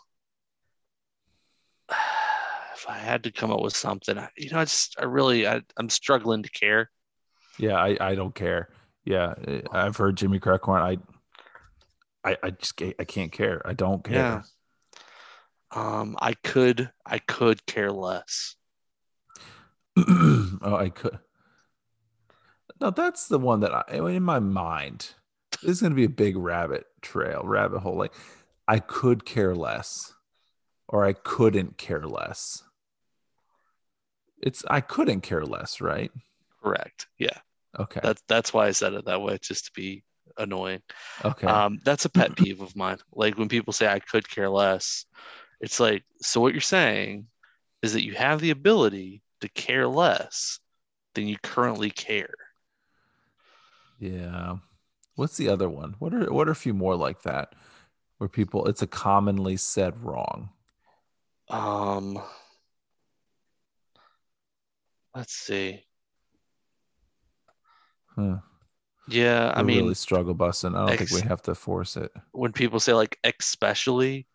[1.91, 5.63] if I had to come up with something, you know, I just I really I,
[5.77, 6.91] I'm struggling to care.
[7.59, 8.71] Yeah, I I don't care.
[9.05, 9.35] Yeah,
[9.73, 10.83] I've heard Jimmy crack corn.
[10.83, 10.99] I
[12.29, 13.63] I I just I can't care.
[13.65, 14.15] I don't care.
[14.15, 14.43] Yeah.
[15.73, 18.57] Um, I could, I could care less.
[19.97, 21.19] oh, I could.
[22.81, 25.11] Now that's the one that I, in my mind,
[25.63, 27.97] this is going to be a big rabbit trail, rabbit hole.
[27.97, 28.15] Like,
[28.67, 30.15] I could care less,
[30.89, 32.63] or I couldn't care less.
[34.43, 36.11] It's I couldn't care less, right?
[36.63, 37.07] Correct.
[37.19, 37.39] Yeah.
[37.79, 38.01] Okay.
[38.03, 40.03] That's that's why I said it that way, just to be
[40.39, 40.83] annoying.
[41.25, 41.47] Okay.
[41.47, 42.99] Um, that's a pet peeve of mine.
[43.13, 45.05] Like when people say I could care less,
[45.61, 47.27] it's like, so what you're saying
[47.83, 50.59] is that you have the ability to care less
[51.15, 52.35] than you currently care.
[53.99, 54.57] Yeah.
[55.17, 55.97] What's the other one?
[55.99, 57.55] What are what are a few more like that
[58.19, 60.51] where people it's a commonly said wrong?
[61.49, 62.19] Um
[65.15, 65.85] let's see.
[68.17, 68.39] Huh.
[69.09, 70.75] Yeah, I mean really struggle busting.
[70.75, 72.13] I don't ex- think we have to force it.
[72.33, 74.27] When people say like especially,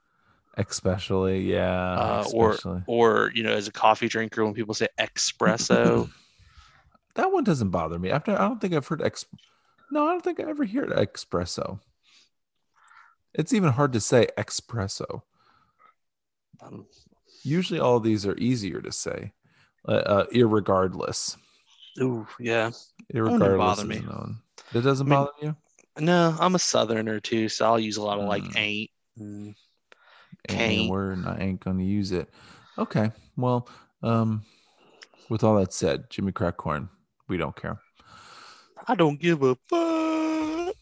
[0.58, 2.84] especially yeah uh, especially.
[2.88, 6.10] or or you know as a coffee drinker when people say espresso.
[7.16, 8.12] That one doesn't bother me.
[8.12, 9.26] After i don't think i've heard ex
[9.90, 11.80] no i don't think i ever hear espresso.
[13.34, 15.22] It's even hard to say espresso.
[16.62, 16.88] Um,
[17.44, 19.32] usually all these are easier to say
[19.88, 21.38] uh, uh irregardless.
[22.02, 22.72] Ooh, yeah.
[23.14, 24.00] Irregardless bother me.
[24.00, 24.40] known.
[24.74, 25.56] it doesn't I mean, bother you?
[26.00, 29.56] no i'm a southerner too so i'll use a lot of like mm.
[30.50, 32.30] Ain't and word I ain't gonna use it.
[32.78, 33.12] Okay.
[33.38, 33.68] Well,
[34.04, 34.44] um,
[35.30, 36.90] with all that said, Jimmy Crackcorn,
[37.28, 37.80] we don't care.
[38.88, 40.76] I don't give a fuck.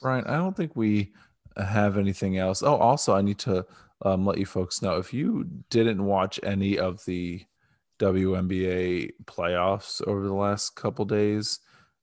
[0.00, 1.12] Brian, I don't think we
[1.56, 2.62] have anything else.
[2.62, 3.64] Oh, also, I need to
[4.02, 7.44] um, let you folks know if you didn't watch any of the
[7.98, 11.60] WNBA playoffs over the last couple days.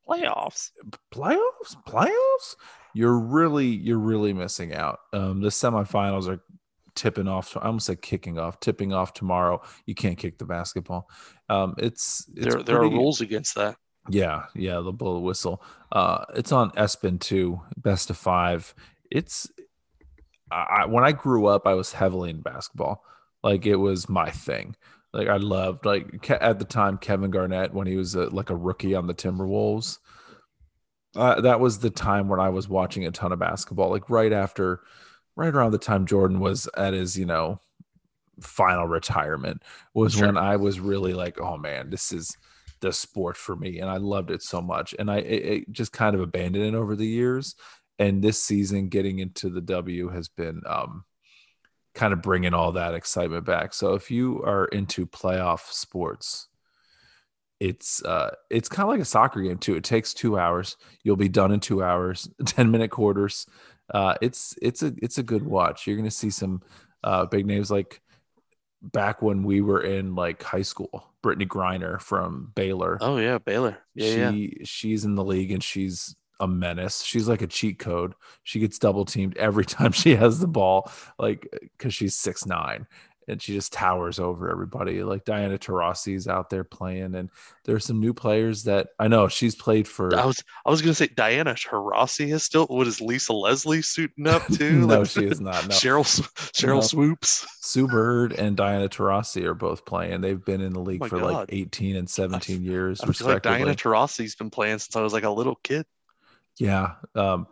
[0.08, 0.72] Playoffs,
[1.12, 2.56] playoffs, playoffs.
[2.94, 5.00] You're really, you're really missing out.
[5.14, 6.42] Um, the semifinals are
[6.96, 7.56] tipping off.
[7.58, 9.62] I almost said kicking off, tipping off tomorrow.
[9.86, 11.10] You can't kick the basketball.
[11.50, 12.52] Um, it's, it's there.
[12.52, 13.76] Pretty, there are rules against that.
[14.10, 15.64] Yeah, yeah, the bullet whistle.
[15.92, 18.74] Uh, it's on ESPN two, best of five.
[19.12, 19.50] It's
[20.52, 23.04] I, when I grew up, I was heavily in basketball.
[23.44, 24.76] Like it was my thing.
[25.14, 28.56] Like I loved like at the time Kevin Garnett when he was a, like a
[28.56, 30.00] rookie on the Timberwolves.
[31.16, 33.90] Uh, that was the time when I was watching a ton of basketball.
[33.90, 34.82] Like right after
[35.36, 37.60] right around the time Jordan was at his, you know,
[38.42, 39.62] final retirement
[39.94, 40.28] was sure.
[40.28, 42.38] when I was really like, oh man, this is
[42.82, 43.80] the sport for me.
[43.80, 44.96] And I loved it so much.
[44.98, 47.56] And I it, it just kind of abandoned it over the years.
[47.98, 51.06] And this season, getting into the W has been um,
[51.94, 53.74] kind of bringing all that excitement back.
[53.74, 56.48] So if you are into playoff sports,
[57.62, 59.76] it's uh it's kind of like a soccer game too.
[59.76, 60.76] It takes two hours.
[61.04, 63.48] You'll be done in two hours, 10 minute quarters
[63.94, 65.88] uh, it's it's a it's a good watch.
[65.88, 66.62] You're gonna see some
[67.04, 68.02] uh, big names like
[68.82, 71.12] back when we were in like high school.
[71.24, 72.98] Brittney Griner from Baylor.
[73.02, 73.78] Oh yeah, Baylor.
[73.96, 74.64] Yeah, she yeah.
[74.64, 77.02] she's in the league and she's a menace.
[77.02, 78.14] She's like a cheat code.
[78.44, 81.48] She gets double teamed every time she has the ball, like
[81.78, 82.88] because she's six nine
[83.28, 85.04] and she just towers over everybody.
[85.04, 87.30] Like Diana Taurasi's out there playing, and
[87.64, 90.16] there's some new players that I know she's played for.
[90.16, 92.66] I was I was gonna say Diana Taurasi is still.
[92.68, 94.72] What is Lisa Leslie suiting up to?
[94.72, 95.56] no, like, she is not.
[95.66, 95.74] No.
[95.74, 96.04] Sheryl
[96.52, 96.82] Sheryl no.
[96.82, 100.22] Swoopes, Sue Bird, and Diana Taurasi are both playing.
[100.22, 101.34] They've been in the league oh for God.
[101.34, 103.02] like 18 and 17 I, years.
[103.02, 105.86] I feel like Diana Taurasi's been playing since I was like a little kid.
[106.58, 107.48] Yeah, um,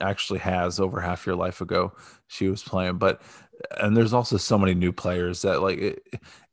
[0.00, 1.92] actually has over half your life ago
[2.28, 3.22] she was playing, but
[3.80, 6.02] and there's also so many new players that like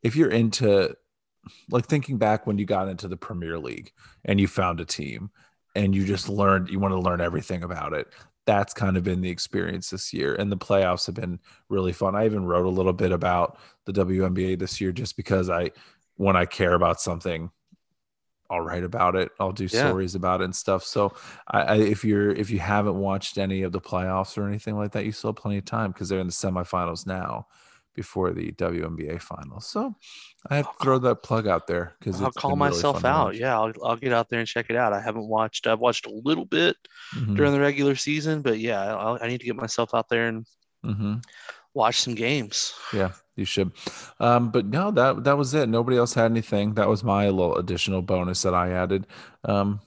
[0.02, 0.94] if you're into
[1.70, 3.92] like thinking back when you got into the Premier League
[4.24, 5.30] and you found a team
[5.74, 8.08] and you just learned you want to learn everything about it.
[8.46, 10.34] that's kind of been the experience this year.
[10.36, 12.14] And the playoffs have been really fun.
[12.14, 15.72] I even wrote a little bit about the WNBA this year just because I,
[16.14, 17.50] when I care about something,
[18.50, 19.30] I'll write about it.
[19.40, 19.96] I'll do Yeah.
[19.96, 20.84] stories about it and stuff.
[20.84, 21.14] So
[21.48, 24.92] I, I if you're if you haven't watched any of the playoffs or anything like
[24.92, 27.46] that, you still have plenty of time because they're in the semifinals now
[27.94, 29.66] before the WNBA finals.
[29.66, 29.94] So
[30.50, 33.36] I have to throw that plug out there because I'll call myself out.
[33.36, 34.92] Yeah, I'll, I'll get out there and check it out.
[34.92, 35.66] I haven't watched.
[35.66, 36.76] I've watched a little bit
[37.14, 37.46] Mm-hmm.
[37.46, 40.46] during the regular season, but yeah, I'll, I need to get myself out there and
[40.82, 41.16] hmm
[41.76, 42.72] watch some games.
[42.92, 43.72] Yeah, you should.
[44.18, 45.68] Um, but no, that that was it.
[45.68, 46.74] Nobody else had anything.
[46.74, 49.06] That was my little additional bonus that I added.
[49.44, 49.80] Um,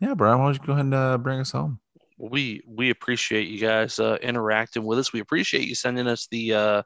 [0.00, 1.80] yeah, Brian, why don't you go ahead and uh, bring us home?
[2.18, 5.12] we we appreciate you guys uh, interacting with us.
[5.12, 6.82] We appreciate you sending us the uh,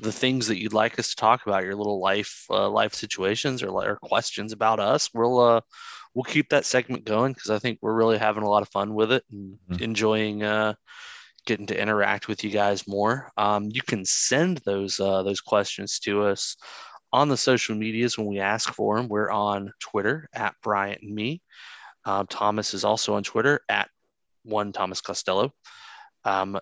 [0.00, 3.62] the things that you'd like us to talk about, your little life uh, life situations
[3.62, 5.08] or, or questions about us.
[5.14, 5.60] We'll uh,
[6.14, 8.94] we'll keep that segment going because I think we're really having a lot of fun
[8.94, 9.80] with it and Mhm.
[9.80, 10.74] enjoying uh,
[11.46, 13.30] getting to interact with you guys more.
[13.36, 16.56] Um, you can send those uh, those questions to us
[17.12, 19.08] on the social medias when we ask for them.
[19.08, 21.40] We're on Twitter at Bryant and me.
[22.04, 23.88] Um, Thomas is also on Twitter at
[24.44, 25.52] one Thomas Costello.
[26.24, 26.58] Um,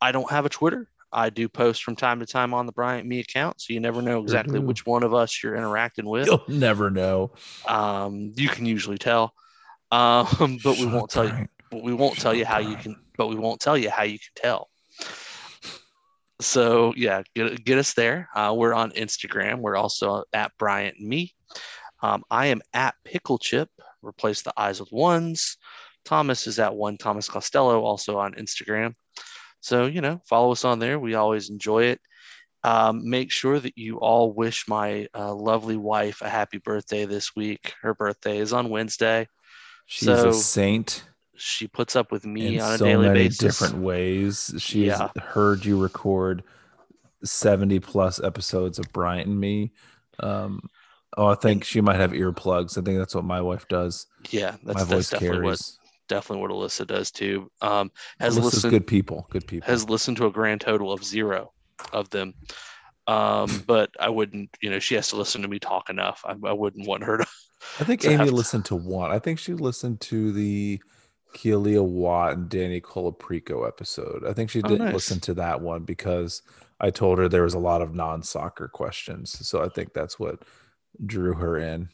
[0.00, 0.88] I don't have a Twitter.
[1.10, 4.02] I do post from time to time on the Bryant Me account, so you never
[4.02, 6.26] know exactly which one of us you're interacting with.
[6.26, 7.32] You'll never know.
[7.66, 9.32] Um, you can usually tell,
[9.90, 11.48] um, but we won't tell you.
[11.70, 12.96] But we won't tell you how you can.
[13.16, 14.68] But we won't tell you how you can tell.
[16.40, 18.28] So yeah, get get us there.
[18.34, 19.60] Uh, we're on Instagram.
[19.60, 21.34] We're also at Bryant Me.
[22.02, 23.68] Um, I am at Pickle Chip.
[24.02, 25.56] Replace the eyes with ones.
[26.04, 28.94] Thomas is at one Thomas Costello, also on Instagram.
[29.60, 30.98] So you know, follow us on there.
[30.98, 32.00] We always enjoy it.
[32.64, 37.34] Um, make sure that you all wish my uh, lovely wife a happy birthday this
[37.34, 37.74] week.
[37.82, 39.28] Her birthday is on Wednesday.
[39.86, 41.04] She's So, a saint
[41.38, 43.38] She puts up with me in on a so daily many basis.
[43.38, 44.54] different ways.
[44.58, 45.08] She's Yeah.
[45.18, 46.42] heard you record
[47.24, 49.72] 70 plus episodes of Brian and me.
[50.20, 50.60] Um,
[51.16, 52.78] oh, I think she might have earplugs.
[52.78, 54.06] I think that's what my wife does.
[54.30, 55.78] Yeah, that's, my that's voice definitely what carries.
[56.08, 57.50] definitely what Alyssa does too.
[57.60, 57.90] Um,
[58.20, 59.26] has Alyssa's listened good people.
[59.30, 59.66] Good people.
[59.66, 61.52] has listened to a grand total of zero
[61.92, 62.34] of them.
[63.06, 66.22] Um, but I wouldn't, you know, she has to listen to me talk enough.
[66.24, 67.26] I, I wouldn't want her to.
[67.80, 69.10] I think Amy to- listened to one.
[69.10, 70.80] I think she listened to the
[71.34, 74.24] Kealia Watt and Danny Colaprico episode.
[74.26, 74.94] I think she Oh, didn't nice.
[74.94, 76.42] listen to that one because
[76.80, 79.46] I told her there was a lot of non-soccer questions.
[79.46, 80.42] So I think that's what
[81.04, 81.88] drew her in.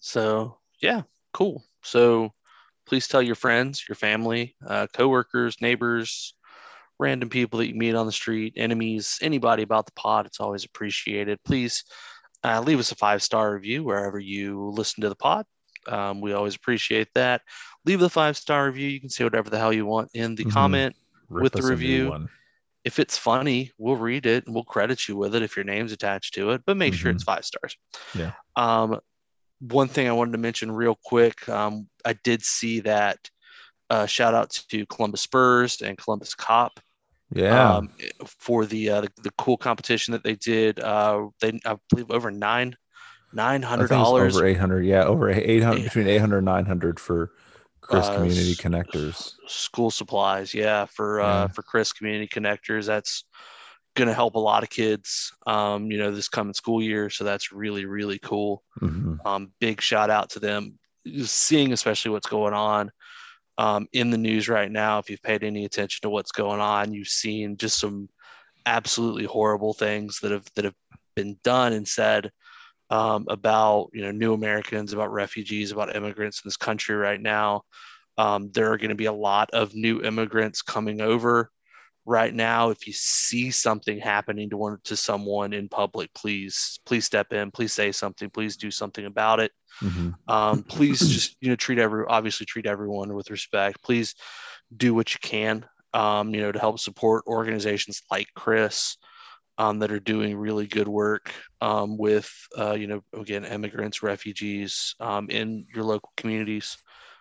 [0.00, 1.64] So yeah, cool.
[1.82, 2.32] So
[2.86, 6.34] please tell your friends, your family, uh, coworkers, neighbors,
[6.98, 10.26] random people that you meet on the street, enemies, anybody about the pod.
[10.26, 11.38] It's always appreciated.
[11.44, 11.84] Please
[12.44, 15.44] uh, leave us a five star review wherever you listen to the pod.
[15.88, 17.42] Um, we always appreciate that.
[17.86, 18.88] Leave the five star review.
[18.88, 20.52] You can say whatever the hell you want in the Mhm.
[20.52, 20.96] comment.
[21.28, 22.28] Rip With the us a new review.
[22.84, 25.92] If it's funny, we'll read it and we'll credit you with it if your name's
[25.92, 27.16] attached to it, but make sure Mhm.
[27.16, 27.76] it's five stars.
[28.14, 28.32] Yeah.
[28.56, 28.98] Um,
[29.60, 33.18] one thing I wanted to mention real quick, um, I did see that
[33.90, 36.78] uh, shout out to Columbus Spurs and Columbus Cop
[37.34, 37.74] Yeah.
[37.78, 37.90] um,
[38.38, 40.78] for the, uh, the the cool competition that they did.
[40.78, 42.76] Uh, they I believe over nine
[43.32, 44.36] nine hundred think it was dollars.
[44.36, 44.84] over 800.
[44.86, 45.84] Yeah, over 800 Yeah.
[45.84, 47.32] between 800 and 900 for
[47.80, 49.32] CRIS Uh, Community Connectors.
[49.46, 53.24] school supplies yeah for uh for CRIS community connectors that's
[53.96, 57.52] gonna help a lot of kids um you know this coming school year so that's
[57.52, 59.18] really really cool Mhm.
[59.26, 60.78] um big shout out to them
[61.24, 62.90] seeing especially what's going on
[63.58, 66.92] um in the news right now if you've paid any attention to what's going on
[66.94, 68.08] you've seen just some
[68.66, 70.74] absolutely horrible things that have that have
[71.16, 72.30] been done and said
[72.90, 77.62] um, about you know new Americans, about refugees, about immigrants in this country right now.
[78.18, 81.50] Um, there are going to be a lot of new immigrants coming over
[82.04, 82.70] right now.
[82.70, 87.50] If you see something happening to one to someone in public, please please step in,
[87.50, 89.52] please say something, please do something about it.
[89.80, 90.14] Mhm.
[90.28, 93.82] Um, please just you know treat every obviously treat everyone with respect.
[93.82, 94.14] Please
[94.76, 95.64] do what you can
[95.94, 98.98] um, you know to help support organizations like CRIS
[99.60, 101.30] um, that are doing really good work
[101.60, 106.78] um, with uh, you know again immigrants, refugees um, in your local communities.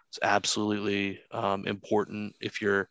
[0.07, 2.89] It's absolutely um, important if you're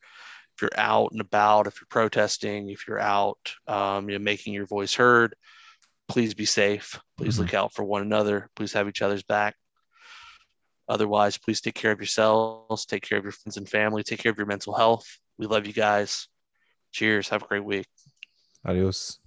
[0.55, 4.53] if you're out and about, if you're protesting, if you're out, um, you know, making
[4.53, 5.35] your voice heard.
[6.09, 7.01] Please be safe.
[7.17, 7.39] Please Mhm.
[7.41, 8.51] look out for one another.
[8.55, 9.57] Please have each other's back.
[10.89, 14.33] Otherwise, please take care of yourselves, take care of your friends and family, take care
[14.33, 15.07] of your mental health.
[15.39, 16.29] We love you guys.
[16.93, 17.29] Cheers.
[17.29, 17.87] Have a great week.
[18.65, 19.21] Adios.